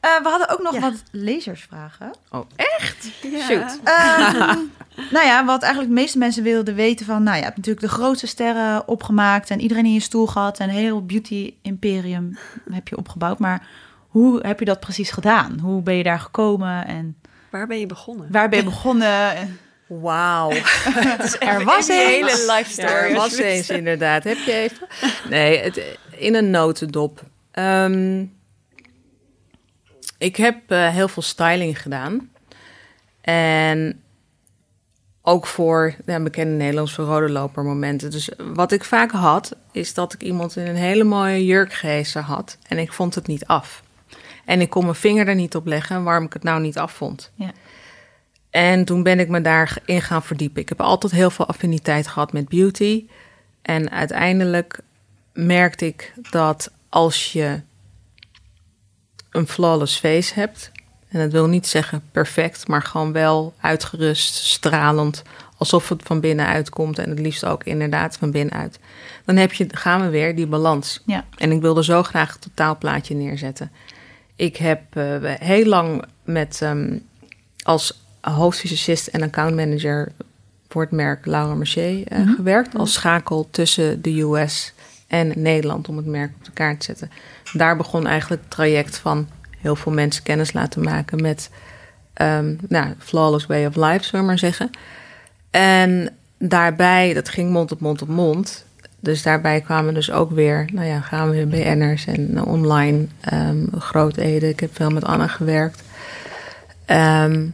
Eh, 0.03 0.09
we 0.23 0.29
hadden 0.29 0.49
ook 0.49 0.61
nog 0.61 0.73
Ja. 0.73 0.79
wat 0.79 1.03
lezersvragen. 1.11 2.11
Oh, 2.31 2.45
echt? 2.55 3.07
Ja. 3.21 3.39
Shoot. 3.45 3.79
Ehm, 3.83 4.57
nou 5.15 5.25
ja, 5.25 5.45
wat 5.45 5.61
eigenlijk 5.61 5.93
de 5.93 5.99
meeste 6.01 6.17
mensen 6.17 6.43
wilden 6.43 6.75
weten 6.75 7.05
van... 7.05 7.23
Nou, 7.23 7.37
je 7.37 7.43
hebt 7.43 7.55
natuurlijk 7.57 7.85
de 7.85 7.91
grootste 7.91 8.27
sterren 8.27 8.87
opgemaakt... 8.87 9.49
en 9.49 9.59
iedereen 9.61 9.85
in 9.85 9.93
je 9.93 9.99
stoel 9.99 10.25
gehad... 10.27 10.59
en 10.59 10.69
een 10.69 10.75
heel 10.75 11.05
beauty-imperium 11.05 12.37
heb 12.71 12.87
je 12.87 12.97
opgebouwd. 12.97 13.39
Maar 13.39 13.67
hoe 14.07 14.39
heb 14.47 14.59
je 14.59 14.65
dat 14.65 14.79
precies 14.79 15.11
gedaan? 15.11 15.59
Hoe 15.61 15.81
ben 15.81 15.95
je 15.95 16.03
daar 16.03 16.19
gekomen 16.19 16.85
en 16.87 17.15
Waar 17.49 17.67
ben 17.67 17.79
je 17.79 17.85
begonnen? 17.85 18.27
waar 18.31 18.49
ben 18.49 18.59
je 18.59 18.65
begonnen? 18.65 19.35
En 19.35 19.59
Wauw. 19.87 20.51
Er 21.39 21.63
was 21.63 21.87
een 21.87 21.95
hele 21.95 22.25
life 22.55 22.81
Ja, 22.81 22.87
story. 22.87 22.89
er 23.11 23.13
was 23.15 23.37
eens 23.37 23.69
inderdaad. 23.69 24.23
Heb 24.23 24.37
je 24.37 24.51
even? 24.53 24.87
Nee, 25.29 25.59
het, 25.59 25.97
in 26.17 26.35
een 26.35 26.49
notendop. 26.49 27.23
Ehm, 27.51 28.25
ik 30.17 30.35
heb 30.35 30.57
eh, 30.67 30.89
heel 30.89 31.07
veel 31.07 31.23
styling 31.23 31.81
gedaan. 31.81 32.29
En 33.21 34.01
ook 35.21 35.47
voor 35.47 35.95
ja, 36.05 36.19
bekende 36.19 36.55
Nederlandse 36.55 37.01
rode 37.01 37.29
loper 37.29 37.63
momenten. 37.63 38.11
Dus 38.11 38.29
wat 38.53 38.71
ik 38.71 38.83
vaak 38.83 39.11
had, 39.11 39.55
is 39.71 39.93
dat 39.93 40.13
ik 40.13 40.23
iemand 40.23 40.55
in 40.55 40.67
een 40.67 40.75
hele 40.75 41.03
mooie 41.03 41.45
jurk 41.45 41.73
gehezen 41.73 42.21
had. 42.21 42.57
En 42.67 42.77
ik 42.77 42.93
vond 42.93 43.15
het 43.15 43.27
niet 43.27 43.45
af. 43.45 43.83
En 44.45 44.61
ik 44.61 44.69
kon 44.69 44.83
mijn 44.83 44.95
vinger 44.95 45.27
er 45.27 45.35
niet 45.35 45.55
op 45.55 45.65
leggen 45.65 46.03
waarom 46.03 46.25
ik 46.25 46.33
het 46.33 46.43
nou 46.43 46.61
niet 46.61 46.77
af 46.77 46.91
vond. 46.91 47.31
Ja. 47.35 47.51
En 48.49 48.85
toen 48.85 49.03
ben 49.03 49.19
ik 49.19 49.29
me 49.29 49.41
daarin 49.41 50.01
gaan 50.01 50.23
verdiepen. 50.23 50.61
Ik 50.61 50.69
heb 50.69 50.81
altijd 50.81 51.13
heel 51.13 51.29
veel 51.29 51.47
affiniteit 51.47 52.07
gehad 52.07 52.33
met 52.33 52.49
beauty. 52.49 53.05
En 53.61 53.91
uiteindelijk 53.91 54.79
merkte 55.33 55.85
ik 55.85 56.13
dat 56.29 56.71
als 56.89 57.31
je 57.31 57.61
een 59.33 59.47
flawless 59.47 59.97
face 59.97 60.33
hebt, 60.33 60.71
en 61.09 61.19
dat 61.19 61.31
wil 61.31 61.47
niet 61.47 61.67
zeggen 61.67 62.03
perfect, 62.11 62.67
maar 62.67 62.81
gewoon 62.81 63.11
wel 63.11 63.53
uitgerust, 63.59 64.35
stralend, 64.35 65.23
alsof 65.57 65.89
het 65.89 66.01
van 66.03 66.19
binnenuit 66.19 66.69
komt 66.69 66.99
en 66.99 67.09
het 67.09 67.19
liefst 67.19 67.45
ook 67.45 67.63
inderdaad 67.63 68.17
van 68.17 68.31
binnenuit. 68.31 68.79
Dan 69.25 69.35
heb 69.35 69.53
je, 69.53 69.67
gaan 69.71 70.01
we 70.01 70.09
weer, 70.09 70.35
die 70.35 70.47
balans. 70.47 71.01
Ja. 71.05 71.25
En 71.37 71.51
ik 71.51 71.61
wilde 71.61 71.83
zo 71.83 72.03
graag 72.03 72.33
een 72.33 72.39
totaalplaatje 72.39 73.15
neerzetten. 73.15 73.71
Ik 74.35 74.57
heb 74.57 74.81
uh, 74.93 75.17
heel 75.23 75.65
lang 75.65 76.03
met 76.23 76.59
um, 76.63 77.05
als 77.63 78.01
hoofdfysicist 78.21 79.07
en 79.07 79.21
accountmanager 79.21 80.11
voor 80.69 80.81
het 80.81 80.91
merk 80.91 81.25
Laura 81.25 81.53
Mercier 81.53 82.11
uh, 82.11 82.17
mm 82.17 82.25
-hmm. 82.25 82.35
gewerkt. 82.35 82.75
Als 82.75 82.93
schakel 82.93 83.47
tussen 83.51 84.01
de 84.01 84.21
US 84.21 84.73
en 85.13 85.31
Nederland 85.35 85.89
om 85.89 85.97
het 85.97 86.05
merk 86.05 86.31
op 86.37 86.45
de 86.45 86.51
kaart 86.51 86.79
te 86.79 86.85
zetten. 86.85 87.11
Daar 87.53 87.77
begon 87.77 88.07
eigenlijk 88.07 88.41
het 88.41 88.51
traject 88.51 88.97
van 88.97 89.27
heel 89.59 89.75
veel 89.75 89.91
mensen 89.91 90.23
kennis 90.23 90.53
laten 90.53 90.83
maken 90.83 91.21
met 91.21 91.49
um, 92.21 92.57
nou, 92.67 92.93
flawless 92.99 93.45
way 93.45 93.65
of 93.65 93.75
life, 93.75 94.03
zullen 94.03 94.19
we 94.19 94.25
maar 94.25 94.39
zeggen. 94.39 94.69
En 95.51 96.09
daarbij, 96.37 97.13
dat 97.13 97.29
ging 97.29 97.51
mond 97.51 97.71
op 97.71 97.79
mond 97.79 98.01
op 98.01 98.07
mond. 98.07 98.65
Dus 98.99 99.23
daarbij 99.23 99.61
kwamen 99.61 99.93
dus 99.93 100.11
ook 100.11 100.31
weer, 100.31 100.69
nou 100.73 100.87
ja, 100.87 100.99
gaan 100.99 101.29
we 101.29 101.45
weer 101.45 101.47
BN'ers 101.47 102.05
en 102.05 102.43
online 102.43 103.07
um, 103.33 103.69
groot 103.77 104.17
Ede. 104.17 104.49
Ik 104.49 104.59
heb 104.59 104.75
veel 104.75 104.89
met 104.89 105.05
Anna 105.05 105.27
gewerkt. 105.27 105.83
Um, 106.87 107.53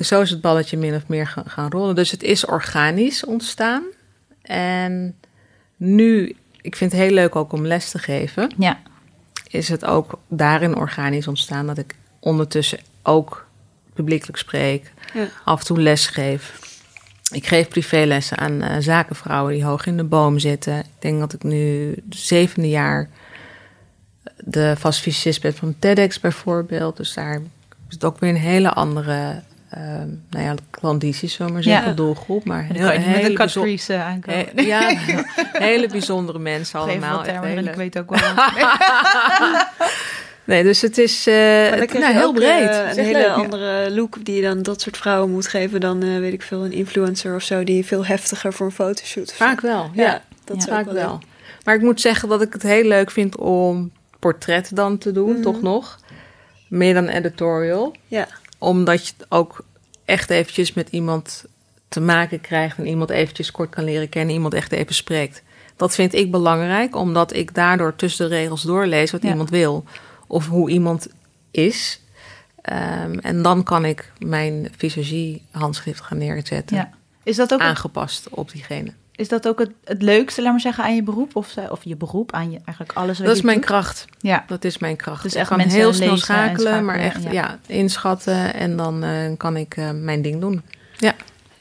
zo 0.00 0.20
is 0.20 0.30
het 0.30 0.40
balletje 0.40 0.76
min 0.76 0.94
of 0.94 1.06
meer 1.06 1.34
gaan 1.46 1.70
rollen. 1.70 1.94
Dus 1.94 2.10
het 2.10 2.22
is 2.22 2.46
organisch 2.46 3.24
ontstaan. 3.24 3.82
En 4.42 5.14
nu, 5.84 6.36
ik 6.60 6.76
vind 6.76 6.92
het 6.92 7.00
heel 7.00 7.10
leuk 7.10 7.36
ook 7.36 7.52
om 7.52 7.66
les 7.66 7.90
te 7.90 7.98
geven. 7.98 8.52
Ja. 8.58 8.80
Is 9.48 9.68
het 9.68 9.84
ook 9.84 10.18
daarin 10.28 10.76
organisch 10.76 11.28
ontstaan 11.28 11.66
dat 11.66 11.78
ik 11.78 11.94
ondertussen 12.18 12.78
ook 13.02 13.46
publiekelijk 13.94 14.38
spreek. 14.38 14.92
Ja. 15.14 15.26
Af 15.44 15.60
en 15.60 15.66
toe 15.66 15.80
les 15.80 16.06
geef. 16.06 16.70
Ik 17.32 17.46
geef 17.46 17.68
privélessen 17.68 18.38
aan 18.38 18.62
uh, 18.62 18.76
zakenvrouwen 18.78 19.52
die 19.52 19.64
hoog 19.64 19.86
in 19.86 19.96
de 19.96 20.04
boom 20.04 20.38
zitten. 20.38 20.78
Ik 20.78 20.84
denk 20.98 21.18
dat 21.18 21.32
ik 21.32 21.42
nu 21.42 21.94
de 22.04 22.16
zevende 22.16 22.68
jaar 22.68 23.08
de 24.36 24.74
vastfysicist 24.78 25.40
ben 25.42 25.54
van 25.54 25.76
TEDx 25.78 26.20
bijvoorbeeld. 26.20 26.96
Dus 26.96 27.14
daar 27.14 27.40
is 27.88 27.94
het 27.94 28.04
ook 28.04 28.20
weer 28.20 28.30
een 28.30 28.36
hele 28.36 28.72
andere 28.72 29.42
uh, 29.78 29.82
nou 30.30 30.44
ja, 30.44 30.54
klanditie, 30.70 31.28
zullen 31.28 31.52
maar 31.52 31.62
zeggen, 31.62 31.88
Ja. 31.88 31.94
doelgroep. 31.94 32.44
Maar 32.44 32.58
En 32.58 32.64
heel, 32.74 32.74
dan 32.74 32.84
kan 32.84 32.92
je 32.92 32.98
niet 32.98 33.08
met 33.16 33.22
hele 33.24 33.36
bijzo- 33.36 33.60
crease 33.62 33.92
uh, 33.92 34.06
aankomen. 34.06 34.46
he- 34.54 34.62
ja, 34.62 34.88
hele 35.68 35.88
bijzondere 35.88 36.38
mensen 36.38 36.80
allemaal. 36.80 37.22
termen, 37.22 37.48
hele- 37.48 37.70
ik 37.70 37.76
weet 37.76 37.98
ook 37.98 38.10
wel. 38.10 38.20
Nee, 40.44 40.62
dus 40.62 40.80
het 40.80 40.98
is 40.98 41.26
eh, 41.26 41.34
nou, 41.34 42.12
heel 42.12 42.32
breed. 42.32 42.68
eh, 42.68 42.88
een 42.96 43.04
hele 43.04 43.12
leuk, 43.18 43.26
ja. 43.26 43.32
andere 43.32 43.90
look 43.94 44.24
die 44.24 44.36
je 44.36 44.42
dan 44.42 44.62
dat 44.62 44.80
soort 44.80 44.96
vrouwen 44.96 45.30
moet 45.30 45.46
geven 45.46 45.80
dan, 45.80 46.02
eh, 46.02 46.18
weet 46.18 46.32
ik 46.32 46.42
veel, 46.42 46.64
een 46.64 46.72
influencer 46.72 47.34
of 47.34 47.42
zo 47.42 47.64
die 47.64 47.84
veel 47.86 48.04
heftiger 48.06 48.52
voor 48.52 48.66
een 48.66 48.72
fotoshoot. 48.72 49.32
Vaak 49.32 49.60
wel, 49.60 49.90
ja. 49.94 50.02
Ja, 50.02 50.22
dat 50.44 50.56
is 50.56 50.64
Vaak 50.64 50.84
wel. 50.84 50.94
wel. 50.94 51.20
Maar 51.64 51.74
ik 51.74 51.80
moet 51.80 52.00
zeggen 52.00 52.28
dat 52.28 52.42
ik 52.42 52.52
het 52.52 52.62
heel 52.62 52.84
leuk 52.84 53.10
vind 53.10 53.36
om 53.38 53.92
portret 54.18 54.70
dan 54.76 54.98
te 54.98 55.12
doen, 55.12 55.32
Mhm. 55.32 55.42
toch 55.42 55.62
nog. 55.62 55.98
Meer 56.68 56.94
dan 56.94 57.08
editorial. 57.08 57.94
Ja, 58.06 58.26
Omdat 58.62 59.06
je 59.06 59.14
ook 59.28 59.64
echt 60.04 60.30
eventjes 60.30 60.72
met 60.72 60.88
iemand 60.88 61.44
te 61.88 62.00
maken 62.00 62.40
krijgt... 62.40 62.78
en 62.78 62.86
iemand 62.86 63.10
eventjes 63.10 63.50
kort 63.50 63.70
kan 63.70 63.84
leren 63.84 64.08
kennen, 64.08 64.34
iemand 64.34 64.54
echt 64.54 64.72
even 64.72 64.94
spreekt. 64.94 65.42
Dat 65.76 65.94
vind 65.94 66.14
ik 66.14 66.30
belangrijk, 66.30 66.96
omdat 66.96 67.34
ik 67.34 67.54
daardoor 67.54 67.96
tussen 67.96 68.28
de 68.28 68.36
regels 68.36 68.62
doorlees... 68.62 69.10
wat 69.10 69.22
Ja. 69.22 69.28
iemand 69.30 69.50
wil 69.50 69.84
of 70.26 70.46
hoe 70.46 70.70
iemand 70.70 71.08
is. 71.50 72.00
Ehm, 72.62 73.18
en 73.18 73.42
dan 73.42 73.62
kan 73.62 73.84
ik 73.84 74.12
mijn 74.18 74.68
visagie-handschrift 74.76 76.00
gaan 76.00 76.18
neerzetten... 76.18 76.76
ja. 76.76 76.90
Is 77.22 77.36
dat 77.36 77.52
ook, 77.52 77.60
aangepast 77.60 78.28
op 78.30 78.50
diegene. 78.52 78.92
Is 79.16 79.28
dat 79.28 79.48
ook 79.48 79.58
het, 79.58 79.70
het 79.84 80.02
leukste, 80.02 80.42
laat 80.42 80.50
maar 80.52 80.60
zeggen, 80.60 80.84
aan 80.84 80.94
je 80.94 81.02
beroep? 81.02 81.36
Of, 81.36 81.48
ze- 81.48 81.68
of 81.70 81.80
je 81.84 81.96
beroep, 81.96 82.32
aan 82.32 82.50
je, 82.50 82.60
eigenlijk 82.64 82.98
alles 82.98 83.18
wat 83.18 83.26
Dat 83.26 83.36
je 83.36 83.40
is 83.40 83.46
mijn 83.46 83.56
doet? 83.56 83.66
kracht. 83.66 84.04
Ja, 84.20 84.44
Dat 84.46 84.64
is 84.64 84.78
mijn 84.78 84.96
kracht. 84.96 85.22
Dus 85.22 85.34
ik 85.34 85.44
kan 85.44 85.56
mensen 85.56 85.78
heel 85.78 85.92
snel 85.92 86.16
schakelen, 86.16 86.84
maar 86.84 86.98
echt 86.98 87.22
ja. 87.22 87.30
ja. 87.32 87.58
inschatten 87.66 88.54
en 88.54 88.76
dan 88.76 89.04
eh, 89.04 89.30
kan 89.36 89.56
ik 89.56 89.76
eh, 89.76 89.90
mijn 89.90 90.22
ding 90.22 90.40
doen. 90.40 90.62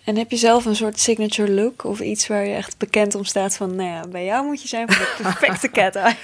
en 0.03 0.15
heb 0.17 0.31
je 0.31 0.37
zelf 0.37 0.65
een 0.65 0.75
soort 0.75 0.99
signature 0.99 1.51
look 1.51 1.83
of 1.83 1.99
iets 1.99 2.27
waar 2.27 2.45
je 2.45 2.53
echt 2.55 2.77
bekend 2.77 3.15
om 3.15 3.23
staat 3.25 3.55
van, 3.57 3.75
nou 3.75 3.89
ja, 3.89 4.07
bij 4.07 4.25
jou 4.25 4.45
moet 4.45 4.61
je 4.61 4.67
zijn 4.67 4.91
voor 4.91 5.05
de 5.05 5.23
perfecte 5.23 5.69
cat 5.69 5.95
eye. 5.95 6.15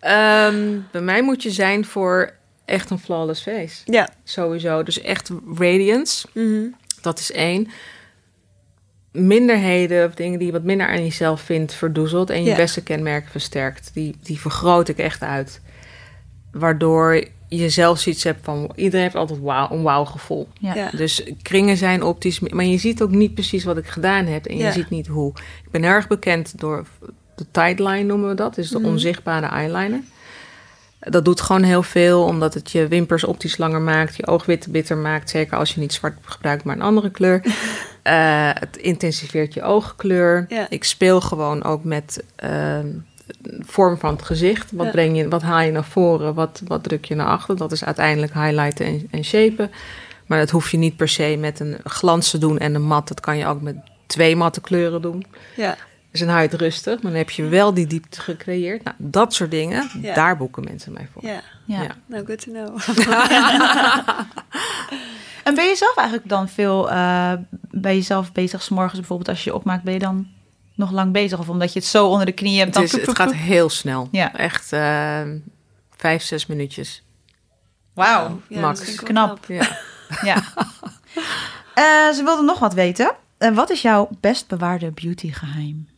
Ehm, 0.00 0.78
bij 0.90 1.00
mij 1.00 1.22
moet 1.22 1.42
je 1.42 1.50
zijn 1.50 1.84
voor 1.84 2.32
echt 2.64 2.90
een 2.90 2.98
flawless 2.98 3.42
face. 3.42 3.76
Ja. 3.84 4.08
Sowieso. 4.24 4.82
Dus 4.82 5.00
echt 5.00 5.30
radiance. 5.58 6.26
Mhm. 6.34 6.66
Dat 7.00 7.18
is 7.18 7.32
één. 7.32 7.68
Minderheden 9.12 10.06
of 10.06 10.14
dingen 10.14 10.38
die 10.38 10.46
je 10.46 10.52
wat 10.52 10.62
minder 10.62 10.86
aan 10.88 11.02
jezelf 11.04 11.40
vindt, 11.40 11.72
verdoezelt. 11.74 12.30
En 12.30 12.42
je 12.42 12.50
Ja. 12.50 12.56
beste 12.56 12.82
kenmerken 12.82 13.30
versterkt. 13.30 13.90
Die, 13.94 14.16
die 14.22 14.40
vergroot 14.40 14.88
ik 14.88 14.98
echt 14.98 15.22
uit. 15.22 15.60
Waardoor 16.52 17.24
je 17.48 17.68
zelf 17.68 17.98
zoiets 17.98 18.24
hebt 18.24 18.44
van... 18.44 18.72
Iedereen 18.74 19.02
heeft 19.02 19.14
altijd 19.14 19.38
wow, 19.38 19.72
een 19.72 19.82
wauw 19.82 20.04
gevoel. 20.04 20.48
ja. 20.60 20.74
Ja. 20.74 20.90
Dus 20.96 21.22
kringen 21.42 21.76
zijn 21.76 22.02
optisch, 22.02 22.40
maar 22.40 22.64
je 22.64 22.78
ziet 22.78 23.02
ook 23.02 23.10
niet 23.10 23.34
precies 23.34 23.64
wat 23.64 23.76
ik 23.76 23.86
gedaan 23.86 24.26
heb 24.26 24.46
en 24.46 24.56
je 24.56 24.72
ziet 24.72 24.90
niet 24.90 25.06
hoe. 25.06 25.32
Ik 25.64 25.70
ben 25.70 25.84
erg 25.84 26.06
bekend 26.06 26.58
door 26.60 26.86
de 27.34 27.46
tideline 27.50 28.02
noemen 28.02 28.28
we 28.28 28.34
dat, 28.34 28.54
dus 28.54 28.68
de 28.68 28.78
Mhm. 28.78 28.88
onzichtbare 28.88 29.46
eyeliner. 29.46 30.00
Dat 31.00 31.24
doet 31.24 31.40
gewoon 31.40 31.62
heel 31.62 31.82
veel, 31.82 32.22
omdat 32.22 32.54
het 32.54 32.70
je 32.70 32.88
wimpers 32.88 33.24
optisch 33.24 33.56
langer 33.56 33.80
maakt, 33.80 34.16
je 34.16 34.26
oogwit 34.26 34.66
bitter 34.70 34.96
maakt, 34.96 35.30
zeker 35.30 35.56
als 35.58 35.74
je 35.74 35.80
niet 35.80 35.92
zwart 35.92 36.16
gebruikt, 36.24 36.64
maar 36.64 36.76
een 36.76 36.82
andere 36.82 37.10
kleur. 37.10 37.42
Eh, 38.08 38.50
het 38.60 38.76
intensiveert 38.76 39.54
je 39.54 39.62
oogkleur. 39.62 40.44
Ja. 40.48 40.66
Ik 40.70 40.84
speel 40.84 41.20
gewoon 41.20 41.64
ook 41.64 41.84
met 41.84 42.22
ehm, 42.36 42.86
vorm 43.60 43.98
van 43.98 44.12
het 44.12 44.22
gezicht. 44.22 44.70
Wat, 44.72 44.86
Ja. 44.86 44.92
breng 44.92 45.16
je, 45.16 45.28
wat 45.28 45.42
haal 45.42 45.60
je 45.60 45.70
naar 45.72 45.84
voren, 45.84 46.34
wat, 46.34 46.62
wat 46.66 46.82
druk 46.82 47.04
je 47.04 47.14
naar 47.14 47.26
achter? 47.26 47.56
Dat 47.56 47.72
is 47.72 47.84
uiteindelijk 47.84 48.32
highlighten 48.32 48.86
en, 48.86 49.06
en 49.10 49.24
shapen. 49.24 49.70
Maar 50.26 50.38
dat 50.38 50.50
hoef 50.50 50.70
je 50.70 50.76
niet 50.76 50.96
per 50.96 51.08
se 51.08 51.36
met 51.40 51.60
een 51.60 51.76
glans 51.84 52.30
te 52.30 52.38
doen 52.38 52.58
en 52.58 52.74
een 52.74 52.82
mat. 52.86 53.08
Dat 53.08 53.20
kan 53.20 53.36
je 53.36 53.46
ook 53.46 53.60
met 53.62 53.76
twee 54.06 54.36
matte 54.36 54.60
kleuren 54.60 55.02
doen. 55.02 55.24
Ja. 55.56 55.76
Dus 56.10 56.20
dan 56.20 56.28
hou 56.28 56.42
je 56.42 56.48
het 56.48 56.60
rustig. 56.60 57.00
Dan 57.00 57.12
heb 57.12 57.30
je 57.30 57.44
wel 57.48 57.74
die 57.74 57.86
diepte 57.86 58.20
gecreëerd. 58.20 58.84
Nou, 58.84 58.96
dat 58.98 59.34
soort 59.34 59.50
dingen, 59.50 59.90
Ja. 60.02 60.14
daar 60.14 60.36
boeken 60.36 60.64
mensen 60.64 60.92
mij 60.92 61.08
voor. 61.12 61.22
ja, 61.24 61.40
Ja. 61.64 61.82
Ja. 61.82 61.96
nou 62.06 62.26
good 62.26 62.40
to 62.42 62.52
know. 62.52 62.78
En 65.48 65.54
ben 65.54 65.64
je 65.64 65.76
zelf 65.76 65.96
eigenlijk 65.96 66.28
dan 66.28 66.48
veel 66.48 66.90
uh, 66.90 67.32
bij 67.70 67.94
jezelf 67.94 68.32
bezig? 68.32 68.62
's 68.62 68.68
morgens 68.68 68.98
bijvoorbeeld 68.98 69.28
als 69.28 69.44
je 69.44 69.50
je 69.50 69.56
opmaakt, 69.56 69.82
ben 69.82 69.92
je 69.92 69.98
dan 69.98 70.26
nog 70.74 70.90
lang 70.90 71.12
bezig? 71.12 71.38
Of 71.38 71.48
omdat 71.48 71.72
je 71.72 71.78
het 71.78 71.88
zo 71.88 72.06
onder 72.06 72.26
de 72.26 72.32
knie 72.32 72.58
hebt? 72.58 72.66
Het, 72.66 72.74
Dan 72.74 72.82
is, 72.82 72.90
poep, 72.90 73.00
het 73.00 73.08
poep, 73.08 73.16
gaat 73.16 73.34
heel 73.34 73.68
snel. 73.68 74.08
Ja. 74.10 74.34
Echt 74.34 74.72
eh, 74.72 75.22
vijf, 75.96 76.22
zes 76.22 76.46
minuutjes. 76.46 77.02
Wauw. 77.94 78.40
Ja, 78.48 78.60
Max. 78.60 78.94
Knap. 78.94 79.44
Ja. 79.46 79.68
Ja. 80.22 80.36
Eh, 81.74 82.12
ze 82.14 82.20
wilde 82.24 82.42
nog 82.42 82.58
wat 82.58 82.74
weten. 82.74 83.14
En 83.38 83.54
wat 83.54 83.70
is 83.70 83.82
jouw 83.82 84.08
best 84.20 84.46
bewaarde 84.46 84.90
beautygeheim? 84.90 85.88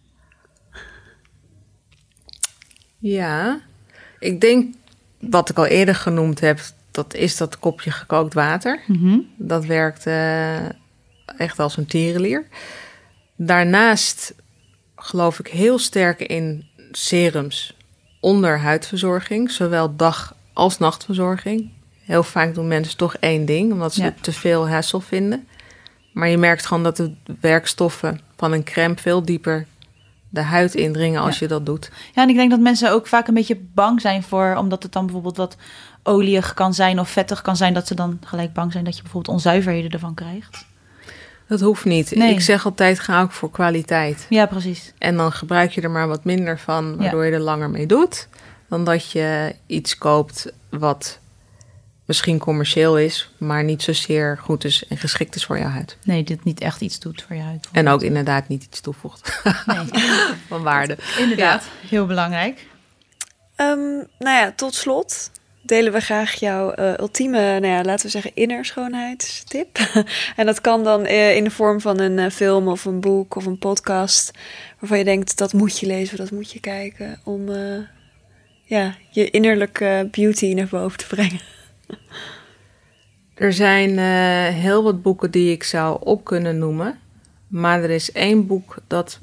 Ja, 2.99 3.61
ik 4.19 4.41
denk 4.41 4.75
wat 5.21 5.51
ik 5.51 5.59
al 5.59 5.67
eerder 5.67 5.95
genoemd 5.95 6.41
heb, 6.41 6.61
dat 6.91 7.15
is 7.15 7.37
dat 7.37 7.59
kopje 7.59 7.91
gekookt 7.91 8.35
water. 8.35 8.81
Mhm. 8.87 9.19
Dat 9.37 9.65
werkt 9.65 10.07
echt 11.37 11.59
als 11.59 11.77
een 11.77 11.87
tierenlier. 11.87 12.47
Daarnaast 13.37 14.35
geloof 14.97 15.39
ik 15.39 15.47
heel 15.47 15.79
sterk 15.79 16.21
in 16.21 16.67
serums 16.93 17.77
onder 18.21 18.59
huidverzorging, 18.59 19.51
zowel 19.51 19.97
dag- 19.97 20.35
als 20.53 20.79
nachtverzorging. 20.79 21.71
Heel 22.05 22.23
vaak 22.23 22.55
doen 22.55 22.69
mensen 22.69 22.97
toch 22.97 23.15
één 23.17 23.45
ding, 23.45 23.73
omdat 23.73 23.95
ze 23.95 24.03
Ja. 24.03 24.15
te 24.21 24.33
veel 24.33 24.69
hassel 24.69 25.01
vinden. 25.01 25.47
Maar 26.13 26.29
je 26.29 26.39
merkt 26.39 26.67
gewoon 26.67 26.83
dat 26.83 26.97
de 26.97 27.15
werkstoffen 27.41 28.21
van 28.37 28.53
een 28.53 28.65
crème 28.65 28.95
veel 28.97 29.23
dieper 29.23 29.67
de 30.29 30.41
huid 30.41 30.75
indringen 30.75 31.21
als 31.21 31.35
Ja. 31.39 31.41
je 31.41 31.49
dat 31.49 31.67
doet. 31.67 31.91
Ja, 32.15 32.23
en 32.23 32.29
ik 32.29 32.35
denk 32.37 32.51
dat 32.51 32.61
mensen 32.61 32.91
ook 32.93 33.07
vaak 33.07 33.29
een 33.29 33.35
beetje 33.35 33.61
bang 33.75 34.01
zijn 34.01 34.23
voor, 34.23 34.57
omdat 34.57 34.83
het 34.83 34.93
dan 34.93 35.05
bijvoorbeeld 35.05 35.37
wat 35.37 35.57
olieig 36.03 36.55
kan 36.55 36.75
zijn 36.75 37.01
of 37.01 37.09
vettig 37.11 37.43
kan 37.43 37.57
zijn, 37.57 37.75
dat 37.75 37.87
ze 37.87 37.95
dan 37.95 38.21
gelijk 38.25 38.53
bang 38.53 38.73
zijn 38.73 38.85
dat 38.85 38.97
je 38.97 39.03
bijvoorbeeld 39.03 39.35
onzuiverheden 39.35 39.91
ervan 39.91 40.15
krijgt. 40.15 40.67
Dat 41.49 41.61
hoeft 41.61 41.85
niet. 41.85 42.15
Nee. 42.17 42.33
Ik 42.33 42.41
zeg 42.41 42.65
altijd, 42.65 43.01
ga 43.01 43.21
ook 43.21 43.33
voor 43.33 43.51
kwaliteit. 43.51 44.27
Ja, 44.29 44.47
precies. 44.47 44.93
En 44.99 45.17
dan 45.17 45.33
gebruik 45.33 45.71
je 45.73 45.81
er 45.81 45.91
maar 45.91 46.09
wat 46.09 46.25
minder 46.25 46.59
van, 46.59 46.97
waardoor 46.97 47.25
je 47.25 47.33
er 47.33 47.41
langer 47.41 47.71
mee 47.71 47.87
doet. 47.87 48.29
Dan 48.69 48.85
dat 48.85 49.11
je 49.11 49.55
iets 49.67 49.99
koopt 49.99 50.53
wat 50.69 51.19
misschien 52.05 52.39
commercieel 52.39 52.99
is, 52.99 53.31
maar 53.39 53.65
niet 53.65 53.83
zozeer 53.83 54.39
goed 54.43 54.65
is 54.65 54.87
en 54.87 54.97
geschikt 54.97 55.35
is 55.35 55.45
voor 55.45 55.59
jouw 55.59 55.69
huid. 55.69 55.97
Nee, 56.05 56.23
dit 56.25 56.45
niet 56.45 56.61
echt 56.61 56.81
iets 56.81 56.99
doet 56.99 57.23
voor 57.27 57.37
je 57.37 57.43
huid. 57.43 57.69
En 57.73 57.89
ook 57.89 58.03
inderdaad 58.03 58.49
niet 58.49 58.65
iets 58.65 58.81
toevoegt 58.81 59.41
Nee, 59.67 59.79
van 60.49 60.63
waarde. 60.63 60.99
inderdaad. 61.19 61.65
Heel 61.89 62.07
belangrijk. 62.07 62.67
Ehm, 63.57 63.79
nou 64.19 64.37
ja, 64.39 64.53
tot 64.57 64.75
slot 64.75 65.31
delen 65.63 65.93
we 65.93 66.01
graag 66.01 66.35
jouw 66.35 66.71
eh, 66.71 66.99
ultieme, 66.99 67.39
nou 67.39 67.67
ja, 67.67 67.83
laten 67.83 68.05
we 68.05 68.11
zeggen, 68.11 68.35
innerschoonheidstip. 68.35 69.79
en 70.37 70.47
dat 70.47 70.61
kan 70.61 70.85
dan 70.85 71.05
eh, 71.05 71.37
in 71.37 71.45
de 71.45 71.51
vorm 71.51 71.81
van 71.81 72.01
een 72.01 72.19
eh, 72.19 72.31
film 72.31 72.69
of 72.69 72.85
een 72.85 73.01
boek 73.01 73.35
of 73.35 73.47
een 73.47 73.59
podcast, 73.59 74.31
waarvan 74.79 74.99
je 74.99 75.05
denkt 75.05 75.39
dat 75.39 75.53
moet 75.53 75.79
je 75.79 75.87
lezen, 75.87 76.17
dat 76.17 76.31
moet 76.31 76.53
je 76.53 76.61
kijken, 76.61 77.21
om 77.25 77.49
ja, 78.65 78.95
je 79.11 79.31
innerlijke 79.31 80.09
beauty 80.11 80.53
naar 80.55 80.69
boven 80.71 80.99
te 80.99 81.07
brengen. 81.07 81.41
Er 83.35 83.53
zijn 83.53 83.99
heel 84.55 84.83
wat 84.83 85.03
boeken 85.03 85.31
die 85.31 85.53
ik 85.53 85.63
zou 85.63 86.01
op 86.01 86.25
kunnen 86.25 86.59
noemen. 86.59 86.99
Maar 87.49 87.83
er 87.83 87.91
is 87.91 88.13
één 88.13 88.47
boek 88.47 88.77
dat 88.87 89.21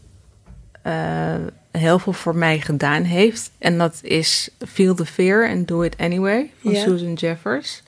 heel 1.77 1.99
veel 1.99 2.13
voor 2.13 2.35
mij 2.35 2.59
gedaan 2.59 3.03
heeft. 3.03 3.51
En 3.57 3.77
dat 3.77 3.99
is 4.03 4.49
Feel 4.67 4.95
the 4.95 5.05
Fear 5.05 5.49
and 5.49 5.67
Do 5.67 5.81
It 5.81 5.97
Anyway 5.97 6.51
van. 6.61 6.75
Susan 6.75 7.13
Jeffers. 7.13 7.83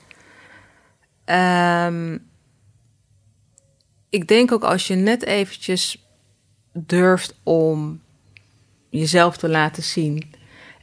Ehm, 1.24 2.18
ik 4.08 4.28
denk 4.28 4.52
ook 4.52 4.62
als 4.62 4.86
je 4.86 4.94
net 4.94 5.24
eventjes 5.24 6.04
durft 6.72 7.34
om 7.42 8.00
jezelf 8.88 9.36
te 9.36 9.48
laten 9.48 9.82
zien. 9.82 10.34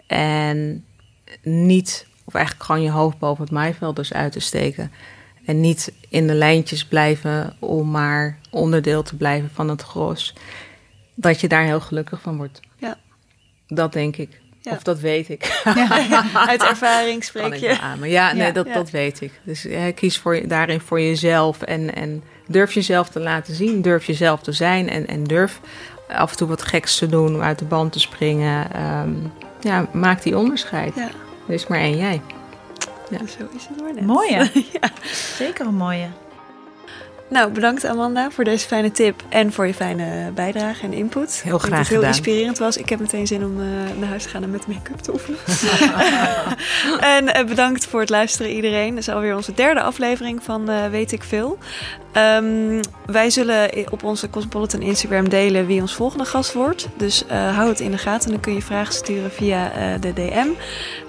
En 0.07 0.85
niet, 1.41 2.07
of 2.23 2.33
eigenlijk 2.33 2.65
gewoon 2.65 2.81
je 2.81 2.91
hoofd 2.91 3.19
boven 3.19 3.43
het 3.43 3.53
maaiveld 3.53 3.95
dus 3.95 4.13
uit 4.13 4.31
te 4.31 4.39
steken. 4.39 4.91
En 5.45 5.59
niet 5.61 5.93
in 6.09 6.27
de 6.27 6.33
lijntjes 6.33 6.85
blijven 6.85 7.55
om 7.59 7.91
maar 7.91 8.39
onderdeel 8.49 9.03
te 9.03 9.15
blijven 9.15 9.49
van 9.53 9.69
het 9.69 9.81
gros. 9.81 10.33
Dat 11.15 11.41
je 11.41 11.47
daar 11.47 11.63
heel 11.63 11.79
gelukkig 11.79 12.21
van 12.21 12.37
wordt. 12.37 12.59
Ja. 13.67 13.75
Dat 13.75 13.93
denk 13.93 14.17
ik. 14.17 14.29
Ja. 14.61 14.71
Of 14.71 14.83
dat 14.83 14.99
weet 14.99 15.29
ik. 15.29 15.61
Uit 16.47 16.63
ervaring 16.63 17.11
Kan 17.13 17.21
spreek 17.21 17.53
ik 17.53 17.59
je. 17.59 17.77
beamen. 17.79 18.09
Ja, 18.09 18.33
nee, 18.33 18.45
Ja. 18.45 18.51
dat, 18.51 18.67
Ja. 18.67 18.73
dat 18.73 18.89
weet 18.89 19.21
ik. 19.21 19.31
Dus 19.43 19.67
kies 19.95 20.17
voor, 20.17 20.35
je- 20.35 20.47
daarin 20.47 20.79
voor 20.81 21.01
jezelf. 21.01 21.61
En, 21.61 21.95
en 21.95 22.23
durf 22.47 22.73
jezelf 22.73 23.09
te 23.09 23.19
laten 23.19 23.55
zien. 23.55 23.81
Durf 23.81 24.05
jezelf 24.05 24.41
te 24.41 24.51
zijn. 24.51 24.89
En, 24.89 25.07
en 25.07 25.23
durf 25.23 25.59
af 26.07 26.31
en 26.31 26.37
toe 26.37 26.47
wat 26.47 26.61
geks 26.61 26.97
te 26.97 27.07
doen. 27.07 27.41
Uit 27.41 27.59
de 27.59 27.65
band 27.65 27.91
te 27.91 27.99
springen. 27.99 28.73
Ehm, 28.73 29.13
ja, 29.61 29.87
maak 29.93 30.23
die 30.23 30.37
onderscheid. 30.37 30.95
Ja. 30.95 31.09
Er 31.47 31.53
is 31.53 31.67
maar 31.67 31.79
één 31.79 31.97
jij. 31.97 32.21
Ja. 33.09 33.17
Zo 33.17 33.47
is 33.55 33.67
het 33.69 33.95
net. 33.95 34.05
Mooie. 34.05 34.51
Zeker 35.37 35.65
een 35.65 35.75
mooie. 35.75 36.07
Nou, 37.29 37.51
bedankt 37.51 37.85
Amanda 37.85 38.31
voor 38.31 38.43
deze 38.43 38.67
fijne 38.67 38.91
tip 38.91 39.23
en 39.29 39.53
voor 39.53 39.67
je 39.67 39.73
fijne 39.73 40.31
bijdrage 40.31 40.83
en 40.83 40.93
input. 40.93 41.41
Heel 41.43 41.57
graag 41.57 41.69
dat 41.69 41.79
het 41.79 41.87
heel 41.87 41.97
gedaan. 41.97 42.13
inspirerend 42.13 42.57
was. 42.57 42.77
Ik 42.77 42.89
heb 42.89 42.99
meteen 42.99 43.27
zin 43.27 43.43
om 43.43 43.61
eh, 43.61 43.67
naar 43.99 44.09
huis 44.09 44.23
te 44.23 44.29
gaan 44.29 44.43
en 44.43 44.51
met 44.51 44.67
make-up 44.67 44.99
te 44.99 45.13
oefenen. 45.13 45.39
en 47.17 47.33
eh, 47.33 47.45
bedankt 47.45 47.85
voor 47.85 47.99
het 47.99 48.09
luisteren 48.09 48.51
iedereen. 48.51 48.89
Dit 48.89 48.99
is 48.99 49.09
alweer 49.09 49.35
onze 49.35 49.53
derde 49.53 49.81
aflevering 49.81 50.43
van 50.43 50.69
eh, 50.69 50.87
Weet 50.89 51.11
ik 51.11 51.23
Veel. 51.23 51.57
Ehm, 52.11 52.83
wij 53.05 53.29
zullen 53.29 53.91
op 53.91 54.03
onze 54.03 54.29
Cosmopolitan 54.29 54.81
Instagram 54.81 55.29
delen 55.29 55.65
wie 55.65 55.81
ons 55.81 55.93
volgende 55.93 56.25
gast 56.25 56.53
wordt. 56.53 56.87
Dus 56.97 57.23
hou 57.27 57.69
het 57.69 57.79
in 57.79 57.91
de 57.91 57.97
gaten. 57.97 58.29
Dan 58.29 58.39
kun 58.39 58.53
je 58.53 58.61
vragen 58.61 58.93
sturen 58.93 59.31
via 59.31 59.71
de 59.99 60.13
DM. 60.13 60.47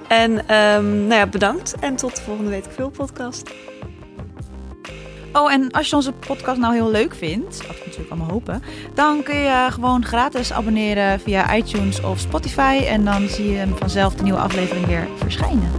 En 0.09 0.49
ehm, 0.49 1.07
nou 1.07 1.15
ja, 1.15 1.27
bedankt. 1.27 1.75
En 1.81 1.97
tot 1.97 2.17
de 2.17 2.23
volgende 2.23 2.51
Weet 2.51 2.67
ik 2.67 2.73
Veel 2.73 2.91
podcast. 2.91 3.51
Oh, 5.33 5.53
en 5.53 5.71
als 5.71 5.91
je 5.91 5.97
onze 5.97 6.13
podcast 6.13 6.61
nou 6.61 6.75
heel 6.75 6.91
leuk 6.91 7.15
vindt, 7.15 7.67
wat 7.67 7.79
we 7.79 7.83
natuurlijk 7.85 8.11
allemaal 8.11 8.31
hopen, 8.31 8.63
dan 8.95 9.23
kun 9.23 9.37
je 9.37 9.67
gewoon 9.71 10.05
gratis 10.05 10.53
abonneren 10.53 11.21
via 11.21 11.57
iTunes 11.57 12.01
of 12.01 12.19
Spotify. 12.19 12.85
En 12.87 13.05
dan 13.05 13.29
zie 13.29 13.51
je 13.51 13.67
vanzelf 13.75 14.15
de 14.15 14.23
nieuwe 14.23 14.39
aflevering 14.39 14.87
weer 14.87 15.09
verschijnen. 15.17 15.71